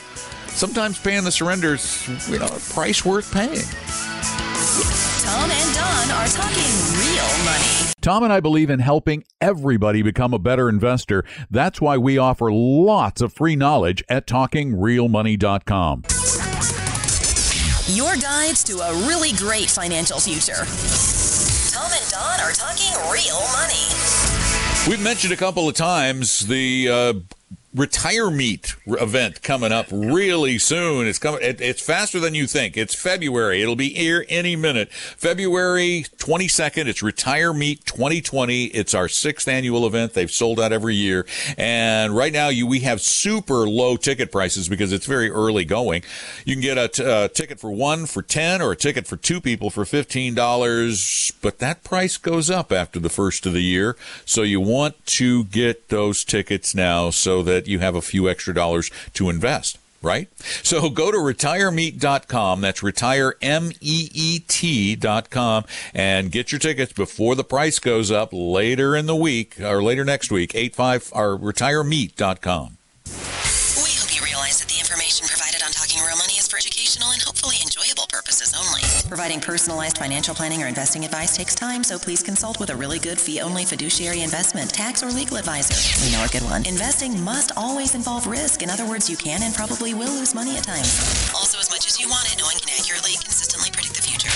Sometimes 0.48 0.98
paying 0.98 1.24
the 1.24 1.32
surrender 1.32 1.74
is, 1.74 2.28
you 2.28 2.38
know, 2.38 2.46
a 2.46 2.60
price 2.74 3.04
worth 3.04 3.32
paying. 3.32 3.62
Tom 5.22 5.50
and 5.50 5.74
Don 5.74 6.10
are 6.10 6.26
talking 6.26 6.72
real 6.98 7.44
money. 7.44 7.92
Tom 8.00 8.24
and 8.24 8.32
I 8.32 8.40
believe 8.40 8.70
in 8.70 8.80
helping 8.80 9.22
everybody 9.40 10.02
become 10.02 10.34
a 10.34 10.38
better 10.40 10.68
investor. 10.68 11.24
That's 11.48 11.80
why 11.80 11.96
we 11.96 12.18
offer 12.18 12.50
lots 12.50 13.20
of 13.20 13.32
free 13.32 13.54
knowledge 13.54 14.02
at 14.08 14.26
talkingrealmoney.com. 14.26 16.02
Your 17.86 18.16
guides 18.16 18.64
to 18.64 18.78
a 18.78 18.92
really 19.06 19.32
great 19.32 19.70
financial 19.70 20.18
future. 20.18 20.64
Tom 21.72 21.90
and 21.92 22.10
Don 22.10 22.40
are 22.40 22.52
talking 22.52 22.92
real 23.12 23.40
money. 23.52 23.86
We've 24.88 25.02
mentioned 25.02 25.32
a 25.32 25.36
couple 25.36 25.68
of 25.68 25.76
times 25.76 26.48
the 26.48 26.88
uh, 26.88 27.12
retire 27.74 28.30
meet 28.30 28.74
event 28.86 29.42
coming 29.42 29.72
up 29.72 29.86
really 29.90 30.58
soon. 30.58 31.06
It's 31.06 31.18
coming. 31.18 31.40
It, 31.42 31.60
it's 31.60 31.80
faster 31.80 32.20
than 32.20 32.34
you 32.34 32.46
think. 32.46 32.76
It's 32.76 32.94
February. 32.94 33.62
It'll 33.62 33.76
be 33.76 33.90
here 33.90 34.26
any 34.28 34.56
minute. 34.56 34.92
February 34.92 36.04
22nd. 36.18 36.86
It's 36.86 37.02
Retire 37.02 37.52
Meet 37.52 37.86
2020. 37.86 38.64
It's 38.66 38.94
our 38.94 39.08
sixth 39.08 39.48
annual 39.48 39.86
event. 39.86 40.12
They've 40.12 40.30
sold 40.30 40.60
out 40.60 40.72
every 40.72 40.94
year, 40.94 41.26
and 41.56 42.14
right 42.14 42.32
now 42.32 42.48
you 42.48 42.66
we 42.66 42.80
have 42.80 43.00
super 43.00 43.68
low 43.68 43.96
ticket 43.96 44.30
prices 44.30 44.68
because 44.68 44.92
it's 44.92 45.06
very 45.06 45.30
early 45.30 45.64
going. 45.64 46.02
You 46.44 46.54
can 46.54 46.62
get 46.62 46.78
a 46.78 46.88
t- 46.88 47.04
uh, 47.04 47.28
ticket 47.28 47.58
for 47.58 47.70
one 47.70 48.06
for 48.06 48.22
ten, 48.22 48.60
or 48.60 48.72
a 48.72 48.76
ticket 48.76 49.06
for 49.06 49.16
two 49.16 49.40
people 49.40 49.70
for 49.70 49.84
fifteen 49.84 50.34
dollars. 50.34 51.32
But 51.40 51.58
that 51.60 51.84
price 51.84 52.18
goes 52.18 52.50
up 52.50 52.70
after 52.70 53.00
the 53.00 53.08
first 53.08 53.46
of 53.46 53.52
the 53.52 53.62
year, 53.62 53.96
so 54.24 54.42
you 54.42 54.60
want 54.60 55.04
to 55.06 55.44
get 55.44 55.88
those 55.88 56.24
tickets 56.24 56.74
now 56.74 57.10
so 57.10 57.42
that 57.42 57.61
you 57.68 57.78
have 57.80 57.94
a 57.94 58.02
few 58.02 58.28
extra 58.28 58.54
dollars 58.54 58.90
to 59.14 59.30
invest. 59.30 59.78
Right? 60.02 60.28
So 60.64 60.90
go 60.90 61.12
to 61.12 61.16
retiremeet.com. 61.16 62.60
That's 62.60 62.82
retire, 62.82 63.36
M-E-E-T 63.40 64.96
dot 64.96 65.30
com 65.30 65.64
and 65.94 66.32
get 66.32 66.50
your 66.50 66.58
tickets 66.58 66.92
before 66.92 67.36
the 67.36 67.44
price 67.44 67.78
goes 67.78 68.10
up 68.10 68.30
later 68.32 68.96
in 68.96 69.06
the 69.06 69.14
week 69.14 69.60
or 69.60 69.80
later 69.80 70.04
next 70.04 70.32
week. 70.32 70.56
85 70.56 71.12
or 71.14 71.38
retiremeet.com. 71.38 72.78
Providing 79.12 79.44
personalized 79.44 79.98
financial 79.98 80.34
planning 80.34 80.62
or 80.62 80.68
investing 80.72 81.04
advice 81.04 81.36
takes 81.36 81.54
time, 81.54 81.84
so 81.84 81.98
please 81.98 82.22
consult 82.22 82.58
with 82.58 82.70
a 82.70 82.74
really 82.74 82.98
good 82.98 83.20
fee-only 83.20 83.66
fiduciary 83.66 84.22
investment, 84.22 84.72
tax, 84.72 85.04
or 85.04 85.12
legal 85.12 85.36
advisor. 85.36 85.76
We 86.00 86.08
know 86.16 86.24
a 86.24 86.32
good 86.32 86.40
one. 86.48 86.64
Investing 86.64 87.20
must 87.20 87.52
always 87.54 87.94
involve 87.94 88.24
risk. 88.24 88.64
In 88.64 88.70
other 88.72 88.88
words, 88.88 89.12
you 89.12 89.20
can 89.20 89.44
and 89.44 89.52
probably 89.52 89.92
will 89.92 90.08
lose 90.16 90.32
money 90.32 90.56
at 90.56 90.64
times. 90.64 90.96
Also, 91.36 91.60
as 91.60 91.68
much 91.68 91.84
as 91.84 92.00
you 92.00 92.08
want 92.08 92.24
it, 92.32 92.40
no 92.40 92.48
one 92.48 92.56
can 92.56 92.72
accurately, 92.72 93.12
consistently 93.20 93.68
predict 93.68 94.00
the 94.00 94.00
future. 94.00 94.32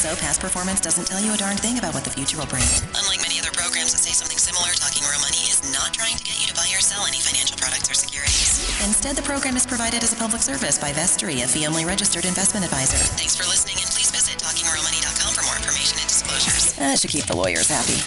So, 0.00 0.16
past 0.16 0.40
performance 0.40 0.80
doesn't 0.80 1.04
tell 1.04 1.20
you 1.20 1.36
a 1.36 1.36
darn 1.36 1.60
thing 1.60 1.76
about 1.76 1.92
what 1.92 2.08
the 2.08 2.14
future 2.16 2.40
will 2.40 2.48
bring. 2.48 2.64
Unlike 2.96 3.20
many 3.20 3.36
other 3.36 3.52
programs 3.52 3.92
that 3.92 4.00
say 4.00 4.16
something 4.16 4.40
similar, 4.40 4.72
Talking 4.80 5.04
Real 5.04 5.20
Money 5.20 5.44
is 5.52 5.60
not 5.76 5.92
trying 5.92 6.16
to 6.16 6.24
get 6.24 6.40
you 6.40 6.48
to 6.48 6.56
buy 6.56 6.72
or 6.72 6.80
sell 6.80 7.04
any 7.04 7.20
financial 7.20 7.60
products 7.60 7.92
or 7.92 7.96
securities. 7.96 8.64
Instead, 8.80 9.12
the 9.12 9.26
program 9.28 9.60
is 9.60 9.68
provided 9.68 10.00
as 10.00 10.16
a 10.16 10.16
public 10.16 10.40
service 10.40 10.80
by 10.80 10.96
Vestory, 10.96 11.44
a 11.44 11.48
fee-only 11.48 11.84
registered 11.84 12.24
investment 12.24 12.64
advisor. 12.64 12.96
Thanks 13.20 13.36
for 13.36 13.44
listening, 13.44 13.76
Uh, 16.76 16.80
that 16.80 16.98
should 16.98 17.10
keep 17.10 17.24
the 17.24 17.34
lawyers 17.34 17.68
happy. 17.68 18.06